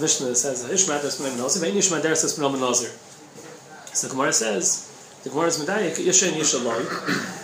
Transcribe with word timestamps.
Mishnah 0.00 0.34
says, 0.34 0.64
Ishmael 0.68 1.00
is 1.00 1.20
B'nai 1.20 1.36
Nazir, 1.36 1.62
Ve'in 1.62 1.76
Ishmael 1.76 2.02
Deres 2.02 2.24
is 2.24 2.38
B'nai 2.38 2.58
Nazir. 2.58 2.90
So 3.92 4.06
the 4.08 4.14
Gemara 4.14 4.32
says, 4.32 4.86
the 5.24 5.30
Gemara 5.30 5.48
is 5.48 5.58
Medayik, 5.58 5.96
Yisha 5.96 6.28
and 6.28 6.36
Yisha 6.40 6.64
Loi. 6.64 6.82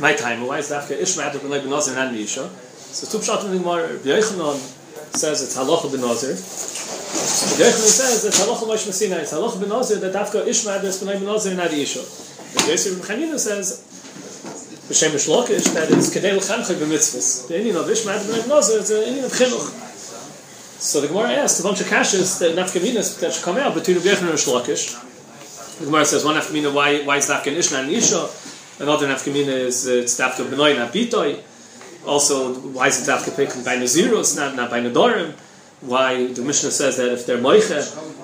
My 0.00 0.14
time, 0.14 0.46
why 0.46 0.58
is 0.58 0.70
Dafka 0.70 0.92
Ishmael 0.92 1.30
is 1.36 1.42
B'nai 1.42 1.68
Nazir 1.68 1.98
and 1.98 2.16
Yisha? 2.16 2.48
So 2.48 3.06
two 3.06 3.18
pshat 3.24 3.44
in 3.44 3.50
the 3.52 3.58
Gemara, 3.58 3.98
B'yochanan 3.98 4.56
says 5.14 5.42
it's 5.42 5.56
halacha 5.56 5.90
b'nazir. 5.90 6.32
B'yochanan 6.32 7.90
says 7.92 8.24
it's 8.24 8.40
halacha 8.40 8.64
Moshe 8.64 8.86
Messina, 8.86 9.16
it's 9.16 9.32
halacha 9.32 9.58
b'nazir 9.58 10.00
that 10.00 10.14
Dafka 10.14 10.46
Ishmael 10.46 10.84
is 10.84 11.02
B'nai 11.02 11.20
Nazir 11.22 11.52
and 11.52 11.60
Yisha. 11.60 12.02
The 12.54 12.70
Yosef 12.70 13.02
B'chanina 13.02 13.38
says, 13.38 13.82
B'shem 14.88 15.10
Shlokish, 15.10 15.74
that 15.74 15.90
is 15.90 16.14
Kedei 16.14 16.36
L'chanchak 16.36 16.76
b'mitzvahs. 16.76 17.48
The 17.48 17.58
Indian 17.58 17.76
of 17.76 17.90
Ishmael 17.90 18.20
B'nai 18.20 18.48
Nazir 18.48 18.78
is 18.78 18.90
an 18.90 19.02
Indian 19.02 19.24
of 19.26 19.32
Chinuch. 19.32 19.85
So 20.78 21.00
the 21.00 21.08
Gemara 21.08 21.30
asked 21.30 21.58
a 21.58 21.62
bunch 21.62 21.80
of 21.80 21.86
kashas 21.86 22.38
that 22.40 22.54
nafkaminas 22.54 23.18
that 23.20 23.32
should 23.32 23.42
come 23.42 23.56
out 23.56 23.74
between 23.74 23.96
Rabbi 23.96 24.08
Yechon 24.08 24.28
and 24.28 24.38
Shlokish. 24.38 25.78
The 25.78 25.86
Gemara 25.86 26.04
says 26.04 26.22
one 26.22 26.36
nafkamina 26.36 26.72
why 26.72 27.02
why 27.02 27.16
is 27.16 27.30
nafkan 27.30 27.56
Ishna 27.56 27.80
and 27.80 27.90
Isha, 27.90 28.28
another 28.82 29.08
nafkamina 29.08 29.48
is 29.48 29.88
uh, 29.88 29.92
it's 29.92 30.20
nafka 30.20 30.44
benoy 30.44 30.76
and 30.76 30.90
abitoy. 30.90 31.40
Also, 32.06 32.54
why 32.54 32.88
is 32.88 33.08
it 33.08 33.10
nafka 33.10 33.34
picked 33.34 33.64
by 33.64 33.76
naziros 33.76 34.36
not 34.36 34.54
not 34.54 34.68
by 34.68 34.80
nadorim? 34.80 35.32
Why 35.80 36.26
the 36.26 36.42
Mishnah 36.42 36.70
says 36.70 36.98
that 36.98 37.10
if 37.10 37.24
they're 37.24 37.38
moicha, 37.38 37.80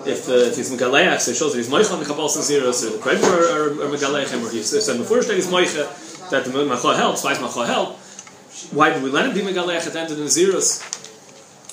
if 0.07 0.29
uh, 0.29 0.33
if 0.33 0.57
he's 0.57 0.71
megaleach, 0.71 1.21
so 1.21 1.31
it 1.31 1.37
shows 1.39 1.53
that 1.53 1.59
he's 1.59 1.71
moicha 1.71 1.99
the 1.99 2.05
kabbalah 2.05 2.29
naziros, 2.29 2.85
or 2.87 2.97
the 2.97 3.03
krever 3.03 3.33
or, 3.33 3.81
or, 3.83 3.87
or 3.87 3.97
megaleach, 3.97 4.33
or 4.35 4.51
he's 4.51 4.69
said 4.69 4.99
before 4.99 5.19
he's 5.23 5.47
moicha 5.47 6.29
that 6.29 6.45
the 6.45 6.65
macha 6.67 6.97
helps. 6.97 7.25
Why 7.25 7.33
is 7.33 7.41
macha 7.41 7.65
help? 7.67 7.97
Why 8.73 8.93
do 8.93 9.03
we 9.03 9.09
let 9.11 9.25
him 9.25 9.35
be 9.35 9.41
megaleach 9.41 9.87
at 9.87 9.95
the 9.95 10.01
end 10.01 10.11
of 10.13 10.19
the 10.19 10.25
naziros? 10.25 11.01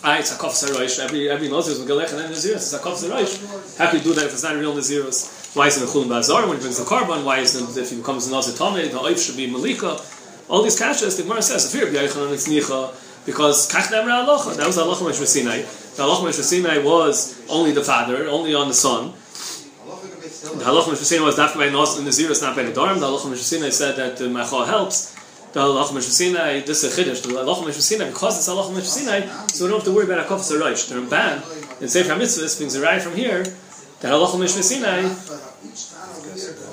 Ah, 0.02 0.18
it's 0.18 0.34
a 0.34 0.38
kof. 0.40 0.56
Every 1.04 1.30
every 1.30 1.50
nazir 1.50 1.74
is 1.74 1.80
megalech 1.80 2.12
and 2.12 2.20
then 2.20 2.32
nazirus. 2.32 2.56
It's 2.56 2.74
a 2.74 2.80
kof. 2.80 3.78
How 3.78 3.90
can 3.90 3.98
you 3.98 4.04
do 4.04 4.14
that 4.14 4.28
if 4.28 4.34
it's 4.34 4.44
not 4.44 4.56
a 4.56 4.58
real 4.58 4.74
nazirus? 4.74 5.54
Why 5.58 5.68
isn't 5.68 5.84
it 5.84 5.88
chulin 5.88 6.08
bazar 6.08 6.48
when 6.48 6.56
he 6.56 6.62
brings 6.62 6.80
the 6.80 6.86
carbon? 6.86 7.26
Why 7.26 7.40
is 7.40 7.54
it 7.54 7.78
if 7.78 7.90
he 7.90 7.98
becomes 7.98 8.28
a 8.28 8.32
nazir 8.32 8.54
tamid? 8.54 8.92
The 8.92 8.98
oif 8.98 9.20
should 9.26 9.36
be 9.36 9.52
malika. 9.52 10.00
All 10.48 10.64
these 10.64 10.80
kashas, 10.80 11.18
the 11.18 11.24
Gemara 11.24 11.42
says, 11.42 11.74
if 11.74 11.80
you're 11.80 11.90
b'yaychan 11.90 12.32
it's 12.32 12.48
nicha 12.48 12.96
because 13.26 13.70
kach 13.70 13.92
nemra 13.92 14.26
alocha. 14.26 14.56
That 14.56 14.68
was 14.68 14.78
alocha 14.78 15.06
mesh 15.06 15.18
Sinai. 15.18 15.64
The 15.64 16.04
alocha 16.04 16.24
mesh 16.24 16.36
Sinai 16.36 16.78
was 16.78 17.38
only 17.50 17.74
the 17.74 17.84
father, 17.84 18.30
only 18.30 18.56
on 18.56 18.70
the 18.70 18.74
son. 18.74 19.12
The 19.12 20.64
halacha 20.64 20.92
mesh 20.92 21.00
Sinai 21.00 21.26
was 21.26 21.36
dafka 21.36 21.58
by 21.58 21.68
nazirus, 21.68 22.42
not 22.42 22.56
by 22.56 22.64
the 22.64 22.72
darm. 22.72 23.02
The 23.02 23.06
halacha 23.06 23.30
mesh 23.30 23.42
Sinai 23.42 23.70
said 23.70 23.98
that 23.98 24.16
the 24.16 24.30
macha 24.30 24.66
helps 24.66 25.19
the 25.54 25.60
halacha 25.60 25.92
meshusina, 25.92 26.66
this 26.66 26.84
is 26.84 26.98
a 26.98 27.04
chiddush. 27.04 27.22
The 27.24 27.30
halacha 27.30 27.64
meshusina, 27.64 28.08
because 28.12 28.38
it's 28.38 28.48
halacha 28.50 28.72
meshusina, 28.72 29.52
so 29.52 29.66
we 29.66 29.72
don't 29.72 29.80
have 29.80 29.86
to 29.86 29.92
worry 29.92 30.06
about 30.06 30.20
a 30.20 30.24
kofas 30.30 30.52
aroish. 30.56 30.90
The 30.90 30.96
Ramban 30.96 31.82
in 31.82 31.88
Sefer 31.90 32.14
Hamitzvahs 32.14 32.58
brings 32.58 32.76
a 32.76 32.82
right 32.82 33.02
from 33.02 33.16
here. 33.16 33.44
The 33.44 34.08
halacha 34.08 34.38
meshusina 34.38 35.04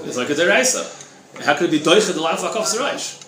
is 0.07 0.17
like 0.17 0.31
a 0.31 0.35
deraisa. 0.35 0.85
How 1.45 1.55
could 1.57 1.73
it 1.73 1.73
be 1.73 1.81
doicha 1.81 2.13
the 2.15 2.21
lav 2.21 2.39
kofas 2.39 2.77
aroish? 2.77 3.26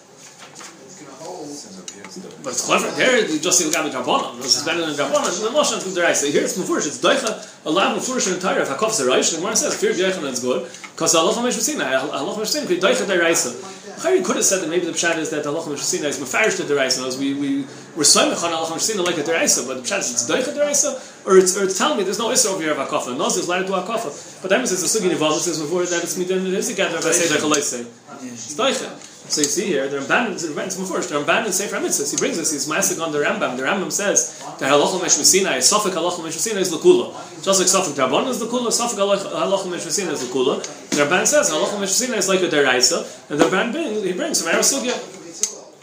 But 2.43 2.51
it's 2.51 2.65
clever. 2.65 2.89
There 2.93 3.27
you 3.27 3.39
just 3.41 3.59
see 3.59 3.69
the 3.69 3.77
gabi 3.77 3.91
drabonim. 3.91 4.37
This 4.41 4.57
is 4.57 4.65
better 4.65 4.81
than 4.81 4.95
drabonim. 4.95 5.43
The 5.43 5.51
motion 5.51 5.81
from 5.81 5.93
deraisa. 5.93 6.31
Here 6.31 6.45
it's 6.45 6.57
mufurish. 6.57 6.87
It's 6.87 6.99
doicha 6.99 7.67
a 7.67 7.71
lav 7.71 7.99
mufurish 7.99 8.29
in 8.29 8.35
entire 8.35 8.61
of 8.61 8.69
hakofas 8.69 9.03
aroish. 9.03 9.33
The 9.33 9.39
Gemara 9.39 9.57
says 9.57 9.75
fear 9.81 9.93
doicha 9.93 10.23
that's 10.23 10.41
good 10.41 10.71
because 10.93 11.15
Allah 11.17 11.33
halacha 11.33 11.49
meshusina. 11.49 11.85
Halacha 11.99 12.37
meshusina 12.39 12.67
could 12.69 12.81
doicha 12.81 13.07
deraisa. 13.07 13.53
Chayri 13.99 14.25
could 14.25 14.37
have 14.37 14.45
said 14.45 14.63
that 14.63 14.71
maybe 14.71 14.87
the 14.87 14.93
pshat 14.93 15.19
is 15.19 15.31
that 15.31 15.43
the 15.43 15.51
halacha 15.53 15.67
meshusina 15.75 16.05
is 16.05 16.21
mefarish 16.21 16.57
to 16.59 16.63
deraisa. 16.63 17.19
We 17.19 17.35
we 17.35 17.49
we're 17.97 18.07
soymech 18.07 18.43
on 18.45 18.53
halacha 18.53 18.79
meshusina 18.79 19.05
like 19.05 19.19
a 19.19 19.23
deraisa, 19.23 19.67
but 19.67 19.79
the 19.79 19.83
pshat 19.83 19.99
is 19.99 20.13
it's 20.13 20.31
doicha 20.31 20.55
deraisa, 20.55 21.27
or 21.27 21.39
it's 21.39 21.59
or 21.59 21.65
it's 21.65 21.77
telling 21.77 21.99
me 21.99 22.05
there's 22.05 22.21
no 22.21 22.29
isra 22.29 22.53
over 22.53 22.63
here 22.63 22.71
of 22.71 22.79
akafa. 22.79 23.19
No, 23.19 23.27
is 23.27 23.49
allowed 23.49 23.63
to 23.63 23.67
do. 23.67 23.73
But 23.73 24.49
that 24.51 24.59
means 24.59 24.71
it's 24.71 24.87
a 24.87 24.99
sugi. 24.99 25.11
It 25.11 25.19
says 25.41 25.61
before 25.61 25.85
that 25.85 26.03
it's 26.05 26.17
midin 26.17 26.47
it 26.47 26.55
is 26.55 26.69
together. 26.69 26.99
If 26.99 27.07
I 27.07 27.11
say 27.11 27.35
like 27.35 27.59
a 27.59 27.63
say, 27.63 27.85
it's 28.23 28.55
doicha. 28.55 29.18
So 29.29 29.43
you 29.43 29.47
see 29.47 29.67
here, 29.67 29.89
the 29.89 29.99
Ramban 29.99 30.33
is 30.33 30.47
before 30.79 31.01
the 31.01 31.15
Ramban 31.21 31.45
in 31.45 31.53
Sefer 31.53 31.77
Mitzvahs. 31.77 32.11
He 32.11 32.17
brings 32.17 32.39
us. 32.39 32.51
He's 32.51 32.67
masking 32.67 33.03
on 33.03 33.13
the 33.13 33.19
Rambam. 33.19 33.59
The 33.59 33.63
Rambam 33.65 33.93
says 33.93 34.39
the 34.59 34.65
halacha 34.65 35.05
is 35.05 35.71
sofik 35.71 35.93
halacha 35.93 36.25
meshusina 36.25 36.57
is 36.57 36.73
lakula. 36.73 37.13
Just 37.45 37.61
like 37.61 37.69
sofik 37.69 37.95
rabban 37.95 38.27
is 38.29 38.43
lakula, 38.43 38.69
sofik 38.69 38.97
halacha 38.97 39.69
meshusina 39.69 40.13
is 40.13 40.25
lakula. 40.25 40.63
The 40.91 41.05
Ramban 41.05 41.27
says 41.27 41.51
halacha 41.51 41.77
meshusina 41.77 42.17
is 42.17 42.27
like 42.27 42.41
a 42.41 42.49
deraisa, 42.49 43.31
and 43.31 43.39
the 43.39 43.45
Ramban 43.45 44.03
he 44.03 44.15
brings 44.15 44.41
from 44.43 44.53
Arasugya. 44.53 44.97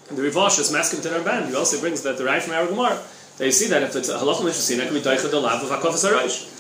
And 0.10 0.18
the 0.18 0.24
Rivash 0.24 0.60
is 0.60 0.72
masking 0.72 1.02
to 1.02 1.10
the 1.10 1.20
Ramban. 1.20 1.50
He 1.50 1.56
also 1.56 1.80
brings 1.80 2.02
that 2.02 2.18
the 2.18 2.26
right 2.26 2.42
from 2.42 2.54
Aragamar. 2.54 2.98
They 3.38 3.52
see 3.52 3.68
that 3.68 3.84
if 3.84 3.96
it's 3.96 4.10
halacha 4.10 4.42
meshusina, 4.42 4.80
it 4.80 4.86
can 4.86 4.96
be 4.96 5.02
daicha 5.02 5.30
the 5.30 5.40
lav 5.40 5.62
of 5.62 5.70
haraish. 5.70 6.52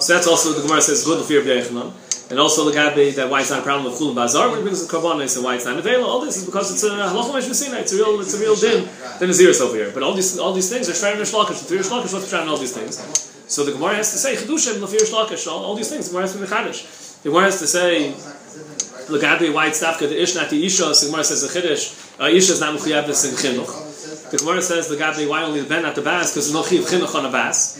So 0.00 0.14
that's 0.14 0.28
also 0.28 0.52
the 0.52 0.62
Gemara 0.62 0.82
says 0.82 1.04
good 1.04 1.24
fear 1.24 1.40
of 1.40 1.46
Yechanan. 1.46 1.92
And 2.30 2.38
also 2.38 2.68
the 2.68 2.76
Gabi 2.76 3.14
that 3.14 3.30
why 3.30 3.40
it's 3.40 3.50
not 3.50 3.60
a 3.60 3.62
problem 3.62 3.90
of 3.90 3.98
Chulun 3.98 4.14
Bazar 4.14 4.50
when 4.50 4.58
it 4.58 4.62
brings 4.62 4.86
the 4.86 4.92
Karbonis 4.92 5.36
and 5.36 5.44
why 5.44 5.54
it's 5.54 5.64
not 5.64 5.78
available. 5.78 6.10
All 6.10 6.20
this 6.20 6.36
is 6.36 6.44
because 6.44 6.70
it's 6.70 6.82
a 6.84 6.90
halacha 6.90 7.32
meshusina. 7.32 7.80
It's 7.80 7.92
a 7.94 7.96
real, 7.96 8.20
it's 8.20 8.34
a 8.34 8.38
real 8.38 8.54
din. 8.54 8.84
Then 9.18 9.30
Aziris 9.30 9.62
over 9.62 9.76
here. 9.76 9.90
But 9.94 10.02
all 10.02 10.12
these, 10.12 10.38
all 10.38 10.52
these 10.52 10.68
things 10.68 10.90
are 10.90 10.92
Shrein 10.92 11.16
and 11.16 11.22
Shlakish. 11.22 11.66
The 11.66 11.76
Shrein 11.76 12.02
Shlakish 12.02 12.12
what's 12.12 12.28
trying 12.28 12.48
all 12.48 12.58
these 12.58 12.74
things. 12.74 12.98
So 13.48 13.64
the 13.64 13.72
Gemara 13.72 13.96
has 13.96 14.12
to 14.12 14.18
say 14.18 14.36
Chedushim 14.36 14.80
Lafir 14.80 15.08
Shlakish. 15.08 15.50
All, 15.50 15.64
all 15.64 15.74
these 15.74 15.88
things. 15.88 16.06
The 16.06 16.10
Gemara 16.10 16.24
has 16.24 16.32
to 16.34 16.38
be 16.38 16.46
Mechadish. 16.46 17.22
The 17.22 17.30
Gemara 17.30 17.44
has 17.44 17.58
to 17.60 17.66
say 17.66 18.10
the 18.10 19.18
Gabi 19.18 19.52
why 19.52 19.68
it's 19.68 19.82
dafka 19.82 20.00
the 20.00 20.20
Ish 20.22 20.34
not 20.34 20.50
the 20.50 20.66
Isha. 20.66 20.84
The 20.84 21.06
Gemara 21.06 21.24
says 21.24 21.40
the 21.40 21.48
Chiddush. 21.48 22.20
Uh, 22.20 22.26
Isha 22.26 22.52
is 22.52 22.60
not 22.60 22.78
Mechuyavis 22.78 23.24
in 23.24 23.36
Chinuch. 23.36 23.87
The 24.30 24.36
Gemara 24.36 24.60
says 24.60 24.88
the 24.88 24.96
Gabi 24.96 25.26
why 25.26 25.42
only 25.42 25.60
the 25.60 25.68
ben 25.68 25.86
at 25.86 25.94
the 25.94 26.02
bas 26.02 26.32
because 26.32 26.52
there's 26.52 26.54
no 26.54 26.62
chiv 26.62 26.84
chinuch 26.84 27.14
on 27.14 27.24
a 27.24 27.30
bas. 27.32 27.74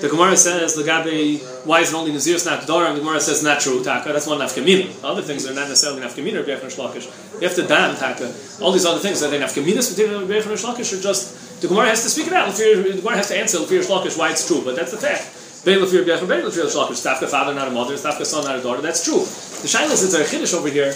The 0.00 0.08
Gemara 0.08 0.36
says 0.36 0.74
the 0.74 0.82
Gabi 0.82 1.40
why 1.64 1.80
is 1.80 1.92
it 1.92 1.96
only 1.96 2.12
nazirus 2.12 2.44
not 2.44 2.60
the 2.60 2.66
daughter? 2.66 2.86
And 2.86 2.96
The 2.96 3.00
Gemara 3.00 3.20
says 3.20 3.42
not 3.42 3.60
true 3.60 3.82
taka. 3.82 4.12
That's 4.12 4.26
one 4.26 4.38
nafkamina. 4.38 5.02
Other 5.02 5.22
things 5.22 5.46
are 5.46 5.54
not 5.54 5.68
necessarily 5.68 6.02
nafkamina 6.02 6.40
or 6.40 6.44
bechon 6.44 6.68
shlakish. 6.68 7.08
You 7.40 7.48
have 7.48 7.56
to 7.56 7.64
ban 7.66 7.96
taka. 7.96 8.34
All 8.60 8.72
these 8.72 8.84
other 8.84 8.98
things 9.00 9.22
are 9.22 9.30
they 9.30 9.40
nafkaminas 9.40 9.96
between 9.96 10.28
bechon 10.28 10.52
shlakish 10.60 10.92
or 10.92 11.00
just 11.00 11.60
the 11.62 11.68
Gemara 11.68 11.86
has 11.86 12.02
to 12.02 12.10
speak 12.10 12.26
it 12.26 12.34
out. 12.34 12.52
The 12.54 13.00
Gemara 13.00 13.16
has 13.16 13.28
to 13.28 13.38
answer 13.38 13.58
lefir 13.58 13.80
shlakish 13.80 14.18
why 14.18 14.30
it's 14.30 14.46
true, 14.46 14.60
but 14.62 14.76
that's 14.76 14.90
the 14.90 14.98
fact. 14.98 15.64
Bein 15.64 15.78
lefir 15.78 16.04
bechon 16.04 16.28
bein 16.28 16.44
shlakish. 16.44 17.00
Tafka 17.00 17.28
father 17.28 17.54
not 17.54 17.68
a 17.68 17.70
mother. 17.70 17.94
Tafka 17.94 18.26
son 18.26 18.44
not 18.44 18.58
a 18.58 18.62
daughter. 18.62 18.82
That's 18.82 19.02
true. 19.02 19.20
The 19.20 19.68
shaylas 19.72 20.04
is 20.04 20.12
a 20.12 20.24
chiddush 20.24 20.52
over 20.52 20.68
here. 20.68 20.92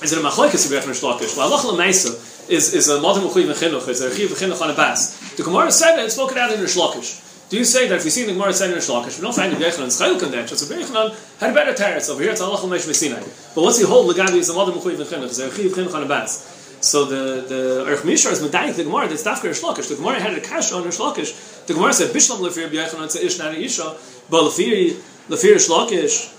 Is 0.00 0.12
it 0.14 0.18
a 0.18 0.22
machlokes 0.22 0.64
bechon 0.72 0.96
shlakish? 0.96 1.36
Well, 1.36 1.52
Allah 1.52 1.76
lemaisa 1.76 2.29
is, 2.50 2.74
is 2.74 2.88
a 2.88 3.00
modern 3.00 3.24
mechuyev 3.24 3.54
chinuch, 3.54 3.88
is 3.88 4.00
a 4.00 4.14
chiv 4.14 4.30
chinuch 4.30 4.60
on 4.60 4.70
a 4.70 4.74
bas. 4.74 5.36
The 5.36 5.42
Gemara 5.44 5.70
said 5.70 5.98
it, 5.98 6.04
it's 6.04 6.14
spoken 6.14 6.36
out 6.38 6.52
in 6.52 6.60
Rishlakish. 6.60 7.48
Do 7.48 7.56
you 7.56 7.64
say 7.64 7.88
that 7.88 7.98
if 7.98 8.04
we 8.04 8.10
see 8.10 8.24
the 8.24 8.32
Gemara 8.32 8.52
said 8.52 8.70
in 8.70 8.76
Rishlakish, 8.76 9.18
we 9.18 9.22
don't 9.22 9.34
find 9.34 9.52
the 9.52 9.56
Yechanan 9.56 10.22
in 10.22 10.30
that, 10.32 10.48
so 10.48 10.66
Yechanan 10.66 11.38
had 11.40 11.50
a 11.50 11.54
better 11.54 11.72
teretz 11.72 12.10
over 12.10 12.22
here, 12.22 12.32
it's 12.32 12.40
Allah 12.40 12.66
Mesh 12.68 12.86
Mesinai. 12.86 13.54
But 13.54 13.62
what's 13.62 13.78
he 13.78 13.84
hold, 13.84 14.14
Legabi 14.14 14.36
is 14.36 14.48
a 14.50 14.54
modern 14.54 14.74
mechuyev 14.74 14.96
chinuch, 15.04 15.24
is 15.24 15.38
a 15.38 15.54
chiv 15.54 15.72
chinuch 15.72 15.94
on 15.94 16.02
a 16.02 16.06
bas. 16.06 16.58
So 16.82 17.04
the 17.04 17.42
the 17.46 17.84
Erch 17.86 18.02
Mishar 18.08 18.32
is 18.32 18.40
medayik 18.40 18.76
the 18.76 18.84
Gemara 18.84 19.06
that's 19.06 19.22
dafka 19.22 19.50
Rishlakish. 19.50 19.88
The 19.88 19.96
Gemara 19.96 20.18
had 20.18 20.32
a 20.32 20.40
kash 20.40 20.72
on 20.72 20.82
Rishlakish. 20.84 21.66
The 21.66 21.74
Gemara 21.74 21.92
said 21.92 22.10
Bishlam 22.14 22.38
lefir 22.38 22.70
b'Yechanan 22.70 23.08
tzeish 23.08 23.24
ish 23.24 23.38
nari 23.38 23.64
isha, 23.64 23.96
but 24.30 24.44
lefir 24.44 24.92
lefir 25.28 25.56
Rishlakish. 25.56 26.36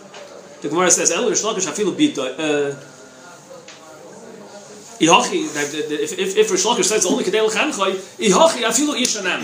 The 0.61 0.69
Gemara 0.69 0.89
says 0.89 1.11
El 1.11 1.29
Rishlakish 1.29 1.67
hafilu 1.67 1.93
bita. 1.93 2.39
Uh, 2.39 2.90
Uh, 5.01 5.05
Ihachi, 5.05 5.45
if, 5.45 6.19
if, 6.19 6.37
if 6.37 6.51
Rish 6.51 6.63
Lakish 6.63 6.85
says 6.85 7.05
only 7.05 7.23
Kedel 7.23 7.49
Chanchai, 7.49 7.93
Ihachi, 8.19 8.63
Afilu 8.63 8.95
Ishanam. 8.95 9.41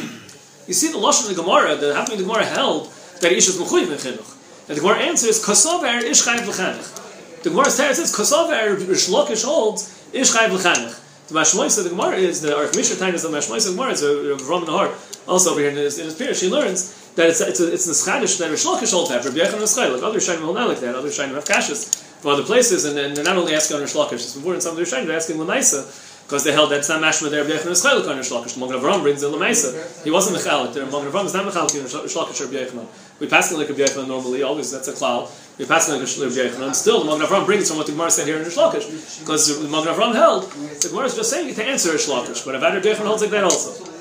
You 0.68 0.73
see 0.73 0.91
the 0.91 0.97
Lashon 0.97 1.29
of 1.29 1.35
the 1.35 1.41
Gemara, 1.41 1.75
the 1.75 1.95
happening 1.95 2.19
the 2.19 2.25
Gemara 2.25 2.45
held 2.45 2.91
that 3.22 3.31
Ish 3.31 3.47
is 3.47 3.57
Mechuyiv 3.57 3.91
in 3.91 3.97
Chinuch. 3.97 4.69
And 4.69 4.78
the 4.78 4.81
Gemara 4.81 5.00
answers, 5.00 5.44
Kosover 5.44 6.03
Ish 6.03 6.23
Chayiv 6.23 6.47
L'chanech. 6.47 7.41
The 7.44 7.50
Gemara 7.50 7.72
says, 7.72 8.00
Kosover 8.13 8.88
Rish 8.88 9.07
Lakish 9.07 9.46
holds 9.46 10.07
Ish 10.13 10.31
Chayiv 10.31 10.53
L'chanech. 10.53 11.03
The 11.29 11.34
Mashmois 11.34 11.78
of 11.78 11.84
the 11.85 11.90
Gemara 11.90 12.17
is, 12.17 12.41
the 12.41 12.50
Arif 12.50 12.75
Mishra 12.75 12.97
time 12.97 13.16
is 13.16 13.23
the 13.23 13.29
Mashmois 13.29 13.67
of 13.67 13.75
Gemara, 13.75 13.91
it's 13.91 14.01
a 14.03 14.35
Roman 14.46 14.69
heart. 14.69 14.91
Also 15.28 15.51
over 15.51 15.59
here 15.59 15.69
in 15.72 15.75
his, 15.75 15.97
in 15.97 16.06
his 16.06 16.16
period, 16.16 16.38
she 16.38 16.50
learns 16.50 17.12
that 17.16 17.29
it's 17.29 17.41
it's 17.41 17.59
a, 17.59 17.73
it's 17.73 17.88
a 17.88 17.91
schadish 17.91 18.37
that 18.37 18.52
Rish 18.52 18.66
Lakish 18.66 18.91
holds 18.91 19.09
that, 19.09 19.26
Rabbi 19.26 19.37
Yechon 19.37 19.59
Eschai, 19.59 19.91
like 19.91 20.03
other 20.03 20.20
Shayim 20.20 20.41
will 20.46 20.53
not 20.53 20.67
like 20.70 20.79
that, 20.82 20.96
other 20.96 21.09
Shayim 21.09 21.34
have 21.34 21.46
kashas 21.46 22.07
from 22.22 22.31
other 22.31 22.43
places, 22.43 22.85
and, 22.85 22.97
and 22.97 23.16
they're 23.16 23.23
not 23.23 23.37
only 23.37 23.53
asking 23.53 23.75
on 23.75 23.81
Rish 23.81 23.93
Lakish, 23.93 24.14
it's 24.14 24.35
in 24.35 24.61
some 24.61 24.72
of 24.72 24.78
the 24.78 24.84
Shayim, 24.84 25.05
they're 25.05 25.16
asking 25.16 25.37
Lamaisa, 25.37 25.85
because 26.25 26.43
they 26.43 26.52
held 26.52 26.72
that 26.72 26.79
it's 26.79 26.90
not 26.90 27.02
mashma 27.02 27.29
there, 27.29 27.43
Rabbi 27.43 27.55
Yechon 27.55 27.72
Eschai, 27.72 28.09
on 28.09 28.17
Rish 28.17 28.31
Lakish. 28.31 28.58
Magen 28.59 28.81
Avram 28.81 29.02
brings 29.02 29.23
in 29.23 29.31
Lamaisa. 29.31 30.03
He 30.03 30.11
wasn't 30.11 30.37
Mechalik, 30.37 30.73
the 30.73 30.85
Magen 30.85 31.11
Avram 31.11 31.25
is 31.25 31.34
not 31.34 31.46
Mechalik 31.46 31.75
in 31.75 31.84
Rish 31.84 32.16
Lakish 32.16 32.41
or 32.41 32.46
Rabbi 32.46 32.69
Yechon. 32.69 32.85
We 33.19 33.28
pass 33.28 33.52
like 33.52 33.69
Rabbi 33.69 33.81
Yechon 33.81 34.08
normally, 34.08 34.43
always, 34.43 34.72
that's 34.72 34.87
a 34.87 34.93
klal. 34.93 35.29
We 35.58 35.66
pass 35.66 35.87
like 35.90 35.99
Rabbi 35.99 36.49
Yechon, 36.49 36.66
and 36.66 36.75
still 36.75 37.03
the 37.03 37.05
Magen 37.05 37.28
Avram 37.28 37.46
brings 37.46 37.69
from 37.69 37.78
what 37.78 37.85
the 37.85 37.93
Gemara 37.93 38.11
said 38.11 38.28
here 38.28 38.37
in 38.37 38.43
Rish 38.43 38.58
Lakish, 38.58 39.20
because 39.20 39.61
the 39.61 39.70
Magen 39.70 40.16
held, 40.16 40.52
the 40.52 40.90
Gemara 40.90 41.05
is 41.05 41.16
just 41.16 41.29
saying 41.29 41.53
to 41.53 41.63
answer 41.63 41.91
Rish 41.91 42.08
Lakish, 42.08 42.46
but 42.46 42.61
Rabbi 42.61 42.79
Yechon 42.81 43.05
holds 43.05 43.22
like 43.22 43.31
that 43.31 43.43
also. 43.43 43.93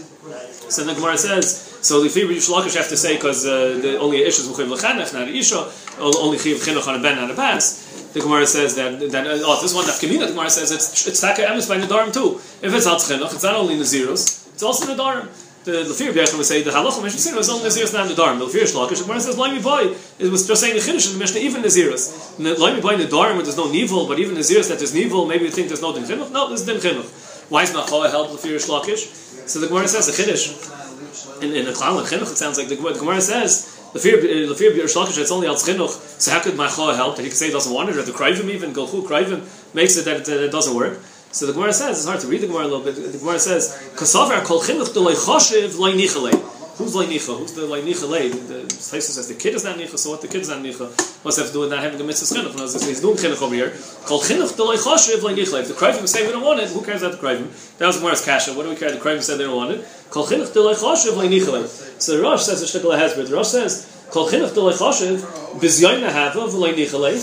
So 0.68 0.82
the 0.82 0.94
Gemara 0.94 1.16
says, 1.16 1.78
so 1.80 2.02
the 2.02 2.08
Fibri 2.08 2.36
Shlokish 2.36 2.74
have 2.74 2.88
to 2.88 2.96
say 2.96 3.14
because 3.14 3.46
uh, 3.46 3.78
the 3.80 3.98
only 3.98 4.22
ish 4.22 4.40
is 4.40 4.48
Mechiv 4.48 4.66
Lechanech, 4.74 5.14
not 5.14 5.28
Isha, 5.28 5.70
only 6.00 6.38
Chiv 6.38 6.56
Chinuch 6.58 6.88
on 6.88 6.98
a 6.98 7.02
ben, 7.02 7.14
not 7.14 7.30
a 7.30 7.34
bas. 7.34 7.85
The 8.16 8.22
Gemara 8.22 8.46
says 8.46 8.74
that, 8.76 8.98
that 9.12 9.26
uh, 9.26 9.44
oh, 9.44 9.60
this 9.60 9.74
one 9.74 9.84
Nafkamina, 9.84 10.20
the 10.20 10.32
Gemara 10.32 10.48
says 10.48 10.72
it's 10.72 11.06
it's 11.06 11.20
Taka 11.20 11.42
Emes 11.42 11.68
by 11.68 11.76
Nadarim 11.76 12.14
too. 12.14 12.40
If 12.66 12.72
it's 12.72 12.86
Chinuch, 12.86 13.34
it's 13.34 13.42
not 13.42 13.56
only 13.56 13.76
Nazirus, 13.76 14.48
it's 14.54 14.62
also 14.62 14.86
Nadarim. 14.86 15.28
the 15.64 15.84
Lefir 15.84 16.14
Bechon 16.14 16.38
would 16.38 16.46
say 16.46 16.62
the 16.62 16.70
halacha 16.70 17.02
Mishnah 17.02 17.36
was 17.36 17.50
only 17.50 17.68
Naziris 17.68 17.92
not 17.92 18.08
Nadarim. 18.08 18.38
The 18.38 18.46
Lefir 18.46 18.64
Shlakish, 18.64 19.00
the 19.00 19.04
Gemara 19.04 19.20
says 19.20 19.36
Laimi 19.36 19.62
Boy, 19.62 19.94
it 20.18 20.32
was 20.32 20.46
just 20.46 20.62
saying 20.62 20.72
the 20.72 20.80
Chiddush 20.80 21.08
in 21.08 21.12
the 21.12 21.18
Mishnah, 21.18 21.40
even 21.40 21.60
Naziris. 21.62 22.40
Laimi 22.40 22.80
Boy 22.80 22.96
Nadarim, 22.96 23.36
there's 23.42 23.58
no 23.58 23.70
Nivel, 23.70 24.08
but 24.08 24.18
even 24.18 24.34
Naziris 24.34 24.70
that 24.70 24.78
there's 24.78 24.94
Nivel, 24.94 25.26
maybe 25.26 25.44
you 25.44 25.50
think 25.50 25.68
there's 25.68 25.82
no 25.82 25.92
Din. 25.92 26.08
No, 26.32 26.48
there's 26.48 26.64
Din 26.64 26.78
Chinuch. 26.78 27.50
Why 27.50 27.64
is 27.64 27.72
Nachoa 27.74 28.08
help 28.08 28.30
Lefir 28.30 28.56
Shlakish? 28.56 29.12
So 29.46 29.60
the 29.60 29.66
Gemara 29.66 29.88
says 29.88 30.06
the 30.06 30.16
Chiddush, 30.16 31.42
in, 31.42 31.52
in 31.52 31.66
the 31.66 31.72
Klal 31.72 32.00
Chinuch, 32.06 32.32
it 32.32 32.38
sounds 32.38 32.56
like 32.56 32.68
the, 32.68 32.76
the 32.76 32.98
Gemara 32.98 33.20
says, 33.20 33.75
Lefir 33.96 34.48
Lefir 34.48 34.72
Shlakish, 34.84 35.18
it's 35.18 35.30
only 35.30 35.46
Al 35.46 35.54
Chinuch, 35.54 36.20
so 36.20 36.30
how 36.30 36.40
could 36.40 36.56
my 36.56 36.66
Machoa 36.66 36.94
help? 36.94 37.16
That 37.16 37.22
he 37.22 37.28
could 37.28 37.36
say 37.36 37.46
he 37.46 37.52
doesn't 37.52 37.72
want 37.72 37.90
it, 37.90 37.96
or 37.96 38.02
the 38.02 38.12
Krivim 38.12 38.50
even, 38.50 38.72
Golchu 38.72 39.02
Krivim, 39.02 39.42
makes 39.74 39.96
it 39.96 40.04
that 40.04 40.28
it, 40.28 40.28
it 40.28 40.52
doesn't 40.52 40.74
work. 40.74 40.98
So 41.32 41.46
the 41.46 41.52
Gemara 41.52 41.72
says, 41.72 41.98
it's 41.98 42.06
hard 42.06 42.20
to 42.20 42.26
read 42.28 42.40
the 42.40 42.46
Gemara 42.46 42.64
a 42.64 42.68
little 42.68 42.84
bit, 42.84 42.94
the 42.94 43.18
Gemara 43.18 43.38
says, 43.38 43.90
Kasavar 43.94 44.44
kol 44.44 44.60
chinuch 44.60 44.92
de 44.94 45.00
loy 45.00 45.12
choshev 45.12 45.78
loy 45.78 45.92
nichalei. 45.92 46.45
Who's 46.76 46.94
loy 46.94 47.06
nicha? 47.06 47.38
Who's 47.38 47.54
the 47.54 47.64
loy 47.64 47.80
nichalei? 47.80 48.30
The 48.30 48.64
Taisa 48.68 49.00
says 49.16 49.28
the 49.28 49.34
kid 49.34 49.54
is 49.54 49.64
not 49.64 49.78
nicha, 49.78 49.96
so 49.96 50.10
what 50.10 50.20
the 50.20 50.28
kid 50.28 50.42
is 50.42 50.50
not 50.50 50.62
nicha? 50.62 50.92
What's 51.24 51.38
have 51.38 51.46
to 51.46 51.52
do 51.54 51.60
with 51.60 51.70
not 51.70 51.82
having 51.82 51.98
a 51.98 52.04
mitzvah 52.04 52.38
chinuch? 52.38 52.86
He's 52.86 53.00
doing 53.00 53.16
chinuch 53.16 53.40
over 53.40 53.54
here. 53.54 53.70
Kol 54.04 54.20
chinuch 54.20 54.52
choshev 54.52 55.22
loy 55.22 55.34
nichalei. 55.34 55.62
If 55.62 55.68
the 55.68 55.74
Krivim 55.74 56.06
say 56.06 56.26
we 56.26 56.32
don't 56.32 56.44
want 56.44 56.60
it, 56.60 56.68
who 56.68 56.84
cares 56.84 57.02
about 57.02 57.18
the 57.18 57.26
Krivim? 57.26 57.48
That 57.78 57.86
was 57.86 57.96
Gemara's 57.96 58.22
kasha. 58.22 58.52
What 58.52 58.64
do 58.64 58.68
we 58.68 58.76
care? 58.76 58.90
The 58.90 58.98
Krivim 58.98 59.22
said 59.22 59.38
they 59.38 59.44
don't 59.44 59.56
want 59.56 59.70
it. 59.72 59.88
Kol 60.10 60.26
chinuch 60.26 60.52
choshev 60.52 61.16
loy 61.16 61.28
nichalei. 61.28 61.66
So 61.98 62.18
the 62.18 62.22
Rosh 62.22 62.42
says, 62.42 62.60
the 62.60 62.66
Shtikla 62.78 62.98
Hezber, 62.98 63.26
the 63.26 63.34
Rosh 63.34 63.48
says, 63.48 64.04
Kol 64.10 64.28
chinuch 64.28 64.52
de 64.52 64.60
loy 64.60 64.72
choshev 64.72 65.20
bizyoyna 65.58 66.12
hava 66.12 66.40
v'loy 66.40 66.74
nichalei. 66.74 67.14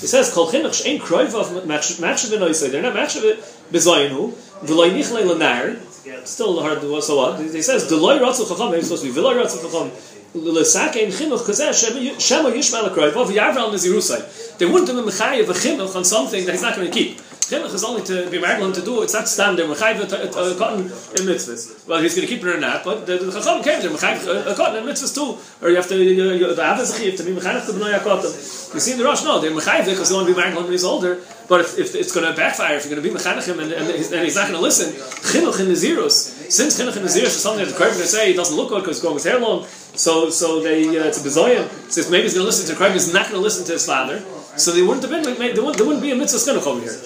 He 0.00 0.06
says, 0.06 0.32
Kol 0.32 0.50
chinuch 0.50 0.82
she'en 0.82 0.98
of 1.00 1.08
matchav 1.08 2.32
enoisei. 2.32 2.70
They're 2.70 2.80
not 2.80 2.94
matchav 2.94 3.36
bezoynu, 3.70 4.32
v'loy 4.64 4.92
nichlei 4.92 5.24
lenar, 5.28 5.78
still 6.24 6.60
hard 6.60 6.80
so 7.02 7.16
what? 7.16 7.40
He 7.40 7.62
says, 7.62 7.90
Deloy 7.90 8.18
ratzu 8.20 8.48
chacham, 8.48 8.70
maybe 8.70 8.82
supposed 8.82 9.04
to 9.04 9.12
be 9.12 9.20
V'loy 9.20 9.42
ratzu 9.42 9.60
chacham, 9.62 9.90
l'sake 10.34 10.96
in 10.96 11.10
chinuch 11.10 11.44
kazeh, 11.46 12.20
shema 12.20 12.50
yishma 12.50 12.82
l'kroiv, 12.82 13.16
of 13.16 13.30
yarval 13.30 13.72
nezirusai. 13.72 14.58
They 14.58 14.66
wouldn't 14.66 14.88
have 14.88 14.96
been 14.96 15.06
mechayev 15.06 15.48
a 15.48 15.52
chinuch 15.52 15.96
on 15.96 16.04
something 16.04 16.44
that 16.44 16.52
he's 16.52 16.62
not 16.62 16.76
going 16.76 16.90
to 16.90 16.92
keep. 16.92 17.20
Chinuch 17.44 17.74
is 17.74 17.84
only 17.84 18.02
to 18.04 18.30
be 18.30 18.40
married 18.40 18.74
to 18.74 18.80
do. 18.80 19.02
It's 19.02 19.12
not 19.12 19.28
standard. 19.28 19.66
Mechayev 19.66 20.00
a 20.00 20.16
uh, 20.16 20.40
uh, 20.40 20.52
uh, 20.52 20.58
cotton 20.58 20.80
in 20.80 21.28
mitzvahs. 21.28 21.86
Well, 21.86 22.00
he's 22.00 22.14
going 22.16 22.26
to 22.26 22.34
keep 22.34 22.42
it 22.42 22.48
or 22.48 22.58
not. 22.58 22.84
But 22.84 23.04
the, 23.04 23.18
chacham 23.18 23.62
came 23.62 23.82
there. 23.82 23.90
Mechayev 23.90 24.46
a 24.50 24.54
cotton 24.54 24.82
in 24.82 24.88
mitzvahs 24.88 25.14
too. 25.14 25.36
Or 25.60 25.68
you 25.68 25.76
have 25.76 25.88
to 25.88 26.02
you, 26.02 26.54
the 26.54 26.62
avos 26.62 26.96
to 26.96 27.22
be 27.22 27.32
mechayev 27.32 27.66
to 27.66 27.72
b'noy 27.72 27.98
cotton. 28.02 28.32
You 28.32 28.80
see 28.80 28.92
in 28.92 28.98
the 28.98 29.04
Rosh, 29.04 29.24
no, 29.24 29.40
they're 29.40 29.50
mechayev 29.50 29.84
because 29.84 30.08
they 30.08 30.14
want 30.14 30.26
to 30.26 30.34
be 30.34 30.40
married 30.40 30.56
when 30.56 30.70
he's 30.72 30.84
older. 30.84 31.20
But 31.46 31.60
if, 31.60 31.78
if 31.78 31.94
it's 31.94 32.12
going 32.12 32.26
to 32.26 32.34
backfire, 32.34 32.76
if 32.76 32.86
you're 32.86 32.96
going 32.96 33.04
to 33.04 33.08
be 33.12 33.14
mechayev 33.14 33.60
and, 33.60 33.72
and, 33.72 33.94
he's, 33.94 34.10
and 34.10 34.24
he's 34.24 34.36
not 34.36 34.48
going 34.48 34.56
to 34.56 34.62
listen, 34.62 34.94
chinuch 35.28 35.60
in 35.60 35.68
the 35.68 35.76
zeros. 35.76 36.16
Since 36.48 36.80
chinuch 36.80 36.96
in 36.96 37.02
the 37.02 37.10
zeros 37.10 37.36
is 37.36 37.42
something 37.42 37.66
that 37.66 37.72
the 37.72 37.78
Krav 37.78 37.92
going 37.92 38.00
to 38.00 38.06
say 38.06 38.30
he 38.30 38.34
doesn't 38.34 38.56
look 38.56 38.70
good 38.70 38.80
because 38.80 38.96
he's 38.96 39.02
growing 39.02 39.16
his 39.16 39.24
hair 39.24 39.38
long. 39.38 39.66
So 39.94 40.30
so 40.30 40.62
they 40.62 40.88
uh, 40.88 41.04
it's 41.04 41.20
a 41.20 41.28
bezoyan. 41.28 41.68
So 41.92 42.10
maybe 42.10 42.22
he's 42.24 42.32
going 42.32 42.44
to 42.44 42.48
listen 42.48 42.74
to 42.74 42.80
Krav, 42.80 42.92
he's 42.92 43.12
not 43.12 43.28
going 43.28 43.36
to 43.36 43.44
listen 43.44 43.66
to 43.66 43.72
his 43.72 43.84
father. 43.84 44.24
So 44.56 44.72
they 44.72 44.82
wouldn't 44.82 45.02
have 45.02 45.10
been. 45.10 45.22
They 45.22 45.32
wouldn't, 45.32 45.76
there 45.76 45.86
wouldn't 45.86 46.02
be 46.02 46.12
a 46.12 46.16
mitzvah 46.16 46.38
chinuch 46.38 46.66
over 46.66 46.80
here. 46.80 46.98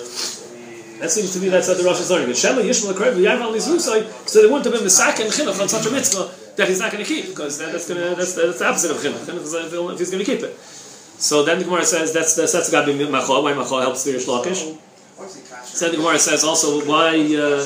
That 1.01 1.11
seems 1.11 1.33
to 1.35 1.39
me 1.39 1.49
that's 1.49 1.69
what 1.69 1.79
the 1.79 1.85
Rosh 1.85 2.01
is 2.01 2.11
learning. 2.11 2.35
So 2.35 2.53
they 2.53 2.63
wouldn't 4.51 4.65
have 4.65 4.75
been 4.75 4.83
Misak 4.83 5.21
and 5.21 5.31
Chinuch 5.31 5.61
on 5.61 5.69
such 5.69 5.87
a 5.87 5.91
mitzvah 5.91 6.29
that 6.57 6.67
he's 6.67 6.81
not 6.81 6.91
going 6.91 7.05
to 7.05 7.09
keep 7.09 7.29
because 7.29 7.59
that's 7.59 7.87
going 7.89 8.01
to 8.01 8.17
that's, 8.17 8.35
that's 8.35 8.59
the 8.59 8.67
opposite 8.67 8.91
of 8.91 8.97
Chinuch. 8.97 9.25
Chinuch 9.25 9.55
uh, 9.55 9.93
if 9.93 9.99
he's 9.99 10.11
going 10.11 10.25
to 10.25 10.31
keep 10.31 10.43
it. 10.43 10.59
So 10.59 11.45
then 11.45 11.59
the 11.59 11.65
Gemara 11.65 11.85
says 11.85 12.13
that's 12.13 12.35
that's, 12.35 12.53
that's 12.53 12.71
got 12.71 12.85
to 12.87 12.93
be 12.93 13.05
Machol. 13.05 13.45
Why 13.45 13.53
Machol 13.53 13.81
helps 13.81 14.03
the 14.05 14.13
Rish 14.13 14.27
Lakish? 14.27 14.77
So 15.19 15.91
the 15.91 15.97
Gemara 15.97 16.17
says 16.17 16.45
also 16.45 16.87
why 16.87 17.19
uh, 17.35 17.59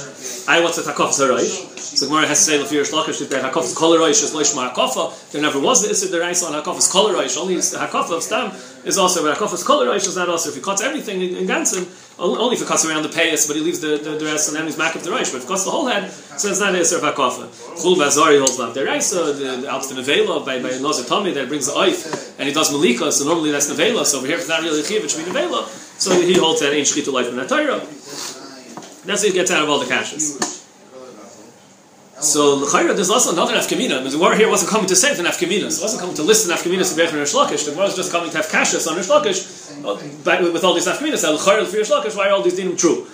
I 0.49 0.61
what's 0.65 0.79
a 0.79 0.83
Takaf 0.83 1.13
Zaraish. 1.13 1.69
So 1.77 2.09
Gemara 2.09 2.27
has 2.27 2.39
to 2.47 2.51
say 2.51 2.59
Lafir 2.59 2.81
Shlakish 2.81 3.29
that 3.29 3.45
Hakaf 3.45 3.65
is 3.65 3.77
Koloroish 3.77 4.25
is 4.25 4.33
Loishma 4.33 4.73
Hakafa. 4.73 5.31
There 5.33 5.43
never 5.43 5.61
was 5.61 5.83
the 5.83 5.93
Isser 5.93 6.11
Deraisa 6.11 6.49
on 6.49 6.63
Hakaf 6.63 6.79
is 6.79 6.91
Koloroish. 6.91 7.37
Only 7.37 7.57
Hakafa 7.57 8.17
of 8.17 8.23
Stam 8.23 8.53
is 8.87 8.97
also, 8.97 9.23
but 9.23 9.37
Hakaf 9.37 9.53
is 9.53 9.63
Koloroish 9.65 10.09
is 10.09 10.17
not 10.17 10.31
also. 10.31 10.49
If 10.49 10.55
he 10.55 10.63
cuts 10.63 10.81
everything 10.81 11.21
in, 11.21 11.37
in 11.37 11.47
Gansen, 11.47 11.87
only 12.19 12.55
if 12.55 12.63
he 12.63 12.67
cuts 12.67 12.87
around 12.87 13.03
the 13.03 13.11
payas, 13.11 13.47
but 13.47 13.57
he 13.57 13.63
leaves 13.63 13.81
the, 13.81 13.99
the, 13.99 14.17
the 14.17 14.25
rest 14.25 14.49
and 14.49 14.57
then 14.57 14.65
he's 14.65 14.77
back 14.77 14.95
of 14.95 15.05
the 15.05 15.11
Reish. 15.11 15.31
But 15.31 15.37
if 15.37 15.43
he 15.43 15.49
cuts 15.49 15.65
the 15.65 15.71
whole 15.71 15.87
head, 15.87 16.11
so 16.11 16.49
it's 16.49 16.61
not 16.61 16.73
Isser 16.73 16.97
of 16.97 17.15
Hakafa. 17.15 17.53
Chul 17.77 17.97
Bazari 17.97 18.39
holds 18.39 18.57
Deraisa, 18.57 19.61
the 19.63 19.69
Alps 19.69 19.93
the 19.93 20.01
Nevela 20.01 20.45
by, 20.47 20.63
by 20.63 20.71
Tommy 21.07 21.33
that 21.33 21.49
brings 21.49 21.67
the 21.67 21.73
Oif, 21.73 22.39
and 22.39 22.49
he 22.49 22.55
does 22.55 22.73
Malika, 22.73 23.13
so 23.13 23.27
normally 23.27 23.51
that's 23.51 23.71
Nevela. 23.71 24.07
So 24.07 24.19
over 24.19 24.27
here, 24.27 24.39
it's 24.39 24.49
not 24.49 24.63
really 24.63 24.81
a 24.81 24.85
Chiv, 24.85 25.05
it 25.05 25.11
should 25.11 25.27
be 25.27 25.31
Nevela. 25.31 25.92
So 25.99 26.21
he 26.21 26.35
holds 26.35 26.61
that 26.61 26.73
ain't 26.73 26.87
Shchita 26.87 27.13
life 27.13 27.29
in 27.29 27.37
that 27.37 27.49
Torah. 27.49 27.79
That's 29.05 29.23
how 29.23 29.29
he 29.29 29.33
gets 29.33 29.51
out 29.51 29.63
of 29.63 29.69
all 29.69 29.79
the 29.79 29.87
cashes. 29.87 30.39
So 32.21 32.55
l'chayra, 32.55 32.95
there's 32.95 33.11
also 33.11 33.33
another 33.33 33.55
nafkamina. 33.55 34.09
The 34.09 34.19
war 34.19 34.35
here 34.35 34.49
wasn't 34.49 34.71
coming 34.71 34.87
to 34.87 34.95
save 34.95 35.17
the 35.17 35.25
nafkamina. 35.25 35.67
It 35.67 35.83
wasn't 35.83 36.01
coming 36.01 36.15
to 36.17 36.23
list 36.23 36.47
the 36.47 36.55
nafkaminas 36.55 36.93
of 36.93 36.99
Bechon 36.99 37.19
Rish 37.19 37.35
Lakish. 37.35 37.69
The 37.69 37.75
war 37.75 37.85
was 37.85 37.97
just 37.97 38.13
coming 38.13 38.31
to 38.31 38.37
have 38.37 38.47
kashas 38.47 38.87
on 38.89 38.97
Rish 38.97 39.11
uh, 39.11 40.53
with 40.53 40.63
all 40.63 40.75
these 40.75 40.87
nafkaminas. 40.87 41.25
L'chayra 41.25 41.67
for 41.67 41.77
Rish 41.77 41.91
why 42.17 42.29
are 42.29 42.33
all 42.33 42.43
these 42.43 42.59
dinim 42.59 42.79
true? 42.79 43.07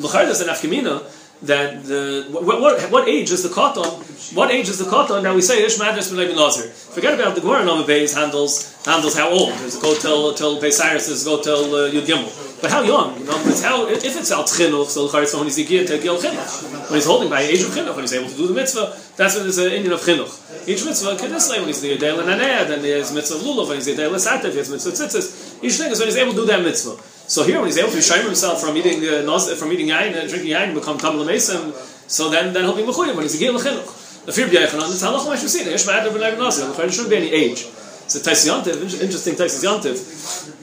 L'chayra, 0.00 0.24
there's 0.24 0.40
a 0.40 0.46
nafkamina 0.46 1.04
that 1.42 1.84
the 1.84 2.26
what, 2.30 2.60
what, 2.60 2.90
what, 2.90 3.08
age 3.08 3.30
is 3.30 3.42
the 3.42 3.48
cotton? 3.48 3.84
What 4.34 4.50
age 4.50 4.68
is 4.68 4.78
the 4.78 4.90
cotton 4.90 5.22
that 5.22 5.34
we 5.34 5.40
say 5.40 5.64
Ish 5.64 5.78
Madras 5.78 6.12
B'Levi 6.12 6.34
Nazir? 6.34 6.68
Forget 6.68 7.14
about 7.14 7.34
the 7.34 7.40
Gemara 7.40 7.64
Nova 7.64 7.90
Beis 7.90 8.14
handles 8.14 8.74
handles 8.84 9.16
how 9.16 9.30
old. 9.30 9.52
There's 9.54 9.76
a 9.76 9.80
go 9.80 9.94
till 9.94 10.34
till 10.34 10.60
Beis 10.60 10.78
a 10.80 11.24
go 11.24 11.40
till 11.40 11.74
uh, 11.74 11.90
Yud 11.90 12.06
Gimel. 12.06 12.48
But 12.60 12.72
how 12.72 12.82
young? 12.82 13.16
You 13.18 13.24
know, 13.24 13.38
it's 13.46 13.62
how 13.62 13.86
if 13.86 14.04
it's 14.04 14.32
al 14.32 14.42
chinuch, 14.42 14.86
so 14.86 15.06
when 15.38 15.46
he's 15.46 15.56
to 15.56 15.64
gil 15.64 16.18
chinuch, 16.18 16.90
when 16.90 16.94
he's 16.94 17.06
holding 17.06 17.30
by 17.30 17.42
age 17.42 17.60
of 17.60 17.68
chinuch, 17.68 17.94
when 17.94 18.02
he's 18.02 18.14
able 18.14 18.28
to 18.28 18.36
do 18.36 18.48
the 18.48 18.54
mitzvah, 18.54 18.98
that's 19.16 19.36
when 19.36 19.44
there's 19.44 19.58
an 19.58 19.72
Indian 19.72 19.92
of 19.92 20.00
chinuch. 20.00 20.68
Each 20.68 20.84
mitzvah 20.84 21.14
kedisle 21.14 21.58
when 21.58 21.68
he's 21.68 21.80
the 21.80 21.96
yedel 21.96 22.18
and 22.18 22.28
then 22.28 22.82
there's 22.82 23.12
mitzvah 23.12 23.36
of 23.36 23.42
lulav, 23.42 23.68
when 23.68 23.76
he's 23.76 23.86
the 23.86 23.92
yedel 23.92 24.14
sativ, 24.16 24.50
he 24.50 24.58
has 24.58 24.70
mitzvah 24.70 24.90
tzitzis. 24.90 25.62
Each 25.62 25.74
thing 25.74 25.92
is 25.92 26.00
when 26.00 26.08
he's 26.08 26.16
able 26.16 26.32
to 26.32 26.40
do 26.40 26.46
that 26.46 26.62
mitzvah. 26.62 27.00
So 27.28 27.44
here, 27.44 27.58
when 27.58 27.66
he's 27.66 27.78
able 27.78 27.92
to 27.92 28.00
shame 28.00 28.24
himself 28.24 28.60
from 28.60 28.76
eating 28.76 29.04
uh, 29.04 29.54
from 29.54 29.72
eating 29.72 29.88
yain 29.88 30.16
and 30.16 30.28
drinking 30.28 30.50
yain, 30.50 30.74
become 30.74 30.98
tamil 30.98 31.24
mesim, 31.26 31.72
so 32.08 32.30
then 32.30 32.52
then 32.54 32.64
he'll 32.64 32.74
be 32.74 32.82
mechuyim 32.82 33.14
when 33.14 33.22
he's 33.22 33.36
a 33.36 33.38
gil 33.38 33.58
chinuch. 33.60 34.24
The 34.24 34.32
fear 34.32 34.48
b'yachanan, 34.48 34.90
it's 34.90 35.02
halach 35.02 35.42
you 35.42 35.48
see. 35.48 35.70
Ish 35.70 35.86
ma'adav 35.86 36.12
b'nei 36.12 36.36
b'nazir. 36.36 36.74
There 36.74 36.90
shouldn't 36.90 37.10
be 37.10 37.16
any 37.16 37.30
age. 37.30 37.66
It's 38.04 38.14
a 38.16 38.22
Tais 38.24 38.48
interesting 38.48 39.36
Tais 39.36 39.62
Yantiv 39.62 40.56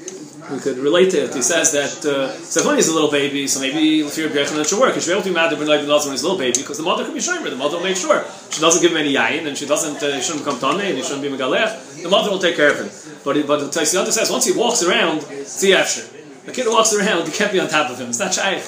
we 0.51 0.59
could 0.59 0.77
relate 0.77 1.12
to 1.12 1.23
it. 1.25 1.33
He 1.33 1.41
says 1.41 1.71
that 1.71 2.06
uh, 2.06 2.31
says 2.31 2.65
when 2.65 2.75
he's 2.75 2.88
a 2.88 2.94
little 2.94 3.12
baby, 3.12 3.47
so 3.47 3.59
maybe 3.59 4.03
Lefir 4.03 4.29
B'Yechon 4.29 4.67
should 4.67 4.79
work. 4.79 4.94
He 4.94 5.01
should 5.01 5.09
be 5.09 5.13
able 5.13 5.23
to 5.23 5.29
be 5.29 5.35
mad 5.35 5.51
at 5.51 5.59
b'yechononononononon 5.59 6.06
when 6.06 6.12
he's 6.12 6.23
a 6.23 6.27
little 6.27 6.38
baby 6.38 6.62
because 6.62 6.77
the 6.77 6.83
mother 6.83 7.03
can 7.03 7.13
be 7.13 7.19
shomer. 7.19 7.50
The 7.50 7.56
mother 7.56 7.77
will 7.77 7.83
make 7.83 7.97
sure 7.97 8.23
she 8.51 8.62
doesn't 8.62 8.81
give 8.81 8.91
him 8.91 8.97
any 8.97 9.13
yain 9.13 9.47
and 9.47 9.57
she 9.57 9.65
doesn't 9.65 10.01
uh, 10.03 10.21
shouldn't 10.21 10.45
become 10.45 10.59
tane 10.59 10.85
and 10.85 10.97
he 10.97 11.03
shouldn't 11.03 11.23
be 11.23 11.29
megalech. 11.29 12.03
The 12.03 12.09
mother 12.09 12.29
will 12.29 12.39
take 12.39 12.56
care 12.56 12.71
of 12.71 12.79
him. 12.79 12.89
But 13.23 13.48
but 13.48 13.60
the 13.60 13.79
Taisiyanta 13.79 14.12
says 14.12 14.29
once 14.29 14.45
he 14.45 14.51
walks 14.51 14.84
around, 14.84 15.22
see 15.45 15.74
after. 15.74 16.14
The 16.46 16.52
kid 16.52 16.68
walks 16.68 16.94
around, 16.94 17.28
you 17.28 17.34
can't 17.34 17.52
be 17.52 17.60
on 17.60 17.68
top 17.68 17.90
of 17.92 18.00
him. 18.00 18.10
It's 18.10 18.20
not 18.20 18.34
shaykh. 18.34 18.64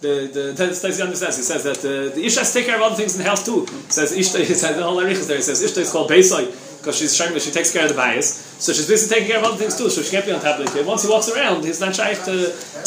The 0.00 0.30
the 0.56 0.74
says 0.74 1.36
he 1.36 1.42
says 1.42 1.62
that 1.64 1.78
uh, 1.78 2.14
the 2.14 2.24
isha 2.24 2.40
has 2.40 2.52
to 2.52 2.58
take 2.58 2.66
care 2.66 2.76
of 2.76 2.82
other 2.82 2.96
things 2.96 3.16
in 3.16 3.22
the 3.22 3.28
house 3.28 3.44
too. 3.44 3.66
He 3.66 3.92
says 3.92 4.16
ishta. 4.16 4.38
He 4.38 4.54
says 4.54 4.76
the 4.76 4.82
whole 4.82 4.98
is 5.00 5.28
there. 5.28 5.36
He 5.36 5.42
says 5.42 5.62
ishta 5.62 5.78
is 5.78 5.92
called 5.92 6.10
beisai 6.10 6.48
because 6.80 6.96
she's 6.96 7.16
that 7.18 7.42
she 7.42 7.50
takes 7.50 7.72
care 7.72 7.82
of 7.82 7.90
the 7.90 7.94
bias. 7.94 8.32
So 8.58 8.72
she's 8.72 8.88
busy 8.88 9.12
taking 9.12 9.28
care 9.28 9.38
of 9.38 9.44
other 9.44 9.56
things 9.56 9.76
too, 9.76 9.90
so 9.90 10.00
she 10.00 10.10
can't 10.10 10.24
be 10.24 10.32
on 10.32 10.40
top 10.40 10.58
of 10.58 10.66
the 10.66 10.72
kid. 10.72 10.86
Once 10.86 11.04
he 11.04 11.10
walks 11.10 11.28
around, 11.28 11.62
he's 11.64 11.80
not 11.80 11.94
shy 11.94 12.14
to, 12.14 12.34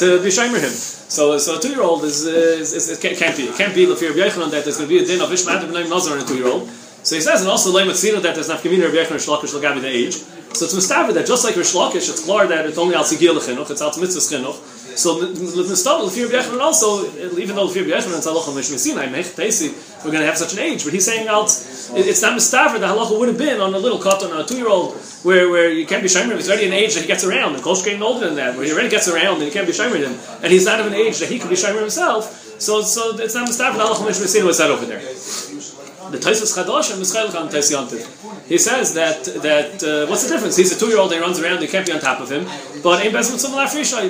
to 0.01 0.21
be 0.21 0.29
shomer 0.29 0.59
him. 0.59 0.73
So, 0.73 1.37
so 1.37 1.57
a 1.57 1.61
two 1.61 1.69
year 1.69 1.83
old 1.83 2.03
is, 2.03 2.25
is, 2.25 2.73
is, 2.73 2.89
is, 2.89 2.99
can't 2.99 3.37
be. 3.37 3.43
It 3.43 3.55
can't 3.55 3.75
be 3.75 3.85
the 3.85 3.95
fear 3.95 4.09
of 4.09 4.15
B'Yechanan 4.17 4.49
that 4.49 4.63
there's 4.65 4.77
going 4.77 4.89
to 4.89 4.95
be 4.95 5.03
a 5.03 5.05
din 5.05 5.21
of 5.21 5.31
Ishmael 5.31 5.67
Nazar 5.89 6.17
in 6.17 6.23
a 6.23 6.27
two 6.27 6.37
year 6.37 6.47
old. 6.47 6.67
So 7.03 7.15
he 7.15 7.21
says, 7.21 7.41
and 7.41 7.49
also 7.49 7.71
Leim 7.71 7.85
Tzina 7.91 8.21
that 8.21 8.33
there's 8.33 8.49
not 8.49 8.61
Kamina 8.61 8.85
Rabbi 8.85 8.97
Yechanan 8.97 9.21
Shlakish 9.21 9.53
Lagabi 9.53 9.81
the 9.81 9.87
age. 9.87 10.15
So 10.53 10.65
it's 10.65 10.73
Mustafa 10.75 11.13
that 11.13 11.25
just 11.25 11.43
like 11.43 11.55
Rish 11.55 11.73
Lakish, 11.73 12.09
it's 12.09 12.25
clear 12.25 12.45
that 12.45 12.67
it's 12.67 12.77
only 12.77 12.93
Al 12.93 13.03
Sigil 13.03 13.35
Chinuch, 13.35 13.71
it's 13.71 13.81
Al 13.81 13.89
Mitzvah 13.99 14.21
Chinuch. 14.21 14.73
So 14.95 15.25
Nistam 15.25 16.07
Lefir 16.07 16.27
B'Yechanan 16.27 16.61
also, 16.61 17.07
uh, 17.07 17.39
even 17.39 17.55
though 17.55 17.67
Lefir 17.67 17.83
B'Yechanan 17.83 18.19
is 18.19 18.27
Halacha 18.27 18.53
Mishmei 18.53 18.77
Sinai, 18.77 19.09
Mech 19.09 19.25
Teisi, 19.25 19.73
we're 20.05 20.11
going 20.11 20.21
to 20.21 20.27
have 20.27 20.37
such 20.37 20.53
an 20.53 20.59
age, 20.59 20.83
but 20.83 20.93
he's 20.93 21.05
saying 21.05 21.27
out, 21.27 21.45
it's 21.45 22.21
not 22.21 22.33
Mustafa, 22.33 22.77
the 22.77 22.85
Halacha 22.85 23.17
would 23.17 23.29
have 23.29 23.37
been 23.37 23.59
on 23.59 23.73
a 23.73 23.79
little 23.79 23.97
cotton, 23.97 24.29
on 24.29 24.41
a 24.41 24.45
two 24.45 24.57
year 24.57 24.69
old, 24.69 24.95
where, 25.23 25.49
where 25.49 25.71
you 25.71 25.87
can't 25.87 26.03
be 26.03 26.07
Shomer, 26.07 26.35
he's 26.35 26.49
already 26.49 26.67
an 26.67 26.73
age 26.73 26.93
that 26.93 27.01
he 27.01 27.07
gets 27.07 27.23
around, 27.23 27.55
and 27.55 27.63
Kolsh 27.63 27.83
getting 27.83 28.03
older 28.03 28.27
than 28.27 28.35
that, 28.35 28.55
where 28.55 28.65
he 28.65 28.71
already 28.71 28.89
gets 28.89 29.07
around 29.07 29.37
and 29.37 29.43
he 29.43 29.51
can't 29.51 29.65
be 29.65 29.73
Shomer 29.73 29.97
him, 29.97 30.13
and 30.43 30.53
he's 30.53 30.65
not 30.65 30.79
of 30.79 30.85
an 30.85 30.93
age 30.93 31.17
that 31.17 31.29
he 31.29 31.39
could 31.39 31.49
be 31.49 31.55
Shomer 31.55 31.79
himself, 31.81 32.61
so, 32.61 32.83
so 32.83 33.17
it's 33.17 33.33
not 33.33 33.47
Mustafa, 33.47 33.75
the 33.75 33.83
Halacha 33.83 34.05
Mishmei 34.05 34.27
Sinai 34.27 34.45
was 34.45 34.57
said 34.57 34.69
over 34.69 34.85
there 34.85 35.82
the 36.11 36.17
Chadash 36.17 36.91
and 36.93 37.49
Taisyantiv. 37.49 38.47
He 38.47 38.57
says 38.57 38.93
that 38.95 39.23
that 39.41 39.83
uh, 39.83 40.09
what's 40.09 40.23
the 40.23 40.33
difference? 40.33 40.57
He's 40.57 40.75
a 40.75 40.79
two-year-old. 40.79 41.13
He 41.13 41.19
runs 41.19 41.39
around. 41.39 41.61
You 41.61 41.67
can't 41.67 41.85
be 41.85 41.93
on 41.93 41.99
top 41.99 42.19
of 42.19 42.29
him. 42.29 42.43
But 42.83 43.05
in 43.05 43.13
Bezim 43.13 43.39
Tzum 43.39 43.55
Lafrisha, 43.55 44.03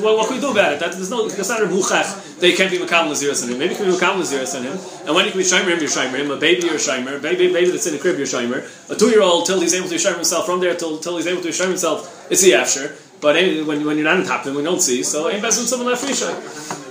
what 0.00 0.28
can 0.28 0.36
we 0.36 0.40
do 0.40 0.52
about 0.52 0.74
it? 0.74 0.80
That, 0.80 0.92
there's 0.92 1.10
no. 1.10 1.28
There's 1.28 1.48
not 1.48 1.62
a 1.62 1.66
buchach. 1.66 2.38
They 2.38 2.52
can't 2.52 2.70
be 2.70 2.78
Makam 2.78 3.08
Laziris 3.08 3.42
on 3.42 3.50
him. 3.50 3.58
Maybe 3.58 3.74
can 3.74 3.86
be 3.86 3.92
Makam 3.92 4.14
Laziris 4.20 4.56
on 4.56 4.62
him. 4.62 4.78
And 5.06 5.14
when 5.14 5.24
you 5.24 5.32
can 5.32 5.40
be 5.40 5.44
Shimer 5.44 5.72
him, 5.72 5.80
you're 5.80 5.88
Shimer 5.88 6.18
him. 6.18 6.30
A 6.30 6.36
baby, 6.36 6.66
you're 6.66 6.76
Shimer. 6.76 7.20
Baby, 7.20 7.52
baby 7.52 7.70
that's 7.70 7.86
in 7.86 7.94
a 7.94 7.98
crib, 7.98 8.16
you're 8.16 8.26
Shimer. 8.26 8.62
A 8.90 8.94
two-year-old 8.94 9.46
till 9.46 9.60
he's 9.60 9.74
able 9.74 9.88
to 9.88 9.96
Shimer 9.96 10.16
himself. 10.16 10.46
From 10.46 10.60
there 10.60 10.74
till 10.76 10.98
till 10.98 11.16
he's 11.16 11.26
able 11.26 11.42
to 11.42 11.48
Shimer 11.48 11.68
himself, 11.68 12.30
it's 12.30 12.42
the 12.42 12.52
Afsher. 12.52 12.96
But 13.20 13.34
when, 13.34 13.84
when 13.84 13.96
you're 13.96 14.04
not 14.04 14.20
on 14.20 14.24
top 14.24 14.42
of 14.42 14.52
him, 14.52 14.54
we 14.54 14.62
don't 14.62 14.80
see. 14.80 15.02
So 15.02 15.26
in 15.28 15.42
Bezim 15.42 15.66
Tzum 15.66 15.82
Lafrisha. 15.82 16.87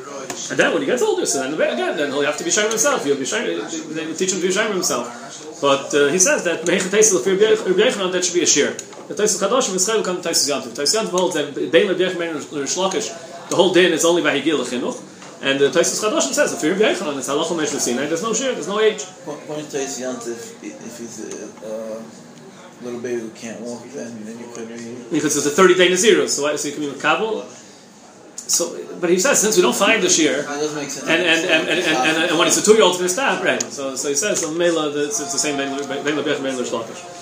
And 0.50 0.58
then 0.58 0.72
when 0.72 0.82
he 0.82 0.86
gets 0.86 1.02
older, 1.02 1.26
so 1.26 1.42
then 1.42 1.54
again, 1.54 1.98
then 1.98 2.12
he'll 2.12 2.24
have 2.24 2.38
to 2.38 2.44
be 2.44 2.52
sharing 2.52 2.70
himself. 2.70 3.04
He'll 3.04 3.18
be 3.18 3.26
sharing, 3.26 3.60
they 3.60 4.14
teach 4.14 4.32
him 4.32 4.40
to 4.40 4.48
be 4.48 4.52
sharing 4.52 4.74
himself. 4.74 5.60
But 5.60 5.94
uh, 5.94 6.08
he 6.08 6.20
says 6.20 6.44
that 6.46 6.62
Mehechet 6.62 6.92
Teisel, 6.94 7.24
for 7.24 7.32
Yechanan, 7.32 8.12
that 8.12 8.24
should 8.24 8.36
be 8.36 8.44
a 8.44 8.46
shear. 8.46 8.72
The 9.08 9.16
Teisel 9.16 9.48
Kadosh, 9.48 9.70
Mitzchayil, 9.74 10.06
come 10.06 10.22
to 10.22 10.30
Teisel 10.30 10.62
Yantiv. 10.62 10.74
Yantiv 10.78 11.10
holds 11.10 11.36
that 11.36 11.54
Bein 11.72 11.88
Yechanan 11.88 12.36
and 12.36 12.68
Shlakish, 12.68 13.10
the 13.50 13.56
whole 13.56 13.74
din 13.74 13.92
is 13.92 14.06
only 14.06 14.22
by 14.22 14.40
Higil 14.40 14.64
Chinuch. 14.64 15.04
And 15.42 15.60
the 15.60 15.70
Teisel 15.70 16.00
Kadosh 16.04 16.32
says, 16.32 16.54
if 16.54 16.64
you're 16.64 16.76
Yechanan, 16.76 17.18
it's 17.18 17.28
Halachah 17.28 17.58
Mesh 17.58 17.70
Sinai, 17.70 18.06
there's 18.06 18.24
no 18.24 18.34
shear, 18.34 18.54
there's 18.54 18.68
no 18.68 18.80
age. 18.80 19.04
When 19.04 19.66
Teisel 19.66 20.14
Yantiv, 20.14 20.64
if 20.64 20.98
he's 20.98 21.20
a 21.26 21.98
uh, 21.98 22.02
little 22.82 23.02
baby 23.02 23.22
who 23.22 23.30
can't 23.32 23.60
walk, 23.62 23.84
then, 23.90 24.24
then 24.24 24.40
you 24.40 24.48
could 24.54 24.70
be... 24.70 25.04
Because 25.12 25.36
it's 25.36 25.46
a 25.46 25.50
30 25.50 25.76
day 25.76 25.90
Nazir, 25.90 26.28
so, 26.28 26.56
so 26.56 26.68
you 26.68 26.74
can 26.74 26.84
be 26.84 26.90
with 26.90 27.02
Kabul. 27.02 27.46
So, 28.48 28.78
but 29.00 29.10
he 29.10 29.20
says 29.20 29.40
since 29.42 29.56
we 29.58 29.62
don't 29.62 29.76
find 29.76 30.02
the 30.02 30.10
shear, 30.10 30.42
That 30.44 30.60
doesn't 30.60 30.76
make 30.76 30.90
sense. 30.90 31.08
and 31.08 31.22
and 31.22 31.46
and, 31.46 31.70
and, 31.70 31.80
and, 31.80 31.98
and, 32.08 32.30
and 32.32 32.40
when 32.40 32.48
it's 32.48 32.58
a 32.58 32.64
two-year-old, 32.66 32.92
it's 32.92 33.00
going 33.00 33.10
to 33.10 33.14
stop, 33.14 33.44
right? 33.44 33.62
So, 33.62 33.96
so 33.96 34.10
he 34.10 34.16
says, 34.16 34.40
so 34.42 34.52
Mela, 34.54 34.90
it's, 35.06 35.20
the 35.20 35.26
same 35.26 35.58
Ben 35.58 35.78
Lebech, 35.78 36.04
Ben 36.42 36.56
Shlakish. 36.56 37.18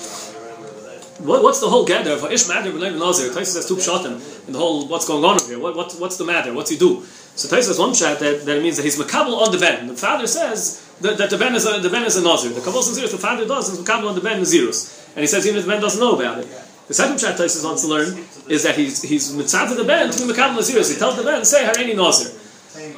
What, 1.25 1.41
what's 1.41 1.59
the 1.59 1.69
whole 1.69 1.85
gather 1.85 2.11
of 2.11 2.31
Ish 2.31 2.47
Matter 2.47 2.71
B'nai 2.71 2.97
Nazir? 2.99 3.31
Taisa 3.31 3.45
says 3.57 3.67
two 3.67 3.77
pshatim 3.77 4.21
in 4.47 4.53
the 4.53 4.59
whole 4.59 4.87
what's 4.87 5.07
going 5.07 5.23
on 5.25 5.41
over 5.41 5.47
here. 5.47 5.59
What, 5.59 5.75
what 5.75 5.91
what's 5.93 6.17
the 6.17 6.25
matter? 6.25 6.53
What's 6.53 6.69
he 6.69 6.77
do? 6.77 7.03
So 7.35 7.47
Taisa 7.47 7.63
says 7.63 7.79
one 7.79 7.91
pshat 7.91 8.19
that, 8.19 8.45
that 8.45 8.61
means 8.61 8.77
that 8.77 8.83
he's 8.83 8.99
makabel 8.99 9.35
on 9.41 9.51
the 9.51 9.57
ben. 9.57 9.87
The 9.87 9.95
father 9.95 10.27
says 10.27 10.85
that, 11.01 11.17
that 11.17 11.29
the 11.31 11.37
ben 11.37 11.55
is 11.55 11.65
a 11.65 11.79
the 11.79 11.89
ben 11.89 12.03
is 12.03 12.15
a 12.17 12.21
nazir. 12.23 12.51
The 12.51 12.61
kabbalah 12.61 12.85
nazir 12.85 13.07
the 13.07 13.17
father 13.17 13.47
does 13.47 13.69
is 13.69 13.79
makabel 13.79 14.09
on 14.09 14.15
the 14.15 14.21
ben 14.21 14.39
nazirus, 14.39 15.09
and 15.15 15.21
he 15.21 15.27
says 15.27 15.47
even 15.47 15.57
if 15.59 15.65
the 15.65 15.71
ben 15.71 15.81
doesn't 15.81 15.99
know 15.99 16.15
about 16.15 16.39
it. 16.39 16.47
The 16.87 16.93
second 16.93 17.17
pshat 17.17 17.35
Taisa 17.35 17.63
wants 17.65 17.81
to 17.81 17.87
learn 17.87 18.15
is 18.47 18.63
that 18.63 18.75
he's 18.75 19.01
he's 19.01 19.33
mitzad 19.33 19.69
to 19.69 19.75
the 19.75 19.83
ben 19.83 20.11
to 20.11 20.27
be 20.27 20.31
makabel 20.31 20.57
nazirus. 20.57 20.93
He 20.93 20.99
tells 20.99 21.15
the 21.17 21.23
ben 21.23 21.43
say 21.43 21.63
harini 21.65 21.95
nazir. 21.95 22.31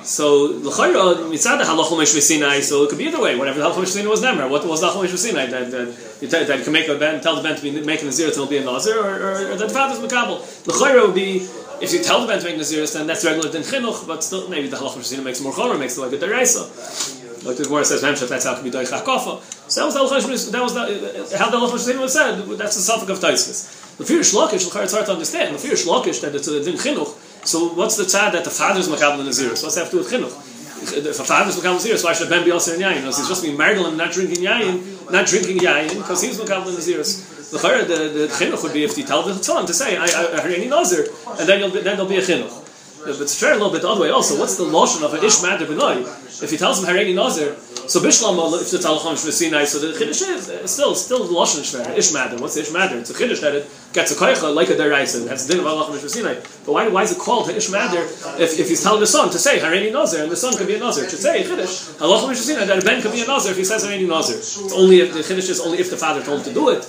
So 0.04 0.46
l'chayra 0.46 1.30
mitzad 1.32 1.62
halachol 1.62 1.98
mesh 2.00 2.14
v'sinai. 2.14 2.62
So 2.62 2.84
it 2.84 2.90
could 2.90 2.98
be 2.98 3.06
either 3.06 3.22
way. 3.22 3.38
Whatever 3.38 3.60
the 3.60 3.66
halachol 3.66 3.80
mesh 3.80 3.94
v'sinai 3.96 4.10
was 4.10 4.22
nemer. 4.22 4.50
What 4.50 4.66
was 4.68 4.82
the 4.82 4.88
halachol 4.88 5.04
mesh 5.04 5.12
v'sinai? 5.12 5.50
That 5.50 5.72
that 5.72 6.48
that 6.48 6.58
you 6.58 6.64
can 6.66 6.74
make 6.74 6.90
a 6.90 6.96
ben, 6.98 7.22
tell 7.22 7.36
the 7.36 7.42
ben 7.42 7.56
to 7.56 7.62
be 7.62 7.72
making 7.80 8.08
a 8.08 8.12
zira 8.12 8.34
to 8.34 8.46
be 8.46 8.58
a 8.58 8.64
nazir, 8.66 9.00
or, 9.00 9.06
or, 9.06 9.52
or 9.52 9.56
that 9.56 9.68
the 9.68 9.74
father's 9.74 10.00
makabel. 10.00 10.42
L'chayra 10.68 11.06
would 11.06 11.16
be 11.16 11.48
if 11.80 11.94
you 11.94 12.04
tell 12.04 12.20
the 12.20 12.28
ben 12.28 12.40
to 12.40 12.46
make 12.46 12.58
naziris, 12.58 12.94
then 12.94 13.08
that's 13.08 13.24
regular 13.24 13.50
din 13.52 13.62
chinuch. 13.62 14.06
But 14.06 14.24
still, 14.24 14.50
maybe 14.50 14.68
the 14.68 14.76
halachol 14.76 14.98
mesh 14.98 15.12
v'sinai 15.12 15.24
makes 15.24 15.40
more 15.40 15.54
chomer, 15.54 15.80
makes 15.80 15.96
it 15.98 16.02
like 16.02 16.12
a 16.12 16.18
deraisa. 16.18 17.16
Like 17.46 17.56
the 17.56 17.66
Gemara 17.66 17.86
says, 17.86 18.02
Memshat, 18.04 18.28
that's 18.30 18.46
how 18.46 18.54
it 18.54 18.56
can 18.56 18.64
be 18.64 18.72
doich 18.72 18.92
hakofa. 18.92 19.40
So 19.72 19.90
that 19.90 20.02
was 20.02 20.46
the 20.46 20.52
that 20.52 20.64
was 20.64 20.74
the, 20.74 21.38
how 21.38 21.50
the 21.52 21.58
halachol 21.58 21.88
mesh 21.88 22.02
was 22.02 22.14
said. 22.14 22.42
That's 22.58 22.76
the 22.76 22.82
suffix 22.82 23.12
of 23.12 23.20
Taisvis. 23.20 23.77
Fear 23.98 24.20
shlokish, 24.20 24.68
l'chayra, 24.68 24.84
it's 24.84 24.94
hard 24.94 25.06
to 25.08 25.14
understand. 25.14 25.60
Fear 25.60 25.74
shlokish 25.74 26.22
that 26.22 26.36
it's 26.36 26.48
a 26.48 26.64
din 26.64 26.76
chinuch. 26.76 27.18
So 27.48 27.70
what's 27.70 27.98
the 27.98 28.04
tzad 28.04 28.34
that 28.34 28.44
the 28.44 28.52
father's 28.52 28.88
makabel 28.88 29.20
in 29.22 29.26
naziris? 29.26 29.64
What's 29.64 29.76
that 29.76 29.86
have 29.86 29.92
to 29.92 29.98
do 29.98 30.04
with 30.04 30.12
chinuch? 30.12 30.54
if 30.80 31.20
a 31.20 31.24
father's 31.24 31.58
makabel 31.58 31.78
naziris, 31.78 32.04
why 32.04 32.14
should 32.14 32.30
Ben 32.30 32.46
be 32.46 32.52
also 32.52 32.74
in 32.76 32.82
yayin? 32.82 32.98
Because 32.98 33.18
he's 33.18 33.28
just 33.28 33.42
being 33.44 33.58
margal 33.58 33.88
and 33.88 33.98
not 33.98 34.12
drinking 34.12 34.44
yayin, 34.44 35.12
not 35.12 35.26
drinking 35.26 35.58
yayin, 35.58 35.96
because 35.98 36.22
he's 36.22 36.40
makabel 36.40 36.68
in 36.68 36.76
naziris. 36.76 37.50
The 37.50 37.58
the, 37.58 38.28
chinuch 38.28 38.62
would 38.62 38.74
be 38.74 38.84
if 38.84 38.98
you 38.98 39.04
tell 39.04 39.24
the 39.24 39.34
son 39.34 39.66
to 39.66 39.74
say, 39.74 39.98
I, 39.98 40.04
I, 40.04 40.38
I 40.38 40.42
heard 40.42 40.54
any 40.54 40.68
nazir, 40.68 41.08
and 41.40 41.50
then, 41.50 41.60
you'll 41.60 41.72
be, 41.72 41.82
then 41.82 41.96
there'll 41.98 42.06
be 42.06 42.18
a 42.18 42.22
chinuch. 42.22 42.67
But 43.00 43.22
it's 43.22 43.40
fair 43.40 43.52
a 43.52 43.56
little 43.56 43.72
bit 43.72 43.82
the 43.82 43.90
other 43.90 44.02
way 44.02 44.10
also. 44.10 44.40
What's 44.40 44.58
the 44.58 44.64
lotion 44.64 45.04
of 45.04 45.14
an 45.14 45.24
ish 45.24 45.42
matter 45.42 45.66
b'noi? 45.66 46.02
If 46.44 46.52
he 46.52 46.58
tells 46.58 46.84
him 46.84 46.90
hareni 46.90 47.16
nazir, 47.16 47.56
so 47.88 48.00
bishlam 48.00 48.36
if 48.62 48.70
the 48.70 48.78
it's 48.78 48.86
alacham 48.86 49.14
shvesinai, 49.14 49.66
so 49.66 49.80
the 49.80 49.98
chiddush 49.98 50.22
is 50.28 50.50
uh, 50.50 50.68
still 50.68 50.94
still 50.96 51.24
the 51.24 51.32
lotion 51.32 51.62
shver 51.62 51.98
ish 51.98 52.12
matter. 52.12 52.38
What's 52.38 52.56
the 52.56 52.62
ish 52.62 52.72
matter? 52.72 52.98
It's 52.98 53.10
a 53.10 53.14
chiddush 53.14 53.42
that 53.42 53.56
it 53.56 53.70
gets 53.94 54.12
a 54.12 54.16
koicha 54.16 54.54
like 54.54 54.70
a 54.70 54.74
deraisa. 54.76 55.28
That's 55.28 55.46
the 55.46 55.54
din 55.54 55.66
of 55.66 55.72
alacham 55.72 55.96
shvesinai. 55.96 56.57
But 56.68 56.74
why 56.74 56.88
why 56.90 57.04
is 57.04 57.14
it 57.14 57.20
called 57.20 57.50
ish 57.50 57.72
matter 57.72 58.04
if, 58.44 58.60
if 58.60 58.68
he's 58.68 58.84
telling 58.84 59.00
the 59.00 59.08
son 59.08 59.30
to 59.30 59.40
say 59.40 59.58
hareni 59.58 59.90
nazir 59.90 60.24
and 60.24 60.30
the 60.30 60.36
son 60.36 60.52
could 60.58 60.68
be 60.68 60.76
a 60.76 60.80
nazir? 60.80 61.06
It 61.06 61.12
should 61.12 61.20
say 61.20 61.44
chiddush 61.44 61.96
alacham 62.02 62.32
shvesinai 62.36 62.68
that 62.68 62.84
a 62.84 62.86
ben 62.86 63.02
could 63.02 63.14
be 63.14 63.22
a 63.22 63.26
nazir 63.26 63.52
if 63.52 63.58
he 63.58 63.64
says 63.64 63.86
hareni 63.86 64.06
nazir. 64.06 64.36
It's 64.36 64.74
only 64.74 65.00
if 65.00 65.14
the 65.14 65.20
chiddush 65.20 65.50
is 65.50 65.62
only 65.62 65.80
if 65.80 65.90
the 65.90 65.96
father 65.96 66.22
told 66.22 66.40
him 66.40 66.48
to 66.52 66.54
do 66.54 66.68
it. 66.76 66.84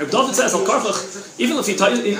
Reb 0.00 0.10
David 0.10 0.34
says 0.34 0.54
al 0.54 0.64
karfach 0.64 1.38
even 1.38 1.58
if 1.58 1.66
he 1.66 1.74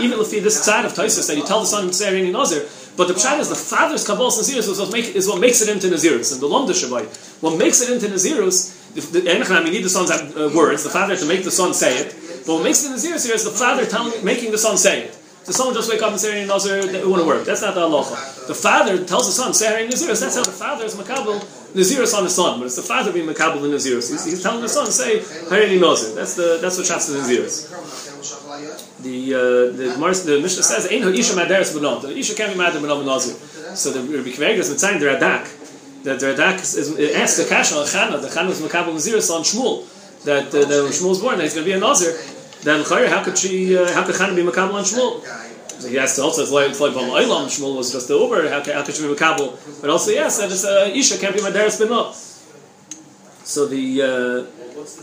even 0.04 0.20
if 0.20 0.30
he 0.30 0.40
this 0.40 0.62
side 0.62 0.84
of 0.84 0.92
Taisus 0.92 1.26
that 1.28 1.36
you 1.38 1.46
tell 1.46 1.60
the 1.60 1.66
son 1.66 1.86
to 1.86 1.94
say 1.94 2.12
hareni 2.12 2.30
nazir. 2.30 2.68
But 2.98 3.08
the 3.08 3.14
pshat 3.14 3.40
is 3.40 3.48
the 3.48 3.54
father's 3.54 4.06
kabbalah 4.06 4.28
Nazirus 4.28 4.68
is 4.68 4.78
what, 4.78 4.94
is 4.94 5.26
what 5.26 5.40
makes 5.40 5.62
it 5.62 5.70
into 5.70 5.86
Nazirus. 5.86 6.34
And 6.34 6.42
the 6.42 6.46
Lomda 6.46 6.76
Shabbai, 6.76 7.08
what 7.40 7.56
makes 7.56 7.80
it 7.80 7.88
into 7.88 8.12
Nazirus, 8.12 8.76
the, 8.92 9.00
the, 9.00 9.62
we 9.64 9.70
need 9.70 9.84
the 9.84 9.88
son's 9.88 10.10
uh, 10.10 10.52
words, 10.54 10.84
the 10.84 10.90
father 10.90 11.16
to 11.16 11.24
make 11.24 11.42
the 11.42 11.50
son 11.50 11.72
say 11.72 11.96
it. 11.96 12.14
But 12.44 12.56
what 12.56 12.64
makes 12.64 12.84
it 12.84 12.90
Nazirus 12.90 13.24
here 13.24 13.34
is 13.34 13.44
the 13.44 13.56
father 13.56 13.86
telling, 13.86 14.22
making 14.22 14.50
the 14.50 14.58
son 14.58 14.76
say 14.76 15.04
it. 15.04 15.19
The 15.46 15.52
son 15.54 15.72
just 15.72 15.90
wake 15.90 16.02
up 16.02 16.10
and 16.10 16.20
say 16.20 16.46
Nazir, 16.46 16.78
it 16.78 17.06
wouldn't 17.06 17.26
work. 17.26 17.44
That's 17.44 17.62
not 17.62 17.74
the 17.74 17.80
halacha. 17.80 18.46
The 18.46 18.54
father 18.54 19.04
tells 19.04 19.26
the 19.26 19.32
son, 19.32 19.54
say 19.54 19.88
Nazirus. 19.88 20.20
That's 20.20 20.36
how 20.36 20.44
the 20.44 20.52
father 20.52 20.84
is 20.84 20.94
makabel 20.94 21.40
Nazirus 21.72 22.16
on 22.16 22.24
the 22.24 22.30
son. 22.30 22.58
But 22.58 22.66
it's 22.66 22.76
the 22.76 22.82
father 22.82 23.12
being 23.12 23.26
makabel 23.26 23.64
in 23.64 23.70
Nazirus. 23.70 24.10
He's, 24.10 24.24
he's 24.24 24.42
telling 24.42 24.60
the 24.60 24.68
son, 24.68 24.86
say 24.90 25.20
Hareni 25.20 25.80
Nazir. 25.80 26.14
That's 26.14 26.34
the 26.34 26.58
that's 26.60 26.76
what 26.76 26.86
shafts 26.86 27.08
the 27.08 27.18
Nazirus. 27.18 27.70
The 29.02 29.34
uh, 29.34 29.38
the, 29.76 29.96
Mars, 29.98 30.24
the 30.24 30.40
Mishnah 30.40 30.62
says, 30.62 30.86
"Ein 30.92 31.02
ha'isha 31.02 31.34
madaris 31.34 31.74
b'nom." 31.74 32.02
The 32.02 32.16
isha 32.16 32.34
can't 32.34 32.52
be 32.52 32.58
mad 32.58 32.74
b'nom 32.74 33.04
nazir. 33.06 33.34
So 33.74 33.92
the 33.92 34.00
Rabbi 34.00 34.30
Kveger 34.30 34.58
is 34.58 34.78
saying 34.78 35.00
the 35.00 35.06
Radak 35.06 35.48
that 36.04 36.20
the 36.20 36.26
Radak 36.26 36.60
is, 36.60 36.76
is 36.76 37.16
asks 37.16 37.38
the 37.38 37.48
kasha 37.48 37.76
on 37.76 37.86
Chana. 37.86 38.20
The 38.20 38.28
Chana 38.28 38.48
was 38.48 38.60
makabel 38.60 38.92
naziris 38.92 39.34
on 39.34 39.42
Shmuel. 39.42 39.86
That 40.24 40.48
uh, 40.48 40.66
that 40.68 40.92
Shmuel's 40.92 41.20
born, 41.20 41.38
that 41.38 41.44
he's 41.44 41.54
going 41.54 41.64
to 41.64 41.70
be 41.70 41.76
a 41.76 41.80
nazir. 41.80 42.12
Then 42.62 42.84
how 42.84 43.24
could 43.24 43.38
she? 43.38 43.76
Uh, 43.76 43.92
how 43.92 44.04
could 44.04 44.14
Chana 44.14 44.36
be 44.36 44.42
makabel 44.42 44.74
on 44.74 44.84
Shmuel? 44.84 45.24
So 45.80 45.88
has 45.88 46.18
also 46.18 46.42
it's 46.42 46.50
like 46.50 46.78
like 46.78 46.92
Olam. 46.92 47.46
Shmuel 47.46 47.76
was 47.76 47.92
just 47.92 48.08
the 48.08 48.14
over. 48.14 48.48
How, 48.48 48.62
how 48.62 48.82
could 48.84 48.94
she 48.94 49.02
be 49.02 49.14
makabel? 49.14 49.56
But 49.80 49.90
also 49.90 50.10
yes, 50.10 50.38
that 50.38 50.50
it's 50.50 50.64
uh, 50.64 50.90
isha 50.92 51.18
can't 51.18 51.34
be 51.34 51.40
madaris 51.40 51.80
b'nom. 51.80 52.12
So 53.44 53.66
the 53.66 54.02
uh, 54.02 54.06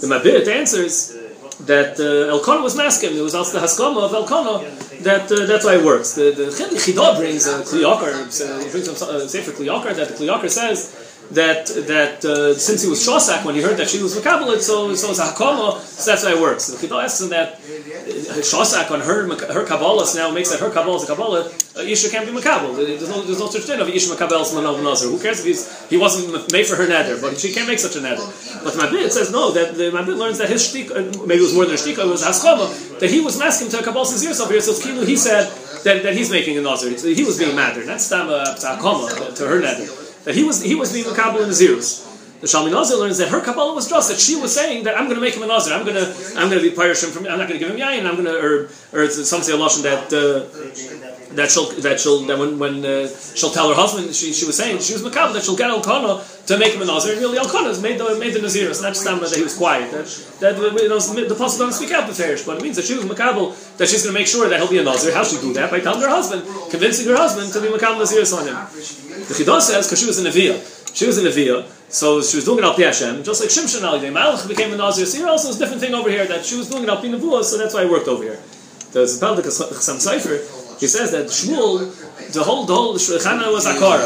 the 0.01 0.07
Mabit 0.07 0.47
answers 0.47 1.17
that 1.61 1.99
uh, 1.99 2.31
Elkanah 2.31 2.61
was 2.61 2.77
masking. 2.77 3.17
It 3.17 3.21
was 3.21 3.33
also 3.33 3.59
the 3.59 3.65
Haskama 3.65 4.03
of 4.03 4.13
Elkanah 4.13 4.59
that 5.01 5.31
uh, 5.31 5.45
that's 5.45 5.65
why 5.65 5.75
it 5.75 5.83
works. 5.83 6.13
The 6.13 6.31
the 6.31 6.45
Chidah 6.45 7.17
brings 7.17 7.47
a 7.47 7.63
Kliyakar, 7.63 8.13
uh, 8.13 8.63
he 8.63 8.69
brings 8.69 8.87
a 8.87 9.05
uh, 9.05 9.27
Sefer 9.27 9.51
Kliyakar 9.51 9.95
that 9.95 10.09
the 10.09 10.13
Kliyakar 10.13 10.49
says 10.49 11.06
that 11.31 11.67
that 11.87 12.23
uh, 12.23 12.53
since 12.53 12.83
he 12.83 12.89
was 12.89 13.05
Shosak 13.05 13.43
when 13.45 13.55
he 13.55 13.61
heard 13.61 13.77
that 13.77 13.89
she 13.89 14.01
was 14.01 14.15
Makabalit, 14.15 14.61
so 14.61 14.93
so 14.95 15.09
it's 15.11 15.19
a 15.19 15.23
Hakama, 15.23 15.79
so 15.79 16.11
that's 16.11 16.23
why 16.23 16.31
it 16.31 16.41
works. 16.41 16.67
The 16.67 16.87
Chidah 16.87 17.03
asks 17.03 17.21
him 17.21 17.29
that 17.29 17.53
uh, 17.53 18.39
Shosak 18.39 18.91
on 18.91 19.01
her 19.01 19.27
her 19.53 19.65
Kabbalah 19.65 20.05
now 20.15 20.31
makes 20.31 20.49
that 20.51 20.59
her 20.59 20.69
Kabbalah 20.69 20.97
is 20.97 21.03
a 21.03 21.07
Kabbalah. 21.07 21.51
Uh, 21.75 21.81
Isha 21.81 22.09
can't 22.09 22.25
be 22.25 22.31
Makabal. 22.31 22.75
There's 22.75 23.09
no 23.09 23.21
there's 23.21 23.39
no 23.39 23.47
such 23.47 23.63
thing 23.63 23.79
of 23.81 23.89
Isha 23.89 24.15
Makabel 24.15 24.43
Manov 24.55 24.81
Nazar. 24.81 25.09
Who 25.11 25.19
cares 25.19 25.39
if 25.39 25.45
he's 25.45 25.89
he 25.89 25.97
wasn't 25.97 26.51
made 26.51 26.65
for 26.65 26.75
her 26.75 26.87
nether, 26.87 27.19
but 27.19 27.37
she 27.37 27.53
can't 27.53 27.67
make 27.67 27.79
such 27.79 27.95
a 27.95 28.01
nether. 28.01 28.23
But 28.63 28.73
Mabit 28.73 29.11
says 29.11 29.31
no. 29.31 29.51
That 29.51 29.75
the 29.75 29.91
Mabit 29.91 30.17
learns 30.17 30.37
that 30.37 30.49
his 30.49 30.63
shtik, 30.63 30.91
uh, 30.91 31.25
maybe 31.25 31.41
it 31.41 31.47
was 31.49 31.53
more 31.53 31.65
than 31.65 31.75
a 31.75 31.77
shtik, 31.77 31.97
it 31.99 32.07
was 32.07 32.23
Haskama, 32.23 32.99
that 32.99 33.09
he 33.09 33.19
was 33.19 33.37
masking 33.37 33.69
to 33.69 33.79
a 33.79 33.83
Kabbalah 33.83 34.05
Zir 34.05 34.31
over 34.41 34.53
here. 34.53 34.61
So 34.61 34.73
Kilu 34.73 35.05
he 35.05 35.17
said 35.17 35.51
that, 35.83 36.03
that 36.03 36.13
he's 36.13 36.31
making 36.31 36.57
a 36.57 36.61
Nazar. 36.61 36.89
He 36.89 37.23
was 37.23 37.37
being 37.37 37.55
madder. 37.55 37.85
That's 37.85 38.07
Tama 38.09 38.55
Hakama 38.57 39.35
to 39.35 39.47
her 39.47 39.59
nether. 39.59 40.06
That 40.25 40.35
he 40.35 40.43
was 40.43 40.61
he 40.61 40.75
was 40.75 40.93
being 40.93 41.05
Makabal 41.05 41.41
in 41.41 41.47
the 41.47 41.53
Zirus. 41.53 42.07
The 42.39 42.45
Shalmi 42.45 42.71
Nazir 42.71 42.97
learns 42.97 43.17
that 43.17 43.29
her 43.29 43.41
Kabbalah 43.41 43.73
was 43.73 43.89
just 43.89 44.09
that 44.09 44.19
she 44.19 44.35
was 44.35 44.53
saying 44.53 44.83
that 44.83 44.95
I'm 44.95 45.05
going 45.05 45.15
to 45.15 45.21
make 45.21 45.33
him 45.33 45.41
a 45.41 45.47
Nazir. 45.47 45.73
I'm 45.73 45.83
going 45.83 45.95
to 45.95 46.05
I'm 46.37 46.49
going 46.49 46.61
to 46.61 46.69
be 46.69 46.75
Pirishim 46.75 47.09
from. 47.09 47.25
I'm 47.25 47.39
not 47.39 47.47
going 47.47 47.59
to 47.59 47.65
give 47.65 47.69
him 47.69 47.77
yayin. 47.77 48.05
I'm 48.05 48.13
going 48.13 48.25
to 48.25 48.37
or 48.37 48.69
or 48.93 49.09
some 49.09 49.41
say 49.41 49.53
a 49.53 49.57
lashon 49.57 49.81
that. 49.83 50.13
Uh, 50.13 51.16
that 51.37 51.51
she'll 51.51 51.69
that 51.85 51.99
she'll 51.99 52.25
that 52.25 52.37
when 52.37 52.57
when 52.57 52.83
uh, 52.83 53.07
she'll 53.37 53.53
tell 53.53 53.69
her 53.69 53.75
husband 53.75 54.13
she, 54.13 54.33
she 54.33 54.45
was 54.49 54.57
saying 54.57 54.79
she 54.79 54.93
was 54.93 55.03
makabel 55.03 55.33
that 55.33 55.43
she'll 55.43 55.55
get 55.55 55.69
Elkanah 55.69 56.25
to 56.49 56.57
make 56.57 56.73
him 56.73 56.81
a 56.81 56.85
nazir 56.85 57.13
and 57.13 57.21
really 57.21 57.37
Elkanah 57.37 57.79
made 57.79 57.99
the 57.99 58.17
made 58.17 58.33
the 58.33 58.41
nazir 58.41 58.69
it's 58.69 58.81
not 58.81 58.93
just 58.97 59.05
that 59.05 59.37
he 59.37 59.43
was 59.43 59.55
quiet. 59.55 59.91
That, 59.91 60.05
that 60.41 60.57
you 60.57 60.89
know, 60.89 60.97
the 60.97 61.35
apostle 61.37 61.65
doesn't 61.65 61.77
speak 61.77 61.93
out 61.93 62.07
the 62.09 62.17
farish 62.17 62.43
but 62.43 62.57
it 62.57 62.63
means 62.63 62.75
that 62.75 62.85
she 62.85 62.95
was 62.95 63.05
makabel 63.05 63.53
that 63.77 63.87
she's 63.87 64.01
going 64.03 64.15
to 64.15 64.19
make 64.19 64.27
sure 64.27 64.49
that 64.49 64.57
he'll 64.57 64.69
be 64.69 64.79
a 64.79 64.83
nazir 64.83 65.13
how 65.13 65.23
she 65.23 65.37
do 65.37 65.53
that? 65.53 65.69
By 65.69 65.79
telling 65.79 66.01
her 66.01 66.09
husband 66.09 66.41
convincing 66.71 67.05
her 67.07 67.15
husband 67.15 67.53
to 67.53 67.61
be 67.61 67.69
makabel 67.69 68.01
nazir 68.01 68.25
on 68.33 68.49
him. 68.49 68.57
The 69.29 69.33
Chidah 69.37 69.61
says 69.61 69.85
because 69.85 70.01
she 70.01 70.07
was 70.09 70.17
in 70.17 70.25
Avia 70.25 70.57
she 70.97 71.05
was 71.05 71.21
in 71.21 71.27
Avia 71.27 71.69
so 71.89 72.19
she 72.21 72.37
was 72.37 72.45
doing 72.45 72.59
it 72.59 72.65
al 72.65 72.73
Hashem. 72.73 73.23
Just 73.23 73.39
like 73.39 73.53
Shimshon 73.53 73.83
al 73.85 74.01
Malach 74.01 74.47
became 74.47 74.73
a 74.73 74.77
nazir 74.77 75.05
so 75.05 75.19
here 75.21 75.27
also 75.27 75.49
is 75.49 75.57
a 75.57 75.59
different 75.59 75.81
thing 75.81 75.93
over 75.93 76.09
here 76.09 76.25
that 76.25 76.43
she 76.43 76.57
was 76.57 76.67
doing 76.67 76.83
it 76.83 76.89
al 76.89 76.97
Nevuah 76.97 77.43
so 77.43 77.59
that's 77.59 77.75
why 77.75 77.83
I 77.83 77.85
worked 77.85 78.07
over 78.07 78.23
here. 78.23 78.41
The 78.91 79.03
Zapal 79.05 79.37
Chasam 79.37 80.01
Sofer 80.01 80.56
he 80.79 80.87
says 80.87 81.11
that 81.11 81.25
Shmuel, 81.27 82.33
the 82.33 82.43
whole 82.43 82.65
the 82.65 82.73
whole 82.73 82.95
Chana 82.95 83.51
was 83.51 83.65
Akar. 83.65 83.99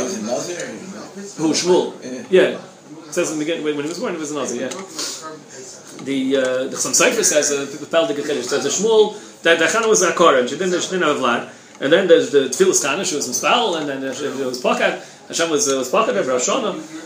Who 1.37 1.51
Shmuel? 1.51 1.93
Yeah. 2.29 2.59
It 3.07 3.13
says 3.13 3.31
in 3.31 3.39
the 3.39 3.45
beginning 3.45 3.63
when 3.63 3.75
he 3.75 3.89
was 3.89 3.99
born, 3.99 4.13
he 4.13 4.19
was 4.19 4.31
a 4.31 4.35
Nazir. 4.35 4.61
Yeah. 4.61 4.69
The 6.05 6.37
uh, 6.37 6.63
the 6.71 6.77
Chasam 6.77 6.95
Sofer 6.95 7.23
says 7.23 7.51
uh, 7.51 7.65
the 7.79 7.85
Pel 7.85 8.07
de 8.07 8.13
Gechedish 8.13 8.45
says 8.45 8.63
the 8.63 8.69
Shmuel 8.69 9.41
that 9.43 9.59
the 9.59 9.65
Chana 9.65 9.87
was 9.87 10.01
Akar 10.01 10.39
and 10.39 10.49
she 10.49 10.57
didn't 10.57 10.79
she 10.81 10.89
didn't 10.91 11.03
have 11.03 11.17
Vlad. 11.17 11.49
And 11.81 11.91
then 11.91 12.07
there's 12.07 12.31
the 12.31 12.41
Tfilas 12.49 12.85
Chana, 12.85 13.03
she 13.03 13.15
was 13.15 13.27
Mispal, 13.27 13.79
and 13.79 13.89
then 13.89 14.01
there 14.01 14.11
was 14.45 14.61
Pakat. 14.61 15.03
Hashem 15.27 15.49
was 15.49 15.67
uh, 15.67 15.77
was 15.77 15.91
Pakat 15.91 16.15
of 16.15 16.27
Rosh 16.27 16.45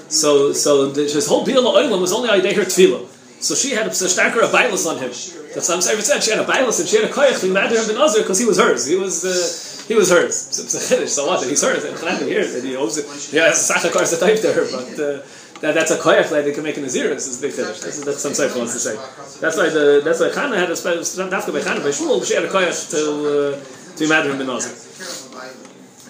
So 0.10 0.54
so 0.54 0.92
the, 0.92 1.02
his 1.04 1.28
whole 1.28 1.46
deal 1.46 1.68
of 1.68 1.76
Oilam 1.76 2.02
was 2.02 2.12
only 2.14 2.30
Aydei 2.30 2.54
her 2.56 2.64
Tfilah. 2.64 3.15
So 3.40 3.54
she 3.56 3.72
had 3.72 3.86
a 3.88 3.90
starker 3.90 4.44
a 4.44 4.48
bailus 4.48 4.88
on 4.90 4.98
him. 4.98 5.10
That 5.54 5.64
some 5.64 5.82
Sefer 5.82 6.02
said 6.02 6.24
she 6.24 6.32
had 6.32 6.40
a 6.40 6.46
bailus 6.46 6.80
and 6.80 6.90
she 6.90 6.98
had 6.98 7.10
a 7.10 7.14
koyach 7.14 7.40
to 7.42 7.48
him 7.48 7.54
ben 7.54 7.70
Nazir 7.96 8.24
because 8.24 8.40
he 8.40 8.46
was 8.46 8.58
hers. 8.58 8.86
He 8.86 8.96
was 8.96 9.24
uh, 9.24 9.88
he 9.88 9.96
was 9.96 10.10
hers. 10.10 10.36
So 10.36 10.64
it's 10.64 10.76
a 10.76 10.96
chiddush. 10.96 11.10
So 11.10 11.28
what? 11.28 11.46
He's 11.46 11.62
hers. 11.62 11.84
And 11.84 11.96
Chanami 11.98 12.28
hears 12.28 12.54
that 12.54 12.64
he 12.64 12.76
owes 12.76 12.98
it. 12.98 13.06
Yeah, 13.34 13.50
it's 13.50 13.62
a 13.70 13.74
sacha 13.74 13.90
kars 13.92 14.12
the 14.12 14.18
type 14.18 14.42
to 14.42 14.54
her, 14.54 14.66
but. 14.72 15.00
Uh, 15.00 15.22
that, 15.62 15.74
that's 15.74 15.90
a 15.90 15.98
koyach 15.98 16.32
like 16.32 16.44
they 16.44 16.52
can 16.52 16.64
make 16.64 16.76
an 16.76 16.84
aziris 16.84 17.28
is 17.32 17.40
big 17.42 17.54
finish. 17.54 17.80
That's 17.80 18.06
what 18.06 18.16
some 18.16 18.34
Sefer 18.34 18.58
wants 18.58 18.74
to 18.74 18.80
say. 18.80 18.96
That's 19.40 19.56
why 19.56 19.70
the 19.70 20.02
that's 20.04 20.20
why 20.20 20.30
Chana 20.30 20.58
had 20.58 20.70
a 20.70 20.76
special 20.76 21.02
dafka 21.02 21.54
by 21.54 21.62
Chana 21.62 21.82
by 21.82 21.96
Shmuel. 21.96 22.26
She 22.28 22.36
had 22.36 22.44
a 22.44 22.50
koyach 22.50 22.92
to 22.92 23.56
uh, 23.56 23.96
to 23.98 24.08
matter 24.10 24.32
him 24.32 24.38
ben 24.38 24.48
Nazir. 24.48 24.76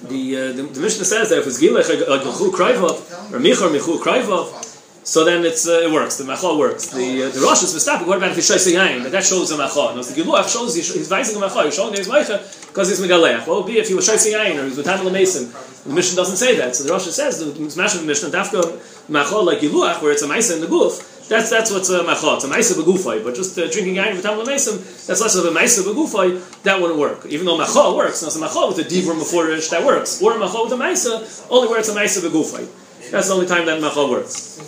The, 0.10 0.36
uh, 0.36 0.52
the 0.54 0.64
the 0.64 0.82
Mishnah 0.82 1.06
says 1.06 1.30
that 1.30 1.40
if 1.40 1.48
it's 1.48 1.60
gilech 1.62 1.90
or 3.32 3.40
Michor 3.40 3.70
Michu 3.70 4.00
Kraivov, 4.00 4.65
so 5.06 5.24
then 5.24 5.46
it's 5.46 5.68
uh, 5.68 5.86
it 5.86 5.92
works. 5.92 6.18
The 6.18 6.24
machal 6.24 6.58
works. 6.58 6.88
The 6.88 7.26
uh, 7.26 7.30
the 7.30 7.40
Rosh 7.42 7.62
is 7.62 7.76
mistaken. 7.76 8.08
What 8.08 8.18
about 8.18 8.32
if 8.32 8.38
he's 8.38 8.48
shaising 8.48 8.74
yain? 8.74 9.04
That, 9.04 9.12
that 9.12 9.24
shows 9.24 9.52
a 9.52 9.58
machal. 9.58 9.94
No, 9.94 10.02
the 10.02 10.20
Giluach 10.20 10.52
shows 10.52 10.74
he's, 10.74 11.08
vising 11.08 11.38
a 11.38 11.40
machal. 11.40 11.62
He's 11.62 11.76
showing 11.76 11.94
his 11.94 12.08
meicha 12.08 12.42
because 12.68 12.90
he's 12.90 13.00
megaleach. 13.00 13.46
What 13.46 13.58
would 13.58 13.68
be 13.68 13.78
if 13.78 13.88
he 13.88 13.94
was 13.94 14.08
shaising 14.08 14.34
yain 14.34 14.58
or 14.58 14.66
he's 14.66 14.78
with 14.78 14.88
Hamel 14.88 15.12
Mason? 15.12 15.54
The 15.86 15.94
Mishnah 15.94 16.16
doesn't 16.16 16.38
say 16.38 16.58
that. 16.58 16.76
So 16.76 16.86
the 16.86 16.92
Rosh 16.92 17.04
says 17.04 17.38
the 17.38 17.70
smash 17.70 17.94
of 17.94 18.02
the 18.02 18.08
Mishnah 18.08 18.30
dafka 18.32 19.08
machal 19.08 19.46
like 19.46 19.60
Giluach 19.60 20.02
where 20.02 20.12
it's 20.12 20.24
a 20.24 20.28
ma'isa 20.28 20.56
in 20.56 20.62
the 20.62 20.68
goof. 20.68 21.30
That's 21.30 21.52
that's 21.52 21.70
what's 21.70 21.90
a 21.92 22.02
machal. 22.02 22.38
It's 22.38 22.46
a 22.46 22.50
ma'isa 22.50 22.74
begufay. 22.74 23.24
But 23.24 23.36
just 23.36 23.60
uh, 23.60 23.70
drinking 23.70 24.02
yain 24.02 24.16
with 24.16 24.26
Hamel 24.26 24.46
Mason, 24.46 24.78
that's 24.78 25.22
less 25.22 25.36
of 25.36 25.46
a 25.46 25.50
ma'isa 25.50 25.84
begufay. 25.86 26.64
That 26.64 26.82
wouldn't 26.82 27.00
work. 27.00 27.28
Even 27.28 27.46
though 27.46 27.60
machal 27.60 27.96
works, 27.96 28.24
now 28.24 28.30
it's 28.30 28.38
a 28.38 28.40
machal 28.40 28.70
with 28.70 28.80
a 28.80 28.90
divur 28.90 29.14
mafurish 29.14 29.70
that 29.70 29.86
works, 29.86 30.20
or 30.20 30.36
a 30.36 30.40
machal 30.40 30.64
with 30.64 30.74
a 30.74 30.78
ma'isa 30.78 31.46
only 31.52 31.68
where 31.68 31.78
it's 31.78 31.90
a 31.90 31.94
ma'isa 31.94 32.28
begufay. 32.28 32.66
That's 33.12 33.28
the 33.28 33.34
only 33.34 33.48
time 33.48 33.66
that 33.66 33.82
machal 33.82 34.10
works. 34.10 34.60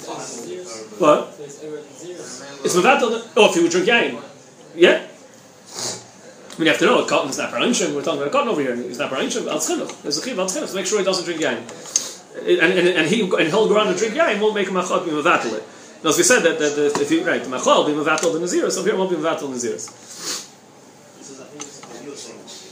What? 1.00 1.36
It's 1.40 2.76
mevatel. 2.76 3.30
Oh, 3.36 3.50
if 3.50 3.56
you 3.56 3.64
would 3.64 3.72
drink 3.72 3.88
yain, 3.88 4.22
yeah. 4.76 5.08
I 6.58 6.60
mean, 6.60 6.66
you 6.66 6.72
have 6.72 6.80
to 6.80 6.86
know 6.86 7.04
a 7.04 7.08
cotton's 7.08 7.38
not 7.38 7.54
paranshim. 7.54 7.94
We're 7.94 8.02
talking 8.02 8.22
about 8.22 8.32
cotton 8.32 8.50
over 8.50 8.62
here. 8.62 8.74
It's 8.74 8.98
not 8.98 9.12
paranshim. 9.12 9.48
Al 9.48 9.60
tzchinuch. 9.60 10.02
There's 10.02 10.18
a 10.18 10.24
chiv 10.26 10.40
al 10.40 10.48
tzchinuch 10.48 10.74
make 10.74 10.86
sure 10.88 11.00
he 11.00 11.06
doesn't 11.06 11.26
drink 11.26 11.42
yain. 11.42 11.62
And, 12.38 12.74
and, 12.74 12.88
and 12.88 13.08
he 13.08 13.22
and 13.22 13.48
he'll 13.50 13.68
go 13.68 13.76
around 13.76 13.90
and 13.90 13.98
drink 13.98 14.16
yain. 14.16 14.40
Won't 14.42 14.56
make 14.56 14.70
a 14.70 14.72
machal 14.72 15.02
be 15.02 15.12
mevatel 15.12 15.54
it. 15.54 15.64
Now, 16.04 16.10
as 16.10 16.18
we 16.18 16.24
said 16.24 16.42
that, 16.42 16.58
that, 16.60 16.76
that 16.76 17.02
if 17.02 17.12
you 17.12 17.26
right, 17.26 17.44
the 17.44 17.50
machal 17.50 17.86
be 17.86 17.94
mevatel 17.94 18.34
the 18.34 18.40
naziris. 18.40 18.72
So 18.72 18.84
here 18.84 18.96
won't 18.96 19.12
be 19.12 19.18
mevatel 19.18 19.50
naziris. 19.50 20.46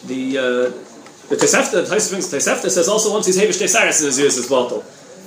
The 0.07 0.37
uh, 0.37 0.41
the 1.29 1.35
Tosefta 1.35 1.87
brings 2.09 2.31
Tosefta 2.31 2.69
says 2.69 2.87
also 2.87 3.11
once 3.11 3.25
he's 3.25 3.39
hevish 3.39 3.57
tesaris 3.57 4.03
in 4.03 4.09
naziris 4.09 4.37
is 4.37 4.49
bottle. 4.49 4.83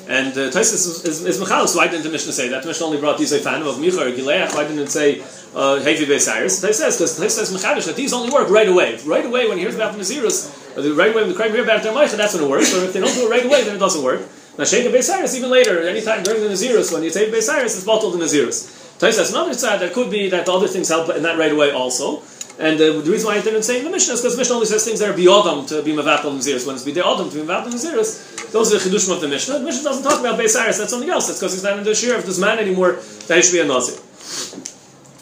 And 0.09 0.33
uh, 0.33 0.49
Taisus 0.49 1.05
is, 1.05 1.05
is, 1.05 1.25
is. 1.27 1.77
Why 1.77 1.87
didn't 1.87 2.03
the 2.03 2.09
Mishnah 2.09 2.33
say 2.33 2.49
that? 2.49 2.63
The 2.63 2.69
Mishnah 2.69 2.87
only 2.87 2.99
brought 2.99 3.19
these 3.19 3.31
a 3.33 3.41
fan 3.41 3.61
of 3.61 3.77
Micha 3.77 4.01
or 4.01 4.11
Gileach. 4.11 4.55
Why 4.55 4.63
didn't 4.65 4.79
it 4.79 4.91
say 4.91 5.21
uh, 5.21 5.85
Hevi 5.85 6.07
Beisaris? 6.07 6.65
Taisus 6.65 6.81
says 6.81 6.97
because 6.97 7.21
Taisus 7.21 7.31
says 7.31 7.53
Mechadish 7.53 7.85
that 7.85 7.97
these 7.97 8.15
only 8.15 8.31
work 8.31 8.49
right 8.49 8.69
away. 8.69 8.99
Right 9.05 9.27
away 9.27 9.47
when 9.47 9.59
he 9.59 9.65
hears 9.65 9.75
about 9.75 9.93
the 9.93 9.99
Nazirus, 10.01 10.49
or 10.79 10.81
the 10.81 10.95
right 10.95 11.13
away 11.13 11.21
when 11.21 11.29
the 11.29 11.37
crime 11.37 11.53
hear 11.53 11.63
about 11.63 11.83
their 11.83 11.93
Meicha, 11.93 12.17
that's 12.17 12.33
when 12.33 12.43
it 12.43 12.49
works. 12.49 12.75
Or 12.75 12.85
if 12.85 12.95
they 12.95 13.01
don't 13.01 13.13
do 13.13 13.27
it 13.27 13.31
right 13.31 13.45
away, 13.45 13.65
then 13.65 13.77
it 13.77 13.79
doesn't 13.79 14.03
work. 14.03 14.27
Now 14.57 14.65
Sheikh 14.65 14.91
Beisaris 14.91 15.37
even 15.37 15.51
later, 15.51 15.87
anytime 15.87 16.23
during 16.23 16.43
the 16.43 16.49
Nazirus, 16.49 16.91
when 16.91 17.03
you 17.03 17.11
say 17.11 17.31
Beisaris, 17.31 17.77
it's 17.77 17.85
bottled 17.85 18.15
in 18.15 18.21
Nazirus. 18.21 18.97
Taisus 18.99 19.13
says 19.13 19.31
another 19.31 19.53
side 19.53 19.81
that 19.81 19.93
could 19.93 20.11
be 20.11 20.31
that 20.31 20.47
the 20.47 20.53
other 20.53 20.69
things 20.69 20.89
help 20.89 21.11
in 21.11 21.23
that 21.23 21.39
right 21.39 21.53
away 21.53 21.71
also. 21.71 22.23
And 22.59 22.75
uh, 22.75 23.01
the 23.01 23.11
reason 23.11 23.29
why 23.29 23.37
I 23.37 23.41
didn't 23.41 23.63
say 23.63 23.79
in 23.79 23.85
the 23.85 23.91
Mishnah 23.91 24.15
is 24.15 24.21
because 24.21 24.37
Mishnah 24.37 24.55
only 24.55 24.67
says 24.67 24.85
things 24.85 24.99
that 24.99 25.11
are 25.11 25.17
beyond 25.17 25.69
to 25.69 25.81
be 25.81 25.93
Mavatal 25.93 26.35
Naziris. 26.35 26.67
When 26.67 26.75
it's 26.75 26.85
be 26.85 26.91
Adam 26.99 27.31
to 27.31 27.37
be 27.37 27.43
Mavatal 27.43 27.71
Naziris, 27.71 28.51
those 28.51 28.75
are 28.75 28.79
the 28.79 28.85
Chidushim 28.85 29.15
of 29.15 29.21
the 29.21 29.29
Mishnah. 29.29 29.61
The 29.61 29.65
Mishnah 29.65 29.85
doesn't 29.85 30.03
talk 30.03 30.19
about 30.19 30.41
Beis 30.41 30.55
that's 30.55 30.91
something 30.91 31.09
else. 31.09 31.29
That's 31.29 31.39
because 31.39 31.55
he's 31.55 31.63
not 31.63 31.79
in 31.79 31.85
the 31.85 31.95
share 31.95 32.19
of 32.19 32.27
this 32.27 32.41
man 32.41 32.59
anymore, 32.59 32.99
that 33.29 33.37
he 33.37 33.43
should 33.43 33.53
be 33.53 33.61
a 33.61 33.65
Nazir. 33.65 33.95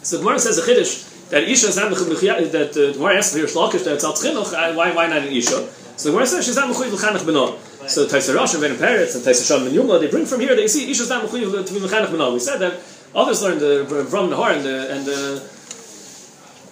So 0.00 0.16
the 0.16 0.22
Gemara 0.22 0.38
says 0.38 0.56
a 0.56 0.62
Chiddush, 0.62 1.28
that 1.28 1.42
Isha 1.42 1.66
is 1.66 1.76
not 1.76 1.90
that 1.90 2.00
uh, 2.00 2.72
the 2.72 2.92
Gemara 2.94 3.18
asks 3.18 3.34
here, 3.34 3.44
Shlakish, 3.44 3.84
that 3.84 3.94
it's 3.94 4.04
Al 4.04 4.14
Tchinuch, 4.14 4.74
why, 4.74 4.94
why 4.94 5.06
not 5.06 5.18
an 5.18 5.28
Isha? 5.28 5.68
So 5.98 6.08
the 6.08 6.10
Gemara 6.12 6.26
says 6.26 6.46
she's 6.46 6.56
not 6.56 6.72
Mechuyiv 6.72 6.94
L'chanach 6.94 7.20
B'no. 7.20 7.58
So 7.86 8.06
Taisa 8.06 8.34
Rosh 8.34 8.54
and 8.54 8.62
Ben 8.62 8.76
Peretz 8.76 9.14
and 9.14 9.22
Taisa 9.22 9.46
Sham 9.46 9.66
and 9.66 9.74
Yuma, 9.74 9.98
they 9.98 10.08
bring 10.08 10.24
from 10.24 10.40
here, 10.40 10.56
they 10.56 10.68
see 10.68 10.90
Isha's 10.90 11.10
not 11.10 11.22
Mechuyiv 11.22 11.66
to 11.66 11.74
be 11.74 11.80
B'no. 11.80 12.32
We 12.32 12.40
said 12.40 12.58
that 12.60 12.80
others 13.14 13.42
learned 13.42 13.60
the 13.60 14.06
from 14.08 14.30
the 14.30 14.36
Har 14.36 14.52
and 14.52 14.64
the, 14.64 14.94
and 14.94 15.04
the 15.04 15.55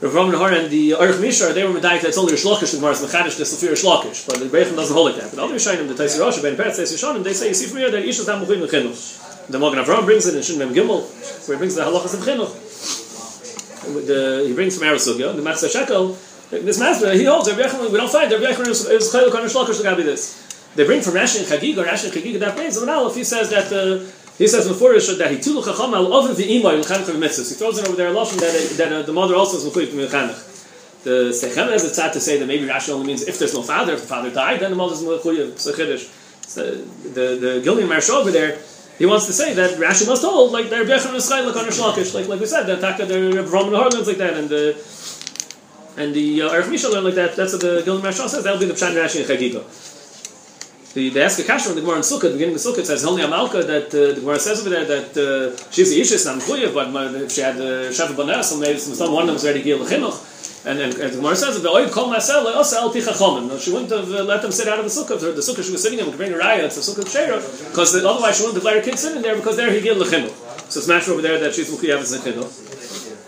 Rav 0.00 0.12
Ram 0.12 0.32
Nahar 0.32 0.52
and 0.58 0.70
the 0.70 0.90
Aruch 0.90 1.20
Mishar, 1.22 1.54
they 1.54 1.62
were 1.62 1.70
medayik 1.70 2.02
that 2.02 2.08
it's 2.08 2.18
only 2.18 2.32
Rishlokish, 2.32 2.72
the 2.72 2.78
Gemara 2.78 2.92
is 2.92 3.00
Mechadish, 3.00 3.38
the 3.38 3.44
Safir 3.44 3.72
Rishlokish, 3.72 4.26
but 4.26 4.40
the 4.40 4.46
Breichim 4.46 4.74
doesn't 4.74 4.92
hold 4.92 5.12
like 5.12 5.20
that. 5.20 5.30
But 5.30 5.38
other 5.38 5.54
Yishayim, 5.54 5.86
the 5.86 5.94
Taisi 5.94 6.18
Rosh, 6.18 6.42
Ben 6.42 6.56
Peretz, 6.56 6.80
Taisi 6.80 6.98
Shonim, 6.98 7.22
they 7.22 7.32
say, 7.32 7.48
you 7.48 7.54
see 7.54 7.66
from 7.66 7.78
here 7.78 7.90
that 7.92 8.04
Ish 8.04 8.18
is 8.18 8.26
not 8.26 8.42
Mechuim 8.42 8.66
Mechinuch. 8.66 9.46
The 9.48 9.58
Magen 9.58 9.78
Avram 9.78 10.04
brings 10.04 10.26
it 10.26 10.34
in 10.34 10.42
Shin 10.42 10.58
Mem 10.58 10.74
Gimel, 10.74 11.48
where 11.48 11.56
he 11.56 11.58
brings 11.58 11.76
the 11.76 11.82
halachas 11.82 12.14
of 12.14 12.20
Chinuch. 12.20 14.06
The, 14.06 14.44
he 14.48 14.54
brings 14.54 14.76
from 14.76 14.88
Arasugya, 14.88 15.36
the 15.36 15.42
Matzah 15.42 15.70
Shekel, 15.70 16.16
this 16.50 16.78
master, 16.78 17.12
he 17.12 17.24
holds, 17.24 17.48
Rabbi 17.50 17.62
Yechon, 17.62 17.90
we 17.90 17.96
don't 17.96 18.10
find, 18.10 18.30
Rabbi 18.30 18.44
Yechon 18.44 18.68
is 18.68 19.12
Chayil 19.12 19.30
Kon 19.30 19.42
the 19.42 19.48
Gabi 19.48 20.04
this. 20.04 20.72
They 20.74 20.84
bring 20.84 21.02
from 21.02 21.14
Rashi 21.14 21.38
and 21.38 21.46
Chagiga, 21.46 21.84
Rashi 21.84 22.12
and 22.12 22.14
Chagiga, 22.14 22.40
that 22.40 22.56
brings, 22.56 22.76
and 22.76 22.86
now 22.86 23.06
if 23.06 23.14
he 23.14 23.22
says 23.24 23.48
that, 23.50 23.72
uh, 23.72 24.04
he 24.38 24.48
says 24.48 24.66
before 24.66 24.92
that 24.92 25.30
he 25.30 25.38
tulu 25.40 25.62
chacham 25.62 25.94
al 25.94 26.12
oven 26.12 26.34
v'imoy 26.34 26.80
l'chanech 26.80 27.04
v'mitzvahs. 27.04 27.48
He 27.50 27.54
throws 27.54 27.78
in 27.78 27.86
over 27.86 27.96
there 27.96 28.08
a 28.08 28.12
lashon 28.12 28.40
that, 28.40 28.76
that 28.78 28.92
uh, 28.92 29.02
the 29.02 29.12
mother 29.12 29.34
also 29.34 29.56
is 29.58 29.64
mechuyev 29.64 29.88
v'mechanech. 29.88 30.52
The 31.04 31.32
Sechem 31.32 31.70
has 31.70 31.84
a 31.84 31.90
tzad 31.90 32.12
to 32.14 32.20
say 32.20 32.38
that 32.38 32.46
maybe 32.46 32.66
Rashi 32.66 32.88
only 32.88 33.06
means 33.06 33.28
if 33.28 33.38
there's 33.38 33.52
no 33.52 33.62
father, 33.62 33.92
if 33.92 34.00
the 34.00 34.06
father 34.06 34.30
died, 34.30 34.60
then 34.60 34.70
the 34.70 34.76
mother 34.76 34.94
is 34.94 35.02
mechuyev. 35.02 35.58
So 35.58 35.72
chiddush. 35.72 36.08
So 36.46 36.74
the 36.74 37.36
the 37.36 37.60
Gillian 37.62 37.88
Marsh 37.90 38.08
over 38.08 38.30
there, 38.30 38.58
he 38.98 39.04
wants 39.06 39.26
to 39.26 39.34
say 39.34 39.52
that 39.54 39.78
Rashi 39.78 40.08
must 40.08 40.22
hold 40.24 40.52
like 40.52 40.70
they're 40.70 40.84
bechem 40.84 41.14
eschay 41.14 41.44
like 41.44 41.56
on 41.56 41.66
Shlakish, 41.66 42.14
like 42.14 42.26
like 42.26 42.40
we 42.40 42.46
said, 42.46 42.64
that 42.64 42.80
taka 42.80 43.04
they're 43.04 43.44
from 43.44 43.70
the 43.70 43.76
Harlands 43.76 44.06
like 44.06 44.16
that, 44.16 44.34
and 44.34 44.48
the 44.48 44.74
and 45.96 46.14
the 46.14 46.42
uh, 46.42 46.50
Arif 46.50 46.70
Misha 46.70 46.88
learn 46.88 47.04
like 47.04 47.14
that. 47.14 47.36
That's 47.36 47.52
what 47.52 47.60
the 47.60 47.82
Gillian 47.82 48.02
Marsh 48.02 48.16
says. 48.16 48.42
That'll 48.42 48.58
be 48.58 48.66
the 48.66 48.74
Pshan 48.74 48.94
Rashi 48.94 49.20
and 49.20 49.28
Chagiga. 49.28 49.93
The, 50.94 51.10
the 51.10 51.24
ask 51.24 51.40
a 51.40 51.42
kasher 51.42 51.70
in 51.70 51.74
the 51.74 51.80
Gemara 51.80 51.96
in 51.96 52.02
Sukkot, 52.02 52.20
the 52.22 52.38
beginning 52.38 52.54
of 52.54 52.60
Sukkot 52.60 52.84
says 52.86 53.04
only 53.04 53.22
Amalka 53.22 53.66
that 53.66 53.88
uh, 53.88 54.14
the 54.14 54.20
Gemara 54.20 54.38
says 54.38 54.60
over 54.60 54.70
there 54.70 54.84
that 54.84 55.10
uh, 55.18 55.70
she's 55.72 55.90
the 55.90 56.00
Ishis 56.00 56.24
not 56.24 56.40
Mchuyev, 56.40 56.72
but 56.72 57.14
if 57.20 57.32
she 57.32 57.40
had 57.40 57.56
uh, 57.56 57.90
Shavu 57.90 58.14
Banas, 58.14 58.58
maybe 58.60 58.78
some 58.78 59.12
one 59.12 59.22
of 59.22 59.26
them 59.26 59.34
was 59.34 59.44
ready 59.44 59.58
to 59.58 59.64
give 59.64 59.80
Lechinuch. 59.80 60.30
And 60.66 60.78
then 60.78 60.90
and 60.92 61.12
the 61.12 61.16
Gemara 61.16 61.34
says 61.34 61.66
oil 61.66 61.90
kol 61.90 62.14
masel 62.14 62.46
also 62.54 62.78
al 62.78 62.92
tichachomim. 62.94 63.48
No, 63.48 63.58
she 63.58 63.72
wouldn't 63.72 63.90
have 63.90 64.08
uh, 64.08 64.22
let 64.22 64.40
them 64.40 64.52
sit 64.52 64.68
out 64.68 64.78
of 64.78 64.84
the 64.84 64.90
sukkah. 64.90 65.18
The 65.20 65.42
sukkah 65.42 65.64
she 65.64 65.72
was 65.72 65.82
sitting 65.82 65.98
in 65.98 66.06
would 66.06 66.16
bring 66.16 66.32
a. 66.32 66.36
It's 66.36 66.78
a 66.78 66.80
sukkah 66.80 67.10
shera 67.10 67.42
because 67.68 67.94
otherwise 67.96 68.38
she 68.38 68.44
wouldn't 68.44 68.62
have 68.62 68.64
let 68.64 68.76
her 68.76 68.82
kids 68.82 69.02
sit 69.02 69.16
in 69.16 69.22
there 69.22 69.36
because 69.36 69.56
there 69.56 69.70
he 69.72 69.80
gave 69.80 69.96
lechinuch. 69.96 70.32
So 70.70 70.78
it's 70.78 70.88
matter 70.88 71.10
over 71.10 71.20
there 71.20 71.38
that 71.40 71.54
she's 71.54 71.68
mukiyav 71.70 71.98
as 71.98 72.16
lechinuch. 72.16 72.48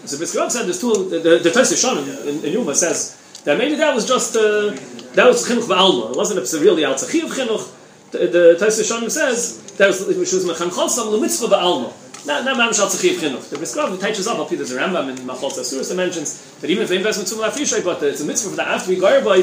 So 0.07 0.16
Biskirov 0.18 0.52
said 0.52 0.66
there's 0.66 0.81
two. 0.81 1.11
The 1.11 1.18
the, 1.18 1.38
the 1.42 1.50
Shonim 1.50 2.07
in, 2.29 2.44
in 2.44 2.52
Yuma 2.52 2.76
says 2.76 3.20
that 3.44 3.59
maybe 3.59 3.74
that 3.74 3.92
was 3.92 4.07
just 4.07 4.37
uh, 4.37 4.70
that 5.16 5.26
was 5.26 5.48
chinuch 5.48 5.64
ba'alma. 5.64 6.11
It 6.11 6.16
wasn't 6.16 6.38
a 6.38 6.64
really 6.64 6.85
al 6.85 6.94
tzachiv 6.94 7.33
chinuch. 7.33 7.72
The, 8.12 8.18
the 8.18 8.57
Shonim 8.61 9.11
says 9.11 9.62
that 9.79 9.88
was 9.88 9.98
she 10.07 10.37
was 10.37 10.44
mechan 10.44 10.70
chosam 10.70 11.11
lemitzvah 11.12 11.48
ba'alma. 11.48 11.92
Not 12.26 12.44
not 12.44 12.57
mamish 12.57 12.79
al 12.79 12.88
tzachiv 12.88 13.16
chinuch. 13.16 13.48
The 13.48 13.57
Biskirov 13.57 14.00
teaches 14.00 14.29
up. 14.29 14.48
There's 14.48 14.72
a 14.72 14.79
Rambam 14.79 15.11
in 15.11 15.16
Machol 15.26 15.50
Tzasuris 15.50 15.88
that 15.88 15.96
mentions 15.96 16.61
that 16.61 16.70
even 16.70 16.83
if 16.83 16.90
the 16.90 16.96
investment 16.96 17.29
tzum 17.29 17.42
lafishay, 17.42 17.83
but 17.83 18.02
it's 18.02 18.20
a 18.20 18.24
mitzvah 18.24 18.50
for 18.50 18.57
the 18.57 18.68
after 18.68 18.90
we 18.90 19.00
by 19.00 19.40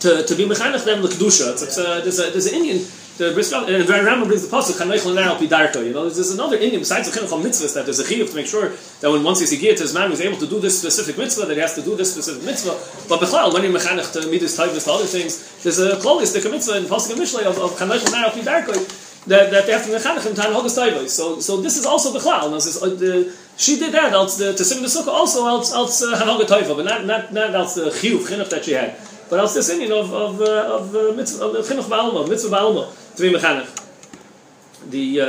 to 0.00 0.24
to 0.26 0.34
be 0.34 0.44
mechanech 0.44 0.84
them 0.84 1.02
l'kedusha. 1.02 1.52
It's, 1.52 1.62
it's 1.62 1.78
a, 1.78 2.00
there's 2.02 2.18
a 2.18 2.30
there's 2.30 2.46
an 2.46 2.54
Indian. 2.54 2.84
The 3.18 3.24
Briskov 3.24 3.68
and 3.68 3.86
the 3.86 3.92
Rambam 3.92 4.26
brings 4.26 4.48
the 4.48 4.56
pasuk 4.56 4.80
Chanech 4.80 5.04
Lenar 5.04 5.36
Pidarko. 5.36 5.84
You 5.84 5.92
know, 5.92 6.08
there's, 6.08 6.30
another 6.30 6.56
Indian 6.56 6.80
besides 6.80 7.12
the 7.12 7.20
chinuch 7.20 7.42
mitzvahs 7.42 7.74
that 7.74 7.84
there's 7.84 8.00
a 8.00 8.04
chiyuv 8.04 8.30
to 8.30 8.34
make 8.34 8.46
sure 8.46 8.70
that 9.00 9.10
when 9.10 9.22
once 9.22 9.40
he's 9.40 9.52
a 9.52 9.56
to 9.58 9.82
his 9.82 9.92
man 9.92 10.08
who's 10.08 10.22
able 10.22 10.38
to 10.38 10.46
do 10.46 10.58
this 10.58 10.78
specific 10.80 11.18
mitzvah, 11.18 11.44
that 11.44 11.54
he 11.54 11.60
has 11.60 11.74
to 11.74 11.82
do 11.82 11.94
this 11.94 12.10
specific 12.10 12.42
mitzvah. 12.42 12.72
But 13.10 13.20
bechlal, 13.20 13.52
when 13.52 13.64
you 13.64 13.70
mechanech 13.70 14.12
to 14.14 14.30
midas 14.30 14.58
taivas 14.58 14.84
to 14.84 14.92
other 14.92 15.04
things, 15.04 15.62
there's 15.62 15.78
a 15.78 15.96
klolis 15.96 16.32
the 16.32 16.48
mitzvah 16.48 16.78
in 16.78 16.84
pasuk 16.84 17.16
Mishlei 17.16 17.44
of, 17.44 17.58
Chanech 17.76 18.00
Lenar 18.00 18.30
Pidarko 18.30 19.26
that, 19.26 19.50
that 19.50 19.66
they 19.66 19.72
have 19.72 19.84
to 19.84 19.92
mechanech 19.92 20.26
him 20.26 20.34
time 20.34 20.54
hogas 20.54 20.78
taivas. 20.78 21.10
So 21.10 21.38
so 21.38 21.60
this 21.60 21.76
is 21.76 21.84
also 21.84 22.12
this, 22.12 22.82
uh, 22.82 23.34
she 23.58 23.78
did 23.78 23.92
that 23.92 24.14
else 24.14 24.38
the, 24.38 24.54
to 24.54 24.64
sing 24.64 24.80
the 24.80 24.88
sukkah 24.88 25.08
also 25.08 25.46
else 25.46 25.72
else 25.74 26.02
uh, 26.02 26.18
hanoga 26.18 26.46
taiva, 26.46 26.74
but 26.74 26.86
not 26.86 27.04
not 27.04 27.30
not 27.30 27.54
else 27.54 27.74
the 27.74 27.90
chiyuv 27.90 28.26
chinuch 28.26 28.48
that 28.48 28.64
she 28.64 28.72
had, 28.72 28.96
but 29.32 29.40
else 29.40 29.54
the 29.54 29.62
singing 29.62 29.90
of 29.90 30.12
of 30.12 30.42
uh, 30.42 30.76
of 30.76 31.16
mitzvah 31.16 31.46
of 31.46 31.64
chinuch 31.64 31.88
ba'alma 31.88 32.28
mitzvah 32.28 32.54
ba'alma 32.54 33.16
to 33.16 33.22
be 33.22 33.32
mechanech. 33.32 33.70
The 34.90 35.20
uh, 35.22 35.24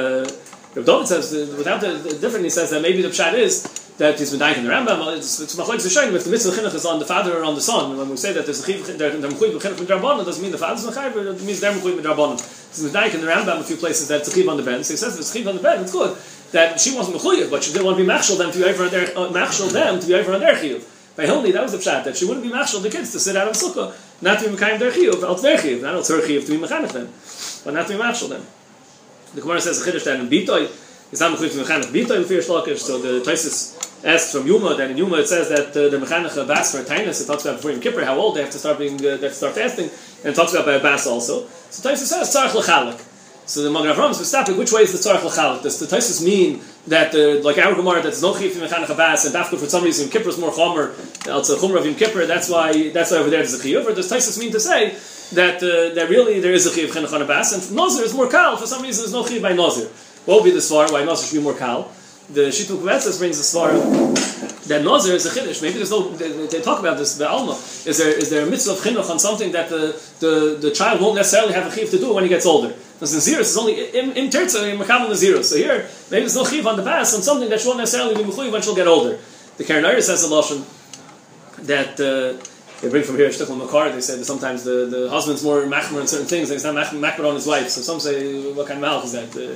Rav 0.76 0.86
David 0.86 1.08
says 1.08 1.32
without 1.58 1.80
the, 1.80 1.94
the 1.94 2.20
different 2.20 2.44
he 2.44 2.50
says 2.50 2.72
that 2.72 2.82
maybe 2.82 3.02
the 3.02 3.08
pshat 3.08 3.34
is 3.36 3.64
that 4.00 4.20
he's 4.20 4.32
been 4.32 4.42
dying 4.42 4.58
in 4.58 4.66
the 4.66 4.72
Rambam. 4.72 5.16
It's 5.16 5.40
it's 5.40 5.56
machlekes 5.56 5.88
shayim 5.88 6.14
if 6.16 6.26
the 6.26 6.32
mitzvah 6.32 6.52
chinuch 6.52 6.76
is 6.76 6.86
on 6.86 7.00
the 7.00 7.06
father 7.06 7.40
or 7.40 7.46
on 7.46 7.56
the 7.56 7.62
son. 7.62 7.98
When 7.98 8.10
we 8.10 8.18
say 8.18 8.34
that 8.34 8.44
there's 8.44 8.60
a 8.60 8.66
chiv 8.66 8.86
that 8.88 8.98
the 8.98 9.28
mechuyev 9.30 9.62
chinuch 9.62 9.80
with 9.80 9.88
rabbanon 9.88 10.26
doesn't 10.26 10.44
mean 10.44 10.52
the 10.52 10.58
father's 10.58 10.86
mechayev, 10.86 11.14
but 11.14 11.26
it 11.26 11.42
means 11.42 11.62
they're 11.62 11.72
rabbanon. 11.72 12.38
So 12.76 12.84
the 12.84 12.92
dying 12.92 13.14
in 13.14 13.22
the 13.22 13.28
Rambam 13.28 13.62
a 13.62 13.64
few 13.64 13.78
places 13.78 14.10
that 14.10 14.20
it's 14.20 14.28
a 14.28 14.34
chiv 14.34 14.50
on 14.50 14.58
the 14.58 14.64
bed. 14.64 14.86
So 14.86 14.96
he 14.96 14.98
says 14.98 15.14
if 15.14 15.22
it's 15.22 15.32
chiv 15.32 15.48
on 15.48 15.56
the 15.56 15.62
bed, 15.64 15.80
it's 15.80 15.94
good 15.94 16.18
that 16.52 16.82
she 16.82 16.94
wasn't 16.94 17.16
mechuyev, 17.16 17.50
but 17.50 17.64
she 17.64 17.72
didn't 17.72 17.86
want 17.86 17.98
to 17.98 18.04
be 18.04 18.08
machshel 18.08 18.36
them 18.36 18.52
to 18.52 18.58
be 18.58 18.66
over 18.66 18.84
on 18.84 18.92
their 18.92 19.18
uh, 19.18 19.32
machshel 19.32 19.70
them 19.70 20.02
to 20.02 20.08
be 20.08 20.14
over 20.14 20.34
on 20.34 20.42
their 20.42 20.56
chiyuv. 20.56 20.90
By 21.16 21.26
Hilni, 21.26 21.54
that 21.54 21.62
was 21.62 21.72
the 21.72 21.78
pshat 21.78 22.04
that 22.06 22.18
she 22.18 22.26
wouldn't 22.26 22.44
be 22.44 22.52
machshel 22.52 22.82
the 22.82 22.90
kids 22.90 23.12
to 23.12 23.20
sit 23.20 23.36
out 23.36 23.48
of 23.48 23.56
sukkah, 23.56 23.96
not 24.22 24.40
to 24.40 24.50
be 24.50 24.56
mekayim 24.56 24.80
their 24.80 24.92
chiyuv, 24.92 25.22
else 25.22 25.42
their 25.42 25.58
chiyuv, 25.58 25.82
not 25.82 25.94
else 25.94 26.10
her 26.10 26.22
chiyuv 26.22 26.46
to 26.46 26.58
be 26.58 26.66
mechanech 26.66 26.92
them, 26.92 27.10
but 27.64 27.74
not 27.74 27.88
to 27.88 27.94
be 27.94 28.00
machshel 28.00 28.30
them. 28.30 28.46
The 29.36 29.42
Gemara 29.42 29.62
says 29.62 29.86
chiddush 29.86 30.06
that 30.06 30.20
in 30.20 30.30
Bitoy 30.30 30.70
He's 31.14 31.20
not 31.20 31.38
mechuyev 31.38 31.52
to 31.52 31.64
mechanech 31.64 31.92
bita 31.94 32.18
in 32.18 32.24
Firish 32.24 32.50
Lakish. 32.50 32.80
So 32.80 32.98
the 32.98 33.24
Taisus 33.24 34.04
asks 34.04 34.32
from 34.32 34.48
Yuma, 34.48 34.74
that 34.74 34.90
in 34.90 34.98
Yuma 34.98 35.18
it 35.18 35.28
says 35.28 35.48
that 35.50 35.68
uh, 35.70 35.90
the 35.90 35.98
mechanech 36.04 36.48
bas 36.48 36.72
for 36.72 36.84
tainus, 36.84 37.22
it 37.22 37.28
talks 37.28 37.46
about 37.46 37.58
before 37.58 37.70
Yom 37.70 37.82
Kippur, 37.82 38.04
how 38.04 38.18
old 38.18 38.36
they 38.36 38.42
have 38.42 38.50
to 38.50 38.58
start 38.58 38.80
being, 38.80 38.96
uh, 38.96 38.98
they 38.98 39.10
have 39.12 39.20
to 39.20 39.34
start 39.34 39.54
fasting, 39.54 39.92
and 40.24 40.34
it 40.34 40.36
talks 40.36 40.54
about 40.54 40.66
by 40.66 40.74
a 40.74 40.82
bas 40.82 41.06
also. 41.06 41.46
So 41.70 41.88
Taisus 41.88 42.08
says, 42.08 42.36
tzarech 42.36 42.56
l'chalek. 42.56 43.13
So 43.46 43.62
the 43.62 43.70
Magen 43.70 43.94
Avraham 43.94 44.14
stopping. 44.14 44.58
Which 44.58 44.72
way 44.72 44.84
is 44.84 44.94
the 44.94 45.10
tzarech 45.10 45.24
l'chalek? 45.24 45.64
Does 45.64 45.78
the 45.80 45.86
Taisus 45.86 46.24
mean 46.24 46.62
that, 46.88 47.12
the, 47.12 47.42
like 47.44 47.58
our 47.58 47.76
Gemara, 47.76 47.96
that 47.96 48.04
there's 48.04 48.22
no 48.22 48.34
chiyuv 48.34 48.56
in 48.56 48.62
mechanech 48.62 48.96
bas, 48.96 49.26
and 49.26 49.36
dafka 49.36 49.60
for 49.60 49.66
some 49.66 49.84
reason 49.84 50.10
Kippur 50.10 50.30
is 50.30 50.38
more 50.38 50.52
chomer, 50.52 50.94
it's 51.28 51.50
a 51.50 51.56
chomer 51.58 51.78
of 51.78 51.86
Yom 51.86 51.96
Kippur, 51.96 52.26
that's 52.26 52.50
why, 52.50 52.90
that's 52.90 53.12
why 53.12 53.18
over 53.18 53.30
there 53.30 53.40
there's 53.40 53.54
a 53.54 53.64
chiyuv, 53.64 53.86
or 53.86 53.94
does 53.94 54.10
Taisus 54.10 54.40
mean 54.40 54.52
to 54.52 54.60
say 54.60 54.92
that, 55.36 55.58
uh, 55.58 55.94
that 55.94 56.10
really 56.10 56.40
there 56.40 56.54
is 56.54 56.66
a 56.66 56.70
chiyuv 56.70 56.92
chenech 56.92 57.28
bas, 57.28 57.54
and 57.54 57.76
Nazir 57.76 58.04
is 58.04 58.14
more 58.14 58.30
kal, 58.30 58.56
for 58.56 58.66
some 58.66 58.82
reason 58.82 59.04
there's 59.04 59.14
no 59.14 59.24
chiyuv 59.24 59.42
by 59.42 59.54
Nazir. 59.54 59.90
What 60.26 60.36
would 60.36 60.46
be 60.46 60.52
the 60.52 60.60
svar, 60.60 60.92
why 60.92 61.04
Nazir 61.04 61.28
should 61.28 61.38
be 61.38 61.44
more 61.44 61.58
kal? 61.58 61.92
The 62.30 62.48
Shituk 62.48 62.78
Kvetzes 62.78 63.20
brings 63.20 63.38
the 63.38 63.44
svar 63.44 63.70
that 64.68 64.82
Nazir 64.82 65.14
is 65.14 65.26
a 65.26 65.30
chiddush. 65.30 65.62
Maybe 65.62 65.76
there's 65.76 65.92
no. 65.92 66.08
They, 66.08 66.48
they 66.48 66.62
talk 66.62 66.80
about 66.80 66.98
this. 66.98 67.18
The 67.18 67.28
Alma 67.28 67.52
is 67.52 67.98
there. 67.98 68.18
Is 68.18 68.30
there 68.30 68.48
a 68.48 68.50
mitzvah 68.50 68.72
of 68.72 68.78
chinuch 68.80 69.10
on 69.10 69.20
something 69.20 69.52
that 69.52 69.70
the, 69.70 70.02
the, 70.22 70.58
the 70.60 70.72
child 70.72 71.02
won't 71.02 71.16
necessarily 71.16 71.54
have 71.54 71.72
a 71.72 71.76
chiv 71.76 71.90
to 71.90 72.00
do 72.00 72.14
when 72.14 72.24
he 72.24 72.30
gets 72.30 72.46
older? 72.46 72.74
Because 73.04 73.20
Naziris 73.20 73.52
is 73.52 73.58
only 73.58 73.74
in 74.00 74.14
in 74.14 74.30
terza 74.30 74.66
in 74.70 74.80
makam 74.80 75.10
Naziris. 75.10 75.44
So 75.44 75.58
here 75.58 75.90
maybe 76.10 76.22
there's 76.22 76.38
no 76.38 76.46
chiv 76.46 76.66
on 76.66 76.78
the 76.78 76.84
bas 76.84 77.14
on 77.14 77.22
something 77.22 77.50
that 77.50 77.60
she 77.60 77.68
won't 77.68 77.80
necessarily 77.80 78.16
be 78.16 78.24
mechuy 78.24 78.50
when 78.50 78.62
she'll 78.62 78.76
get 78.76 78.88
older. 78.88 79.20
The 79.58 79.66
Karen 79.66 80.02
says 80.02 80.24
a 80.24 80.30
lashon 80.30 80.64
that. 81.68 82.00
Uh, 82.00 82.42
they 82.82 82.90
bring 82.90 83.04
from 83.04 83.16
here 83.16 83.30
Shtichel 83.30 83.58
Makar. 83.58 83.92
They 83.92 84.02
say 84.02 84.18
that 84.18 84.26
sometimes 84.26 84.64
the, 84.66 84.86
the 84.86 85.10
husband's 85.10 85.42
more 85.42 85.62
machmer 85.62 86.02
in 86.02 86.08
certain 86.08 86.28
things, 86.28 86.50
and 86.50 86.56
he's 86.56 86.66
not 86.66 86.76
machmer 86.76 87.28
on 87.28 87.36
his 87.36 87.48
wife. 87.48 87.70
So 87.70 87.82
some 87.82 88.02
say, 88.02 88.52
what 88.52 88.68
kind 88.68 88.84
of 88.84 88.90
malach 88.90 89.06
is 89.06 89.12
that? 89.14 89.30
Uh, 89.36 89.56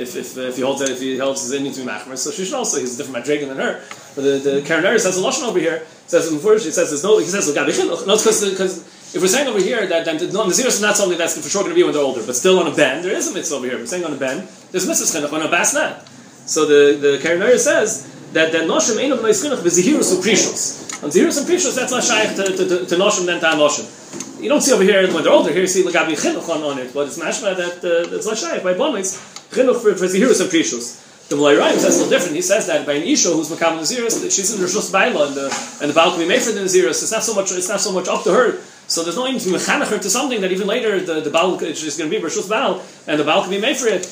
if, 0.00 0.14
if, 0.14 0.36
if 0.36 0.56
he 0.56 0.62
holds 0.62 0.80
that, 0.80 0.90
if 0.90 1.00
he 1.00 1.18
holds 1.18 1.42
his 1.42 1.52
Indian 1.52 1.74
to 1.74 1.80
be 1.80 1.86
machmer, 1.88 2.16
so 2.16 2.30
she 2.30 2.44
should 2.44 2.54
also, 2.54 2.78
he's 2.78 2.94
a 2.94 2.98
different 2.98 3.18
madrigan 3.18 3.48
than 3.48 3.58
her. 3.58 3.82
But 4.14 4.22
the, 4.22 4.38
the 4.38 4.62
Karen 4.62 4.96
says 4.98 5.18
a 5.18 5.20
lashon 5.20 5.48
over 5.48 5.58
here, 5.58 5.84
says 6.06 6.30
first, 6.40 6.64
he 6.66 6.70
says 6.70 6.90
there's 6.90 7.02
no, 7.02 7.18
he 7.18 7.24
says, 7.24 7.52
not 7.52 7.66
because, 7.66 8.48
because 8.48 8.87
if 9.14 9.22
we're 9.22 9.28
saying 9.28 9.48
over 9.48 9.58
here 9.58 9.86
that, 9.86 10.04
that 10.04 10.32
no, 10.32 10.44
Nazir 10.44 10.66
is 10.66 10.82
not 10.82 10.96
something 10.96 11.16
that's 11.16 11.40
for 11.40 11.48
sure 11.48 11.62
going 11.62 11.72
to 11.72 11.74
be 11.74 11.82
when 11.82 11.94
they're 11.94 12.02
older, 12.02 12.22
but 12.24 12.36
still 12.36 12.58
on 12.58 12.66
a 12.66 12.74
bend, 12.74 13.04
there 13.04 13.16
is 13.16 13.30
a 13.30 13.34
mitzvah 13.34 13.56
over 13.56 13.66
here. 13.66 13.78
We're 13.78 13.86
saying 13.86 14.04
on 14.04 14.12
a 14.12 14.16
bend, 14.16 14.46
there's 14.70 14.86
mitzvah 14.86 15.20
chinuch 15.20 15.32
on 15.32 15.40
a 15.40 15.50
bas 15.50 15.72
not. 15.72 16.06
So 16.44 16.66
the, 16.66 16.98
the 16.98 17.18
Karen 17.22 17.58
says 17.58 18.04
that 18.32 18.52
that 18.52 18.68
noshim 18.68 19.00
ain't 19.00 19.14
of 19.14 19.20
nois 19.20 19.42
chinuch 19.42 19.62
bezihirus 19.62 20.12
uprishos. 20.12 21.02
On 21.02 21.08
zihirus 21.08 21.38
and 21.38 21.46
prishos, 21.48 21.74
that's 21.74 21.90
not 21.90 22.04
shaykh 22.04 22.36
to, 22.36 22.44
to, 22.44 22.68
to, 22.68 22.86
to 22.86 22.94
noshim 22.96 23.24
than 23.24 23.40
to 23.40 23.46
noshim. 23.46 24.42
You 24.42 24.50
don't 24.50 24.60
see 24.60 24.72
over 24.72 24.82
here 24.82 25.10
when 25.12 25.24
they're 25.24 25.32
older. 25.32 25.52
Here 25.52 25.62
you 25.62 25.66
see 25.66 25.82
lagabi 25.82 26.12
chinuch 26.12 26.48
on, 26.50 26.62
on 26.62 26.78
it, 26.78 26.92
but 26.92 27.06
it's 27.06 27.18
mashma 27.18 27.56
that 27.56 27.78
uh, 27.80 28.10
that's 28.10 28.26
not 28.26 28.36
shaykh 28.36 28.62
by 28.62 28.74
bonis 28.74 29.16
chinuch 29.50 29.80
for, 29.80 29.94
for 29.94 30.04
zihirus 30.04 30.40
and. 30.42 31.04
The 31.28 31.36
Malay 31.36 31.56
Rayim 31.56 31.76
says 31.76 31.96
a 31.96 32.04
little 32.04 32.08
different. 32.08 32.36
He 32.36 32.40
says 32.40 32.66
that 32.68 32.86
by 32.86 32.94
an 32.94 33.02
isha 33.02 33.28
who's 33.28 33.50
makam 33.50 33.78
naziris, 33.78 34.24
she's 34.34 34.48
in 34.54 34.64
rishus 34.64 34.90
baila, 34.90 35.28
and 35.28 35.34
the 35.36 35.78
and 35.82 35.90
the 35.90 35.94
baal 35.94 36.12
can 36.12 36.20
be 36.20 36.28
made 36.28 36.40
for 36.40 36.52
the 36.52 36.60
naziris. 36.60 37.02
It's 37.02 37.12
not 37.12 37.22
so 37.22 37.34
much. 37.34 37.52
It's 37.52 37.68
not 37.68 37.80
so 37.80 37.92
much 37.92 38.08
up 38.08 38.24
to 38.24 38.32
her. 38.32 38.58
So 38.88 39.04
there's 39.04 39.16
no 39.16 39.30
need 39.30 39.40
to 39.40 39.50
mechanicher 39.50 40.00
to 40.00 40.10
something 40.10 40.40
that 40.40 40.50
even 40.50 40.66
later 40.66 40.98
the 40.98 41.20
the 41.20 41.30
baal 41.30 41.54
is 41.60 41.96
going 41.96 42.10
to 42.10 42.16
be 42.18 42.24
rishus 42.24 42.48
baal, 42.48 42.82
and 43.06 43.20
the 43.20 43.24
baal 43.24 43.42
can 43.42 43.50
be 43.50 43.60
made 43.60 43.76
for 43.76 43.88
it. 43.88 44.02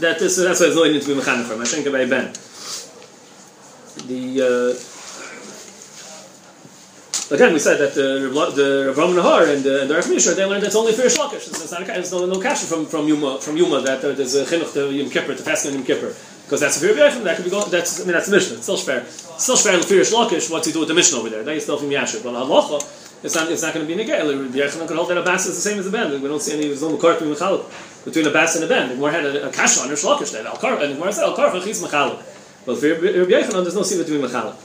That 0.00 0.20
is, 0.20 0.36
that's 0.36 0.60
why 0.60 0.66
there's 0.66 0.76
no 0.76 0.84
need 0.84 1.02
to 1.02 1.14
be 1.14 1.20
mechanicher. 1.20 1.56
Mashenka 1.56 1.90
by 1.90 2.04
ben. 2.04 2.32
The 4.06 4.22
uh, 4.42 4.98
Again, 7.30 7.52
we 7.52 7.58
said 7.58 7.76
that 7.76 7.92
the 7.92 8.30
the 8.56 8.94
Rabban 8.94 9.12
Nahar 9.12 9.52
and 9.52 9.62
the, 9.62 9.82
and 9.82 9.90
the 9.90 9.94
Rav 9.96 10.08
Mishra, 10.08 10.32
they 10.32 10.46
learned 10.46 10.62
that's 10.62 10.74
only 10.74 10.92
for 10.92 11.02
Shlakish. 11.02 11.46
It's 11.46 11.70
not 11.70 11.82
a, 11.82 12.26
no, 12.26 12.34
no 12.34 12.40
kasha 12.40 12.64
from 12.64 12.86
from 12.86 13.06
Yuma 13.06 13.38
from 13.38 13.58
Yuma 13.58 13.82
that 13.82 14.02
uh, 14.02 14.12
there's 14.12 14.34
a 14.34 14.46
chinuch 14.46 14.72
to 14.72 14.90
Yom 14.90 15.10
Kippur 15.10 15.34
to 15.34 15.42
fast 15.42 15.66
on 15.66 15.74
Yom 15.74 15.84
Kippur 15.84 16.14
because 16.44 16.60
that's 16.60 16.78
a 16.78 16.80
fear 16.80 16.92
of 17.06 17.24
that 17.24 17.36
could 17.36 17.44
be 17.44 17.50
going. 17.50 17.70
That's 17.70 18.00
I 18.00 18.04
mean 18.04 18.14
that's 18.14 18.28
the 18.28 18.34
Mishnah. 18.34 18.56
It's 18.56 18.62
still 18.62 18.78
fair. 18.78 19.00
It's 19.00 19.44
still 19.44 19.58
fair 19.58 19.74
in 19.76 19.82
fear 19.82 20.00
Shlakish. 20.00 20.50
What's 20.50 20.68
he 20.68 20.72
do 20.72 20.80
with 20.80 20.88
the 20.88 20.94
Mishnah 20.94 21.18
over 21.18 21.28
there? 21.28 21.42
That 21.42 21.54
is 21.54 21.64
still 21.64 21.76
from 21.76 21.90
Yashir. 21.90 22.24
But 22.24 22.32
halacha, 22.32 22.80
it's 23.22 23.34
not 23.34 23.50
it's 23.50 23.62
not 23.62 23.74
going 23.74 23.86
to 23.86 23.96
be 23.96 24.00
negay. 24.00 24.20
Rabbi 24.20 24.56
Yechon 24.56 24.86
could 24.86 24.96
hold 24.96 25.08
that 25.10 25.18
a 25.18 25.22
bas 25.22 25.46
is 25.46 25.56
the 25.56 25.60
same 25.60 25.78
as 25.78 25.86
a 25.86 25.90
ben. 25.90 26.20
We 26.22 26.28
don't 26.28 26.40
see 26.40 26.52
any 26.52 26.66
there's 26.68 26.82
no 26.82 26.90
makar 26.90 27.14
between 27.14 28.26
a 28.26 28.30
bas 28.30 28.54
and 28.54 28.64
a 28.64 28.68
ben. 28.68 28.88
The 28.90 28.94
Gemara 28.94 29.12
had 29.12 29.24
a, 29.26 29.48
a 29.48 29.52
kasha 29.52 29.80
on 29.80 29.88
her 29.88 29.94
Shlakish 29.94 30.32
that 30.32 30.46
al 30.46 30.56
kar 30.56 30.80
and 30.80 30.92
the 30.92 30.94
Gemara 30.94 31.12
said 31.12 31.24
al 31.24 31.34
kar 31.34 31.50
chiz 31.60 31.82
machalik. 31.82 32.22
But 32.64 32.78
for 32.78 32.86
Rabbi 32.88 33.30
Yechon 33.30 33.52
there's 33.64 33.74
no 33.74 33.82
siva 33.82 34.04
to 34.04 34.10
be 34.10 34.24
machalik. 34.24 34.56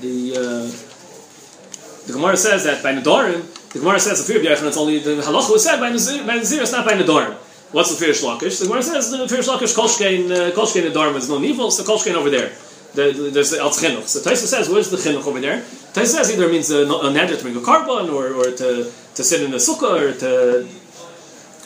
The 0.00 0.36
uh, 0.36 2.06
the 2.06 2.12
Gemara 2.12 2.36
says 2.36 2.64
that 2.64 2.82
by 2.82 2.94
Nadorim, 2.94 3.72
the 3.72 3.80
Gemara 3.80 4.00
says 4.00 4.24
the 4.24 4.32
fear 4.32 4.40
of 4.40 4.58
Yechon, 4.58 4.68
it's 4.68 4.76
only 4.76 5.00
the 5.00 5.16
halacha 5.22 5.50
was 5.50 5.64
said 5.64 5.80
by 5.80 5.90
Nazir, 5.90 6.24
by 6.24 6.36
Nazir, 6.36 6.62
it's 6.62 6.72
not 6.72 6.86
by 6.86 6.92
Nadorim. 6.92 7.34
What's 7.72 7.90
the 7.90 7.96
fear 7.96 8.10
of 8.10 8.16
Shlakish? 8.16 8.60
The 8.60 8.66
Gemara 8.66 8.82
says 8.82 9.10
the 9.10 9.28
fear 9.28 9.40
of 9.40 9.44
Shlakish, 9.44 9.76
Kolshkein, 9.76 10.30
uh, 10.30 10.50
Kolshkein 10.52 10.90
Nadorim 10.90 11.16
is 11.16 11.28
no 11.28 11.40
evil, 11.40 11.70
so 11.70 11.82
Kolshkein 11.84 12.14
over 12.14 12.30
there. 12.30 12.52
The, 12.94 13.30
there's 13.32 13.50
the 13.50 13.60
Al 13.60 13.70
Chinuch. 13.70 14.08
So 14.08 14.20
Taisa 14.20 14.46
says, 14.46 14.68
where's 14.68 14.90
the 14.90 14.96
Chinuch 14.96 15.26
over 15.26 15.40
there? 15.40 15.60
Taisa 15.92 16.06
says 16.06 16.32
either 16.32 16.48
means 16.48 16.70
a, 16.70 16.82
a 16.82 17.10
neder 17.10 17.36
to 17.36 17.42
bring 17.42 17.56
a 17.56 17.60
carbon, 17.60 18.10
or, 18.10 18.34
or 18.34 18.44
to, 18.44 18.90
to 19.14 19.24
sit 19.24 19.42
in 19.42 19.52
a 19.52 19.56
sukkah, 19.56 20.00
or 20.00 20.12
to, 20.18 20.68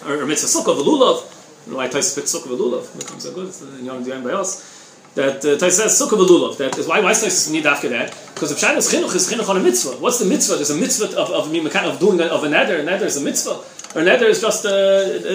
or, 0.07 0.23
or 0.23 0.27
mitzvah 0.27 0.49
sukkah, 0.49 0.77
the 0.77 0.85
lulav. 0.85 1.25
I 1.25 1.65
don't 1.65 1.71
know 1.73 1.77
why 1.79 1.89
Taisa 1.89 2.15
put 2.15 2.25
sukkah, 2.25 2.49
the 2.49 2.63
lulav. 2.63 3.01
It 3.01 3.07
comes 3.07 3.23
so 3.23 3.33
good, 3.33 3.49
it's 3.49 3.61
the 3.61 3.83
young 3.83 4.05
by 4.23 4.33
us 4.33 4.75
that 5.15 5.45
uh, 5.45 5.57
Tais 5.59 5.71
says 5.71 6.01
sukkah 6.01 6.19
v'lulav. 6.19 6.57
That 6.59 6.77
is 6.77 6.87
why 6.87 7.01
why 7.01 7.15
Tais 7.15 7.51
need 7.51 7.67
after 7.67 7.89
that 7.91 8.11
because 8.35 8.51
the 8.51 8.57
pshat 8.57 8.77
is 8.77 8.93
chinuch 8.93 9.15
is 9.15 9.31
chinuch 9.31 9.49
on 9.49 9.57
a 9.57 9.61
mitzvah. 9.61 9.97
What's 10.03 10.19
the 10.19 10.27
mitzvah? 10.27 10.57
There's 10.57 10.71
a 10.71 10.77
mitzvah 10.77 11.17
of 11.17 11.31
of, 11.31 11.53
of 11.53 12.01
doing 12.01 12.21
a, 12.21 12.25
of 12.25 12.43
a 12.45 12.49
neder. 12.49 12.81
A 12.81 12.85
neder 12.85 13.03
is 13.03 13.17
a 13.17 13.21
mitzvah. 13.21 13.63
Or 13.95 14.03
neder 14.03 14.29
is 14.29 14.41
just 14.41 14.65
a 14.65 14.75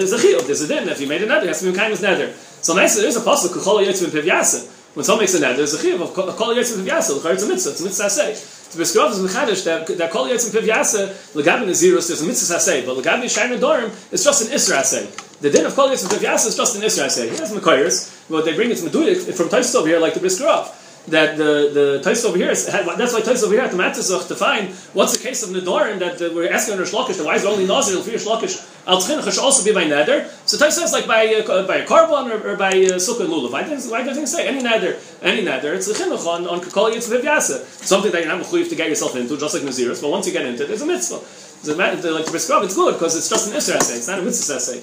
is 0.04 0.12
a 0.12 0.18
chiyuv. 0.18 0.46
There's 0.46 0.60
a 0.60 0.68
din. 0.68 0.88
If 0.88 1.00
you 1.00 1.08
made 1.08 1.22
a 1.22 1.26
neder, 1.26 1.44
it 1.44 1.48
has 1.48 1.60
to 1.60 1.72
be 1.72 1.76
kind 1.76 1.92
of 1.92 1.98
neder. 1.98 2.32
So 2.62 2.74
nice. 2.74 2.96
There's 2.96 3.16
a 3.16 3.20
pasuk 3.20 3.58
kol 3.62 3.78
yitzvah 3.78 4.10
pevyasa. 4.10 4.79
When 4.94 5.04
someone 5.04 5.22
makes 5.22 5.34
a 5.34 5.38
neder, 5.38 5.56
there's 5.56 5.74
a 5.74 5.78
chiyuv 5.78 6.00
of 6.02 6.36
kol 6.36 6.54
yitzvah 6.54 6.82
pevyasa. 6.82 7.32
It's 7.32 7.42
a 7.44 7.48
mitzvah. 7.48 7.70
It's 7.70 7.80
a 7.80 7.84
mitzvah 7.84 8.10
say. 8.10 8.34
To 8.70 8.76
be 8.76 8.82
described 8.82 9.14
as 9.14 9.20
mechadish 9.20 9.64
that 9.64 9.86
that 9.86 10.10
kol 10.10 10.26
yitzvah 10.26 10.60
pevyasa 10.60 11.08
legabi 11.34 11.66
nazirus 11.66 12.08
there's 12.08 12.22
a 12.22 12.26
mitzvah 12.26 12.58
say, 12.58 12.84
but 12.84 12.96
legabi 12.96 13.24
shayin 13.24 13.60
dorim 13.60 13.90
is 14.12 14.24
just 14.24 14.42
an 14.42 14.56
isra 14.56 14.82
say. 14.82 15.08
The 15.40 15.50
din 15.50 15.66
of 15.66 15.76
kol 15.76 15.90
yitzvah 15.90 16.18
pevyasa 16.18 16.48
is 16.48 16.56
just 16.56 16.74
an 16.74 16.82
isra 16.82 17.08
say. 17.08 17.30
He 17.30 17.36
has 17.36 17.52
mekayers 17.52 18.28
what 18.28 18.44
they 18.44 18.54
bring 18.56 18.72
it's 18.72 18.82
meduyik 18.82 19.32
from 19.34 19.48
Taisus 19.48 19.76
over 19.76 19.86
here, 19.86 20.00
like 20.00 20.14
the 20.14 20.20
Briskerov. 20.20 20.74
That 21.08 21.38
the 21.38 21.70
the 21.72 22.02
Taisus 22.04 22.26
over 22.26 22.36
here, 22.36 22.50
is, 22.50 22.66
that's 22.66 23.14
why 23.14 23.22
Taisus 23.22 23.42
over 23.42 23.54
here 23.54 23.62
at 23.62 23.70
the 23.70 23.76
Matzah 23.78 24.28
to 24.28 24.34
find 24.36 24.68
what's 24.92 25.16
the 25.16 25.22
case 25.26 25.42
of 25.42 25.48
Nedorim 25.48 25.98
that 25.98 26.20
we're 26.34 26.52
asking 26.52 26.74
under 26.74 26.84
Shlokish, 26.84 27.16
the 27.16 27.24
why 27.24 27.36
is 27.36 27.44
only 27.46 27.66
Nazir, 27.66 28.02
Fear 28.02 28.18
Shlokish, 28.18 28.60
Al 28.86 29.00
should 29.00 29.38
also 29.38 29.64
be 29.64 29.72
by 29.72 29.84
Neder. 29.84 30.28
So 30.46 30.58
Taisus 30.58 30.72
says 30.72 30.92
like 30.92 31.06
by 31.06 31.26
uh, 31.26 31.66
by 31.66 31.76
a 31.76 31.86
carbon 31.86 32.30
or, 32.30 32.52
or 32.52 32.56
by 32.56 32.68
uh, 32.68 33.00
Sukkah 33.00 33.24
and 33.24 33.32
Lulav. 33.32 33.52
Why 33.52 33.62
doesn't 33.62 33.90
why 33.90 34.02
doesn't 34.04 34.26
say 34.26 34.46
any 34.46 34.62
Neder, 34.62 35.00
any 35.22 35.42
Neder? 35.42 35.74
It's 35.74 35.88
a 35.88 35.94
chinuch 35.94 36.26
on 36.26 36.46
on 36.46 36.60
Kol 36.60 36.90
Yitzvah 36.90 37.22
Vyasa, 37.22 37.64
something 37.64 38.12
that 38.12 38.22
you're 38.22 38.36
not 38.36 38.44
mechuyev 38.44 38.68
to 38.68 38.76
get 38.76 38.88
yourself 38.88 39.16
into, 39.16 39.38
just 39.38 39.54
like 39.54 39.62
Naziris. 39.62 40.02
But 40.02 40.10
once 40.10 40.26
you 40.26 40.32
get 40.32 40.44
into 40.44 40.64
it, 40.64 40.68
there's 40.68 40.82
a 40.82 40.86
mitzvah. 40.86 41.24
So 41.62 41.76
like 41.76 42.00
the 42.00 42.08
Briskerov, 42.08 42.64
it's 42.64 42.74
good 42.74 42.94
because 42.94 43.16
it's 43.16 43.28
just 43.28 43.48
an 43.48 43.56
Isra 43.56 43.76
essay. 43.76 43.96
It's 43.96 44.08
not 44.08 44.18
a 44.18 44.22
mitzvah 44.22 44.54
essay. 44.54 44.80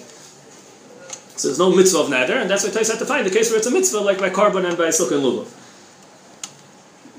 So 1.38 1.48
there's 1.50 1.60
no 1.60 1.76
mitzvah 1.76 2.00
of 2.00 2.08
nader, 2.08 2.42
and 2.42 2.50
that's 2.50 2.64
why 2.64 2.72
Tais 2.72 2.90
had 2.90 3.00
to 3.00 3.06
find 3.06 3.26
the 3.26 3.32
case 3.32 3.50
where 3.50 3.58
it's 3.58 3.68
a 3.68 3.72
mitzvah, 3.72 4.00
like 4.00 4.20
by 4.20 4.30
carbon 4.30 4.66
and 4.66 4.78
by 4.78 4.90
sukkah 4.90 5.18
and 5.18 5.24
lulav. 5.24 5.48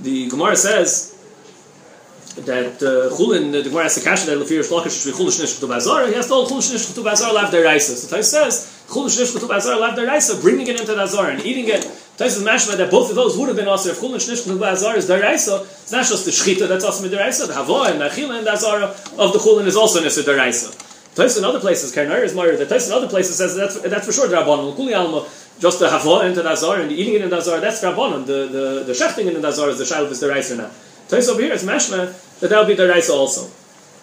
The 0.01 0.29
Gemara 0.29 0.55
says 0.55 1.15
that 2.37 2.77
uh, 2.77 3.11
chulin, 3.17 3.51
the 3.51 3.69
Gemara 3.69 3.85
has 3.85 3.97
the 3.97 4.09
kasha 4.09 4.27
that 4.27 4.39
lefir 4.39 4.63
shlakish 4.63 4.95
shvi 4.95 5.13
chulin 5.13 5.35
shnish 5.35 5.59
k'tuv 5.59 5.75
azar, 5.75 6.07
he 6.07 6.15
has 6.15 6.29
to 6.29 6.35
hold 6.35 6.49
chulin 6.49 6.63
shnish 6.63 6.95
k'tuv 6.95 7.11
azar 7.11 7.33
lav 7.33 7.53
deraisa. 7.53 7.97
So 7.97 8.17
Tais 8.17 8.31
says, 8.31 8.85
chulin 8.87 9.11
shnish 9.11 9.37
k'tuv 9.37 9.51
azar 9.57 9.77
lav 9.81 9.99
deraisa, 9.99 10.41
bringing 10.41 10.69
it 10.69 10.81
into 10.81 10.95
the 10.95 11.03
azar 11.03 11.31
and 11.31 11.45
eating 11.45 11.69
it. 11.69 11.83
Tais 12.17 12.37
is 12.37 12.45
mashma 12.45 12.77
that 12.77 12.93
both 12.93 13.11
of 13.11 13.17
those 13.17 13.37
would 13.37 13.49
have 13.49 13.57
been 13.57 13.67
also 13.67 13.91
if 13.91 13.99
chulin 13.99 14.21
shnish 14.23 14.47
k'tuv 14.47 14.63
azar 14.71 14.97
is 14.97 15.09
deraisa, 15.09 15.63
it's 15.63 15.91
not 15.91 16.07
just 16.07 16.25
the 16.27 16.31
shchita 16.31 16.69
that's 16.69 16.85
also 16.85 17.03
with 17.03 17.13
deraisa, 17.13 17.49
the 17.49 17.55
havoah 17.55 17.91
and 17.91 18.01
the 18.01 18.09
achila 18.09 18.39
and 18.39 18.47
the 18.47 18.53
azar 18.53 18.83
of 18.83 19.33
the 19.33 19.39
chulin 19.41 19.67
is 19.67 19.77
also 19.77 20.01
nisa 20.01 20.23
deraisa. 20.23 20.85
Tais 21.17 21.37
in 21.37 21.45
other 21.45 21.59
places, 21.59 21.93
Karnar 21.93 22.23
is 22.23 22.33
Meyer, 22.33 22.57
the 22.57 22.65
Tais 22.65 22.87
in 22.87 22.93
other 22.93 23.09
places 23.09 23.39
says 23.39 23.57
that's, 23.57 23.81
that's 23.81 24.07
for 24.07 24.13
sure 24.13 24.29
Rabbanon. 24.29 24.77
Kuli 24.77 24.95
Alma, 24.95 25.27
just 25.61 25.81
the 25.81 25.89
Havla 25.89 26.29
into 26.29 26.43
the 26.43 26.51
Azar 26.51 26.81
and 26.81 26.91
the 26.91 26.95
eating 26.95 27.15
it 27.15 27.23
in 27.23 27.31
the 27.31 27.37
Azar, 27.37 27.61
that's 27.61 27.83
Rabbanon. 27.83 28.27
The, 28.27 28.47
the, 28.47 28.85
the 28.87 28.93
shechting 28.93 29.27
in 29.27 29.41
the 29.41 29.49
Azar 29.49 29.71
is 29.71 29.79
the 29.79 29.85
Shail 29.85 30.11
is 30.11 30.21
the 30.21 30.29
Reis 30.29 30.51
now. 30.53 30.71
Tais 31.09 31.29
over 31.29 31.41
here 31.41 31.53
is 31.53 31.65
Mashma, 31.65 32.41
that 32.41 32.51
that 32.51 32.59
will 32.59 32.67
be 32.67 32.75
the 32.75 32.89
Reis 32.89 33.11
also. 33.11 33.51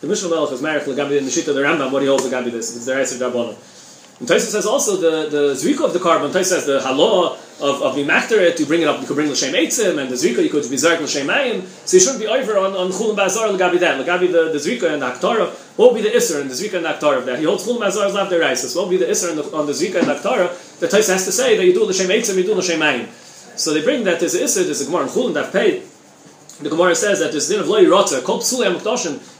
The 0.01 0.07
Mishnah 0.07 0.29
Melech 0.29 0.51
is 0.51 0.61
Marek 0.61 0.83
Lagabi 0.83 1.17
in 1.17 1.25
the 1.25 1.31
Shita, 1.31 1.53
the 1.53 1.61
Rambam, 1.61 1.91
what 1.91 2.01
he 2.01 2.07
holds 2.07 2.25
Lagabi 2.25 2.51
this, 2.51 2.75
it's 2.75 2.85
the 2.85 2.95
Reis 2.95 3.19
of 3.19 3.33
Rabbanon. 3.33 3.55
And 4.19 4.29
Taisa 4.29 4.47
says 4.47 4.65
also 4.65 4.95
the 4.95 5.29
the 5.29 5.53
Zvika 5.55 5.83
of 5.83 5.91
the 5.91 5.99
carbon. 5.99 6.31
Taisa 6.31 6.55
says 6.55 6.65
the 6.65 6.79
halaw 6.79 7.37
of 7.59 7.81
of 7.81 7.97
it 7.97 8.57
to 8.57 8.65
bring 8.65 8.81
it 8.81 8.87
up. 8.87 9.01
You 9.01 9.07
could 9.07 9.15
bring 9.15 9.29
l'shem 9.29 9.53
eitzim 9.53 9.99
and 9.99 10.09
the 10.09 10.15
Zvika 10.15 10.41
you 10.41 10.49
could 10.49 10.69
be 10.69 10.77
zarek 10.77 11.01
l'shem 11.01 11.27
ayim. 11.27 11.65
So 11.85 11.97
you 11.97 12.01
shouldn't 12.01 12.21
be 12.21 12.27
over 12.27 12.57
on 12.57 12.77
on 12.77 12.91
chulim 12.91 13.17
bazar 13.17 13.51
l'gabi 13.51 13.77
that 13.79 13.99
l'gabi 13.99 14.31
the 14.31 14.51
the 14.53 14.57
Zvika 14.57 14.93
and 14.93 15.01
the 15.01 15.11
aktara. 15.11 15.49
What 15.75 15.89
will 15.89 15.95
be 15.95 16.01
the 16.01 16.15
iser 16.15 16.39
and 16.39 16.49
the 16.49 16.53
Zvika 16.53 16.75
and 16.75 16.85
the 16.85 16.93
aktara 16.93 17.17
of 17.17 17.25
that? 17.25 17.39
He 17.39 17.45
holds 17.45 17.67
chulim 17.67 17.79
bazar 17.79 18.09
lav 18.09 18.29
deraisis. 18.29 18.73
What 18.73 18.83
will 18.83 18.91
be 18.91 18.97
the 18.97 19.09
iser 19.09 19.31
on 19.31 19.35
the, 19.35 19.43
on 19.53 19.65
the 19.65 19.73
and 19.73 20.07
the 20.07 20.15
aktara? 20.15 20.79
that 20.79 20.91
Taisa 20.91 21.13
has 21.13 21.25
to 21.25 21.31
say 21.33 21.57
that 21.57 21.65
you 21.65 21.73
do 21.73 21.83
l'shem 21.83 22.07
eitzim, 22.07 22.37
you 22.37 22.43
do 22.43 22.55
l'shem 22.55 22.79
ayim. 22.79 23.07
So 23.59 23.73
they 23.73 23.83
bring 23.83 24.05
that 24.05 24.21
there's 24.21 24.35
a 24.35 24.43
iser, 24.43 24.63
there's 24.63 24.79
a 24.79 24.85
gemara 24.85 25.03
in 25.03 25.09
chulim 25.09 25.33
that 25.33 25.51
paid. 25.51 25.83
The 26.61 26.69
Gemara 26.69 26.95
says 26.95 27.19
that 27.19 27.31
there's 27.31 27.49
din 27.49 27.59
of 27.59 27.67
loy 27.67 27.83
rotza, 27.83 28.23
kol 28.23 28.39
psulei 28.39 28.71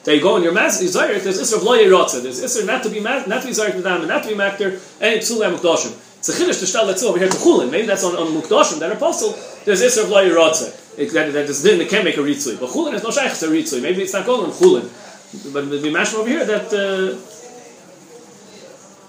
that 0.06 0.16
you 0.16 0.22
go 0.22 0.38
in 0.38 0.44
your 0.44 0.54
mas 0.54 0.82
zayrik, 0.82 1.24
there's 1.24 1.42
isra 1.42 1.58
of 1.58 1.64
loy 1.64 1.84
rotza, 1.86 2.22
there's 2.22 2.42
isra 2.42 2.66
not 2.66 2.84
to 2.84 2.90
be 2.90 3.02
not 3.02 3.26
to 3.26 3.48
be 3.48 3.54
zayrik 3.54 3.76
with 3.76 3.84
them, 3.84 4.02
and 4.02 4.08
not 4.08 4.24
to 4.24 4.30
be 4.30 4.36
makter, 4.36 4.74
and 5.02 5.20
psulei 5.22 5.52
amukdashim. 5.52 6.00
It's 6.28 6.30
a 6.30 6.44
chiddush 6.44 6.72
to 6.72 6.86
let's 6.86 7.04
over 7.04 7.20
here 7.20 7.30
to 7.30 7.38
chulin. 7.38 7.70
Maybe 7.70 7.86
that's 7.86 8.04
on 8.04 8.16
on 8.16 8.42
mukdashim 8.42 8.80
that 8.80 8.92
apostle. 8.92 9.38
There's 9.64 9.84
iser 9.84 10.04
of 10.04 10.10
loy 10.10 10.30
rotze. 10.30 10.74
That 11.14 11.34
that 11.34 11.46
is 11.46 11.62
then 11.62 11.80
it 11.82 11.90
can 11.90 12.04
make 12.04 12.18
a 12.18 12.22
ritzui. 12.22 12.60
But 12.60 12.70
chulin 12.70 12.94
is 12.96 13.04
no 13.04 13.12
shaykh 13.12 13.34
to 13.40 13.46
ritzui. 13.46 13.80
Maybe 13.82 14.02
it's 14.02 14.14
not 14.14 14.26
going 14.26 14.46
on 14.46 14.52
chulin. 14.52 14.90
But 15.54 15.66
we 15.68 15.92
mash 15.92 16.16
over 16.16 16.28
here 16.28 16.46
that. 16.46 16.74
Uh, 16.74 17.32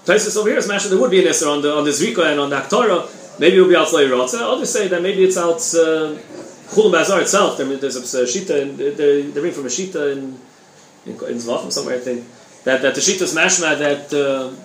Taisus 0.05 0.37
over 0.37 0.47
here 0.47 0.59
is 0.59 0.67
mashing 0.69 0.91
there 0.91 0.99
would 0.99 1.11
be 1.11 1.21
an 1.21 1.27
iser 1.27 1.49
on 1.49 1.61
the 1.61 1.75
on 1.75 1.83
the 1.83 1.89
zvika 1.89 2.31
and 2.31 2.39
on 2.39 2.49
the 2.51 2.55
aktora. 2.55 3.09
Maybe 3.39 3.57
it 3.57 3.61
will 3.61 3.69
be 3.69 3.75
out 3.75 3.87
rotze. 3.87 4.39
Others 4.39 4.71
say 4.71 4.87
that 4.87 5.01
maybe 5.01 5.23
it's 5.23 5.37
out 5.37 5.57
uh, 5.75 6.15
chulin 6.69 6.91
bazar 6.91 7.21
itself. 7.21 7.57
There, 7.57 7.65
there's 7.77 7.95
a 7.95 8.23
shita 8.23 8.61
and 8.61 8.77
they 8.77 9.23
they 9.23 9.41
bring 9.41 9.53
from 9.53 9.65
a 9.65 9.69
shita 9.69 10.13
in 10.15 10.39
in, 11.09 11.37
Zvachim 11.37 11.71
somewhere 11.71 11.95
I 11.95 11.99
think 11.99 12.25
that 12.63 12.81
that 12.81 12.95
the 12.95 13.01
shita 13.01 13.21
is 13.21 13.35
mashma 13.35 13.77
that. 13.79 14.13
Uh, 14.13 14.55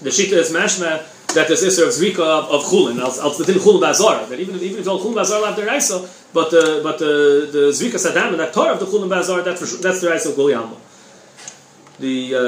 the 0.00 0.10
shita 0.10 0.34
is 0.34 0.52
mashma 0.52 1.02
that 1.34 1.48
there's 1.48 1.62
iser 1.62 1.84
of 1.84 1.90
zvika 1.90 2.20
of, 2.20 2.50
of 2.50 2.62
chulin, 2.64 3.00
als 3.00 3.38
the 3.38 3.44
din 3.44 3.56
chulin 3.56 3.80
bazar. 3.80 4.26
That 4.26 4.40
even 4.40 4.56
even 4.56 4.80
if 4.80 4.88
all 4.88 5.00
chulin 5.00 5.14
bazar 5.14 5.44
have 5.44 5.56
their 5.56 5.66
raisa, 5.66 6.08
but 6.32 6.50
the 6.50 6.80
but 6.82 6.98
the 6.98 7.48
the 7.50 7.58
zvika 7.70 7.98
sadam 7.98 8.28
and 8.28 8.40
the 8.40 8.46
tor 8.50 8.70
of 8.70 8.80
the 8.80 8.86
chulin 8.86 9.08
bazar 9.08 9.42
that 9.42 9.58
that's 9.58 10.00
the 10.00 10.08
raisa 10.08 10.30
of 10.30 10.36
gulyama. 10.36 10.76
The 11.98 12.34
uh, 12.34 12.40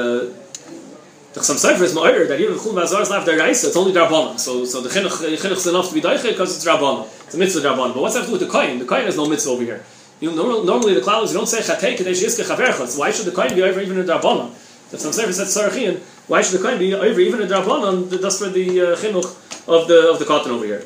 the 1.33 1.43
some 1.43 1.57
cipher 1.57 1.83
is 1.83 1.93
ma'ir 1.93 2.27
that 2.27 2.39
even 2.39 2.55
chulin 2.55 2.75
bazar 2.75 3.01
is 3.01 3.09
have 3.09 3.25
their 3.25 3.37
raisa, 3.37 3.67
it's 3.67 3.77
only 3.77 3.93
drabanan. 3.93 4.39
So 4.39 4.65
so 4.65 4.81
the 4.81 4.89
chinuch 4.89 5.23
is 5.23 5.67
enough 5.67 5.89
to 5.89 5.93
be 5.93 6.01
daiche 6.01 6.23
because 6.23 6.55
it's 6.55 6.65
drabanan. 6.65 7.05
It's 7.25 7.35
a 7.35 7.37
mitzvah 7.37 7.67
drabanan. 7.67 7.93
But 7.93 8.01
what's 8.01 8.15
that 8.15 8.21
to 8.21 8.27
do 8.27 8.31
with 8.33 8.41
the 8.41 8.47
kohen? 8.47 8.79
The 8.79 8.85
kohen 8.85 9.05
has 9.05 9.17
no 9.17 9.27
mitzvah 9.27 9.51
over 9.51 9.63
here. 9.63 9.83
You 10.21 10.35
know, 10.35 10.63
normally 10.63 10.93
the 10.93 11.01
clouds 11.01 11.33
you 11.33 11.37
don't 11.39 11.47
say 11.47 11.59
chatei 11.59 11.97
kadesh 11.97 12.21
yiske 12.21 12.45
chaverchas. 12.45 12.97
Why 12.97 13.09
should 13.11 13.25
the 13.25 13.31
kohen 13.31 13.55
be 13.55 13.63
over 13.63 13.81
even 13.81 13.97
in 13.97 14.05
drabanan? 14.05 14.53
That 14.91 15.01
some 15.01 15.11
cipher 15.11 15.33
said 15.33 15.47
sarachin. 15.47 15.99
Why 16.27 16.43
should 16.43 16.59
the 16.59 16.63
kohen 16.63 16.77
be 16.77 16.93
over 16.93 17.19
even 17.19 17.41
a 17.41 17.47
drabanan? 17.47 18.07
That's 18.21 18.37
for 18.37 18.49
the 18.49 18.81
uh, 18.81 18.95
chinuch 18.97 19.25
of 19.67 19.87
the 19.87 20.11
of 20.11 20.19
the 20.19 20.25
cotton 20.25 20.51
over 20.51 20.63
here. 20.63 20.85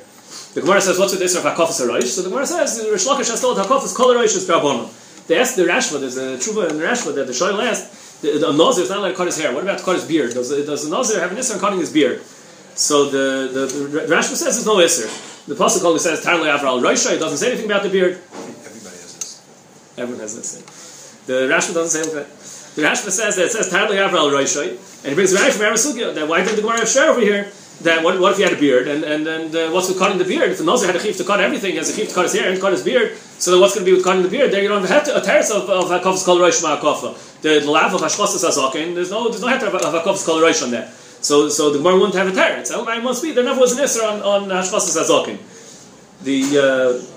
The 0.54 0.62
Gemara 0.62 0.80
says, 0.80 0.98
"What's 0.98 1.12
with 1.12 1.19
this 1.19 1.36
of 1.36 1.43
hakafas 1.43 1.84
haroish?" 1.84 2.15
So 2.15 2.21
the 2.21 2.30
Gemara 2.30 2.48
says, 2.48 2.88
"Rish 2.89 3.06
Lakish 3.06 3.30
has 3.30 3.41
told 3.41 3.58
hakafas 3.58 3.93
kol 3.93 4.15
haroish 4.15 4.38
is 4.38 4.48
drabanan." 4.48 4.88
They 5.28 5.38
asked 5.38 5.58
the 5.58 5.63
Rashba. 5.63 6.00
There's 6.00 6.17
a 6.17 6.38
tshuva 6.38 6.69
in 6.69 6.78
the 6.78 6.86
Rashba 6.86 7.13
that 7.15 7.28
the 7.28 7.34
shoyl 7.34 7.62
asked. 7.62 8.21
The, 8.21 8.38
the 8.38 8.54
nazir 8.54 8.84
is 8.84 8.89
not 8.89 9.00
allowed 9.00 9.10
to 9.10 9.15
cut 9.15 9.26
his 9.28 9.38
hair. 9.38 9.54
What 9.54 9.63
about 9.63 9.80
to 9.80 9.84
cut 9.84 9.95
his 9.95 10.06
beard? 10.06 10.34
Does, 10.34 10.50
does 10.50 10.86
the 10.86 10.95
nazir 10.95 11.19
have 11.19 11.34
an 11.34 11.38
issue 11.38 11.54
on 11.54 11.60
cutting 11.60 11.80
his 11.80 11.91
beard? 11.91 12.21
So 12.76 13.10
the 13.10 13.52
the, 13.52 13.65
the, 13.65 14.08
Rashba 14.08 14.36
says 14.36 14.56
there's 14.56 14.65
no 14.65 14.80
issue. 14.80 15.10
The 15.48 15.56
pasuk 15.56 15.84
only 15.84 16.00
says 16.00 16.24
tarle 16.24 16.48
avral 16.48 16.82
roisha. 16.82 17.13
It 17.13 17.19
doesn't 17.19 17.38
say 17.38 17.52
anything 17.52 17.65
about 17.65 17.84
the 17.84 17.89
beard. 17.89 18.21
Everyone 19.98 20.22
has 20.22 20.36
this. 20.36 21.24
The 21.26 21.48
Rashba 21.48 21.74
doesn't 21.74 22.04
say 22.04 22.14
that. 22.14 22.28
The 22.76 22.82
Rashba 22.82 23.10
says 23.10 23.38
that 23.38 23.46
it 23.46 23.52
says 23.52 23.72
tarle 23.72 23.96
avral 23.96 24.30
roisha, 24.32 24.70
and 24.70 25.10
he 25.10 25.16
brings 25.16 25.32
a 25.32 25.38
from 25.38 25.62
Arisugya 25.62 26.14
that 26.16 26.28
why 26.28 26.44
did 26.44 26.58
the 26.58 26.62
Gemara 26.62 26.86
share 26.86 27.12
over 27.12 27.22
here? 27.22 27.52
That 27.82 28.04
what, 28.04 28.20
what 28.20 28.32
if 28.32 28.38
he 28.38 28.44
had 28.44 28.54
a 28.54 28.60
beard 28.60 28.88
and 28.88 29.04
and, 29.04 29.28
and 29.28 29.56
uh, 29.56 29.70
what's 29.72 29.88
with 29.88 30.00
cutting 30.00 30.18
the 30.18 30.26
beard? 30.26 30.52
If 30.52 30.60
the 30.60 30.64
Nazir 30.64 30.88
had 30.88 30.96
a 30.96 31.00
chief 31.02 31.18
to 31.18 31.24
cut 31.24 31.40
everything, 31.40 31.72
he 31.72 31.78
has 31.78 31.90
a 31.90 31.96
chief 31.96 32.10
to 32.10 32.16
cut 32.16 32.24
his 32.24 32.34
hair 32.34 32.52
and 32.52 32.60
cut 32.60 32.72
his 32.72 32.84
beard. 32.84 33.16
So 33.16 33.52
then 33.52 33.60
what's 33.60 33.76
going 33.76 33.86
to 33.86 33.92
be 33.92 33.96
with 33.96 34.04
cutting 34.04 34.24
the 34.24 34.30
beard? 34.30 34.52
There 34.52 34.62
you 34.62 34.68
don't 34.68 34.86
have 34.86 35.04
to, 35.06 35.18
a 35.18 35.22
terrace 35.22 35.52
of 35.52 35.70
of 35.70 35.86
hakofs 35.86 36.26
kol 36.26 36.38
roish 36.38 36.64
ma'akofa. 36.64 37.42
The 37.42 37.70
lav 37.70 37.94
of 37.94 38.02
hashchosas 38.02 38.44
azakin. 38.44 38.96
There's 38.96 39.12
no 39.12 39.30
there's 39.30 39.42
no 39.42 39.48
heter 39.48 39.68
of 39.68 39.82
hakofs 39.82 40.26
kol 40.26 40.42
roish 40.42 40.64
on 40.64 40.72
there. 40.72 40.90
So 41.22 41.50
so 41.50 41.72
the 41.72 41.80
Gemara 41.80 41.96
wouldn't 41.96 42.16
have 42.16 42.28
a 42.28 42.32
terrace. 42.32 42.72
I 42.72 43.00
must 43.00 43.24
be. 43.24 43.32
There 43.32 43.44
never 43.44 43.60
was 43.60 43.78
an 43.78 43.84
isser 43.84 44.04
on 44.04 44.22
on 44.22 44.50
hashchosas 44.50 44.96
azakin. 45.02 45.38
The 46.24 46.40
uh, 46.60 47.14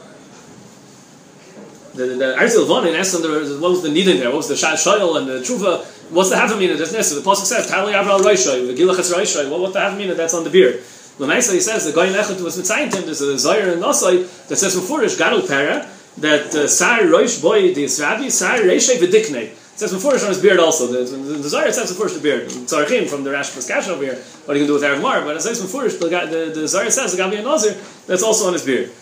the 1.94 2.06
the 2.06 2.36
Arzil 2.38 2.66
Vonin 2.66 2.98
asked 2.98 3.14
him 3.14 3.22
the, 3.22 3.58
what 3.60 3.70
was 3.70 3.82
the 3.82 3.90
need 3.90 4.08
in 4.08 4.18
there, 4.18 4.28
what 4.28 4.38
was 4.38 4.48
the 4.48 4.54
shayil 4.54 5.16
and 5.18 5.26
the 5.26 5.40
truva, 5.40 5.84
what's 6.10 6.30
the 6.30 6.36
havamina 6.36 6.76
that's 6.76 6.92
necessary? 6.92 7.22
The 7.22 7.30
pasuk 7.30 7.44
says 7.44 7.68
Tali 7.68 7.92
Avral 7.92 8.20
Roishay, 8.20 8.66
the 8.66 8.74
Gilachas 8.74 9.12
Roishay. 9.12 9.50
What 9.50 9.60
what 9.60 9.72
the 9.72 9.80
havamina 9.80 10.16
that's 10.16 10.34
on 10.34 10.44
the 10.44 10.50
beard? 10.50 10.76
Lamaisa 11.18 11.52
he 11.54 11.60
says 11.60 11.84
the 11.84 11.98
Goyin 11.98 12.14
Echad 12.14 12.40
was 12.42 12.56
mitzayin 12.56 12.94
him. 12.94 13.04
There's 13.04 13.20
a 13.20 13.34
Zayir 13.34 13.72
and 13.72 13.82
Nasai 13.82 14.46
that 14.48 14.56
says 14.56 14.76
Mufurish 14.76 15.18
Gadol 15.18 15.42
Pera 15.48 15.88
that 16.18 16.54
uh, 16.54 16.68
Sar 16.68 17.00
Roish 17.00 17.42
Boy 17.42 17.74
the 17.74 17.84
Israbi 17.84 18.30
Sar 18.30 18.58
Reishay 18.58 18.98
V'Diknei. 18.98 19.50
It 19.50 19.56
says 19.80 19.92
Mufurish 19.92 20.22
on 20.22 20.28
his 20.28 20.40
beard 20.40 20.60
also. 20.60 20.86
The, 20.86 21.16
the, 21.16 21.16
the 21.16 21.48
Zayir 21.48 21.72
says 21.72 21.90
Mufurish 21.92 22.14
the 22.14 22.20
beard. 22.20 22.48
Tzarechim 22.48 23.08
from 23.08 23.24
the 23.24 23.32
Rash 23.32 23.50
Paskash 23.50 23.88
over 23.88 24.04
here. 24.04 24.14
What 24.44 24.56
are 24.56 24.60
you 24.60 24.66
do 24.66 24.74
with 24.74 24.82
Erev 24.82 25.02
Mar? 25.02 25.22
But 25.22 25.36
it 25.36 25.42
says 25.42 25.60
Mufurish 25.60 25.98
the 25.98 26.08
the, 26.08 26.60
the 26.60 26.66
Zayir 26.66 26.90
says 26.92 27.16
the 27.16 27.22
Gabi 27.22 27.42
Nazir 27.42 27.72
that's 28.06 28.22
also 28.22 28.46
on 28.46 28.52
his 28.52 28.64
beard 28.64 28.92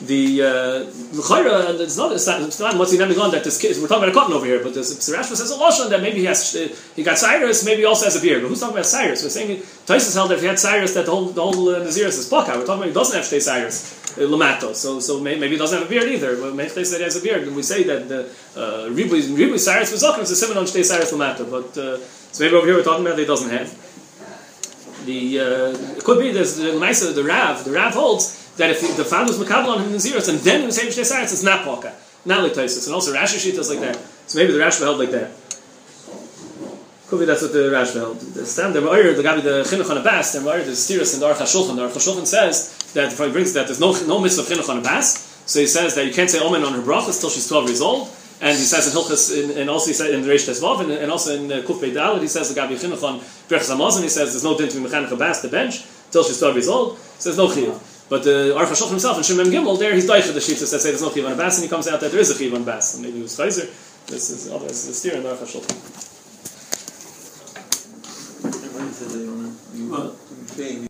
the 0.00 0.42
uh, 0.42 1.80
it's 1.80 1.96
not 1.96 2.12
it's 2.12 2.26
not, 2.26 2.42
it's 2.42 2.60
not 2.60 2.78
what's 2.78 2.92
in 2.92 2.98
that 3.00 3.44
this 3.44 3.60
kid 3.60 3.76
we're 3.80 3.86
talking 3.86 4.04
about 4.04 4.08
a 4.08 4.12
cotton 4.12 4.32
over 4.32 4.46
here, 4.46 4.62
but 4.62 4.72
the 4.72 4.80
Rashba 4.80 5.36
says 5.36 5.50
a 5.50 5.58
loshon 5.58 5.90
that 5.90 6.00
maybe 6.00 6.20
he 6.20 6.24
has 6.24 6.52
he 6.96 7.02
got 7.02 7.18
Cyrus, 7.18 7.64
maybe 7.64 7.82
he 7.82 7.84
also 7.84 8.06
has 8.06 8.16
a 8.16 8.20
beard. 8.20 8.42
But 8.42 8.48
who's 8.48 8.60
talking 8.60 8.76
about 8.76 8.86
Cyrus? 8.86 9.22
We're 9.22 9.28
saying 9.28 9.58
Tysus 9.58 10.14
held 10.14 10.30
that 10.30 10.36
if 10.36 10.40
he 10.40 10.46
had 10.46 10.58
Cyrus, 10.58 10.94
that 10.94 11.04
the 11.04 11.10
whole 11.10 11.26
the 11.26 11.42
whole 11.42 11.68
uh, 11.68 11.80
Naziris 11.80 12.18
is 12.18 12.28
paka. 12.28 12.52
We're 12.52 12.66
talking 12.66 12.82
about 12.82 12.86
he 12.86 12.94
doesn't 12.94 13.16
have 13.16 13.28
to 13.28 13.40
Cyrus. 13.40 14.00
Uh, 14.10 14.22
Lamato, 14.22 14.74
so 14.74 14.98
so 14.98 15.20
maybe, 15.20 15.38
maybe 15.38 15.52
he 15.52 15.58
doesn't 15.58 15.78
have 15.78 15.86
a 15.86 15.90
beard 15.90 16.08
either. 16.08 16.36
But 16.40 16.54
maybe 16.54 16.70
they 16.70 16.84
say 16.84 16.96
he 16.96 17.04
has 17.04 17.16
a 17.16 17.22
beard, 17.22 17.46
and 17.46 17.54
we 17.54 17.62
say 17.62 17.84
that 17.84 18.08
the 18.08 18.28
uh, 18.56 18.90
Ribu 18.90 19.58
Cyrus 19.58 19.92
was. 19.92 20.02
It's 20.02 20.30
a 20.30 20.36
similar 20.36 20.60
on 20.60 20.66
Shtei 20.66 20.84
Cyrus 20.84 21.12
Lamato, 21.12 21.48
but 21.48 21.76
uh, 21.78 21.98
so 21.98 22.42
maybe 22.42 22.56
over 22.56 22.66
here 22.66 22.76
we're 22.76 22.82
talking 22.82 23.06
about 23.06 23.16
that 23.16 23.22
he 23.22 23.28
doesn't 23.28 23.50
have. 23.50 23.68
The 25.04 25.40
uh, 25.40 25.96
it 25.96 26.04
could 26.04 26.18
be 26.18 26.32
there's 26.32 26.56
the 26.56 26.78
nicer 26.78 27.12
the 27.12 27.22
Rav. 27.22 27.64
The 27.64 27.72
Rav 27.72 27.94
holds 27.94 28.39
that 28.56 28.70
if 28.70 28.96
the 28.96 29.04
father 29.04 29.32
was 29.32 29.38
makabel 29.38 29.76
on 29.76 29.82
him 29.82 29.90
in 29.90 29.96
Naziris, 29.96 30.28
and 30.28 30.38
then 30.40 30.60
he 30.60 30.66
was 30.66 30.76
saying 30.76 30.90
Shtei 30.90 31.22
it's 31.22 31.42
not 31.42 31.64
Paka, 31.64 31.94
not 32.24 32.42
like 32.42 32.52
Taisus. 32.52 32.86
And 32.86 32.94
also 32.94 33.14
Rashi 33.14 33.38
Shita 33.38 33.58
is 33.58 33.70
like 33.70 33.80
that. 33.80 33.96
So 34.26 34.38
maybe 34.38 34.52
the 34.52 34.58
Rashi 34.58 34.80
held 34.80 34.98
like 34.98 35.10
that. 35.10 35.30
Could 37.08 37.20
be 37.20 37.24
that's 37.24 37.42
what 37.42 37.52
the 37.52 37.70
Rashi 37.70 37.94
held. 37.94 38.20
The 38.20 38.46
stand 38.46 38.74
the 38.74 38.80
Ma'ir, 38.80 39.16
the 39.16 39.22
Gabi, 39.22 39.42
the 39.42 39.64
Chinuch 39.64 39.90
on 39.90 39.98
a 39.98 40.02
Bas, 40.02 40.32
the 40.32 40.40
Ma'ir, 40.40 40.64
the 40.64 40.72
Stiris 40.72 41.14
and 41.14 41.22
the 41.22 41.26
Aruch 41.26 41.42
HaShulchan. 41.42 41.74
The 41.76 41.88
Aruch 41.88 41.96
HaShulchan 41.96 42.26
says 42.26 42.92
that, 42.94 43.12
he 43.12 43.32
brings 43.32 43.52
that, 43.54 43.66
there's 43.66 43.80
no, 43.80 43.92
no 44.06 44.20
mitzvah 44.20 44.42
of 44.42 44.48
Chinuch 44.48 44.68
on 44.68 44.78
a 44.78 44.82
Bas, 44.82 45.42
so 45.46 45.58
he 45.58 45.66
says 45.66 45.96
that 45.96 46.06
you 46.06 46.14
can't 46.14 46.30
say 46.30 46.38
Omen 46.38 46.62
on 46.62 46.72
her 46.74 46.82
brachas 46.82 47.20
till 47.20 47.30
she's 47.30 47.48
12 47.48 47.66
years 47.66 47.80
old, 47.80 48.08
and 48.40 48.56
he 48.56 48.62
says 48.62 48.86
in 48.86 49.00
Hilchas, 49.00 49.58
and 49.60 49.68
also 49.68 49.88
he 49.88 49.92
said 49.92 50.10
in 50.14 50.22
the 50.22 50.28
Reish 50.28 50.48
Tesvav, 50.48 50.80
and, 50.80 50.92
and 50.92 51.10
also 51.10 51.34
in 51.34 51.50
uh, 51.50 51.56
Kuf 51.66 51.80
Dalet, 51.80 52.20
he 52.20 52.28
says 52.28 52.54
the 52.54 52.60
Gabi 52.60 52.78
Chinuch 52.78 53.02
on 53.02 53.18
Berchas 53.48 53.74
Hamazon, 53.74 54.02
he 54.02 54.08
says 54.08 54.32
there's 54.32 54.44
no 54.44 54.56
din 54.56 54.68
to 54.68 54.80
be 54.80 54.86
Mechanech 54.86 55.42
the 55.42 55.48
bench, 55.48 55.82
till 56.12 56.22
she's 56.22 56.38
12 56.38 56.54
years 56.54 56.68
old, 56.68 56.98
so 57.18 57.30
there's 57.30 57.36
no 57.36 57.48
chiyuv. 57.48 57.89
But 58.10 58.24
the 58.24 58.54
Aruch 58.58 58.66
HaShulchan 58.66 58.90
himself 58.90 59.16
in 59.18 59.22
Shemem 59.22 59.52
Gimel, 59.52 59.78
there 59.78 59.94
he's 59.94 60.10
daicha 60.10 60.34
the 60.34 60.40
shittas 60.40 60.72
that 60.72 60.80
say 60.80 60.90
there's 60.90 61.00
no 61.00 61.10
chiyuv 61.10 61.26
on 61.26 61.32
a 61.32 61.36
bas, 61.36 61.58
and 61.58 61.62
he 61.64 61.70
comes 61.70 61.86
out 61.86 62.00
that 62.00 62.10
there 62.10 62.20
is 62.20 62.28
a 62.28 62.34
chiyuv 62.34 62.56
on 62.56 62.64
bas. 62.64 62.94
And 62.94 63.04
maybe 63.04 63.20
it 63.20 63.22
was 63.22 63.38
Chayzer. 63.38 63.70
This 64.08 64.30
is 64.30 64.50
otherwise 64.50 64.84
the 64.88 64.92
steer 64.92 65.14
in 65.14 65.22
Aruch 65.22 65.38
HaShulchan. 65.38 66.08
Everybody 70.56 70.86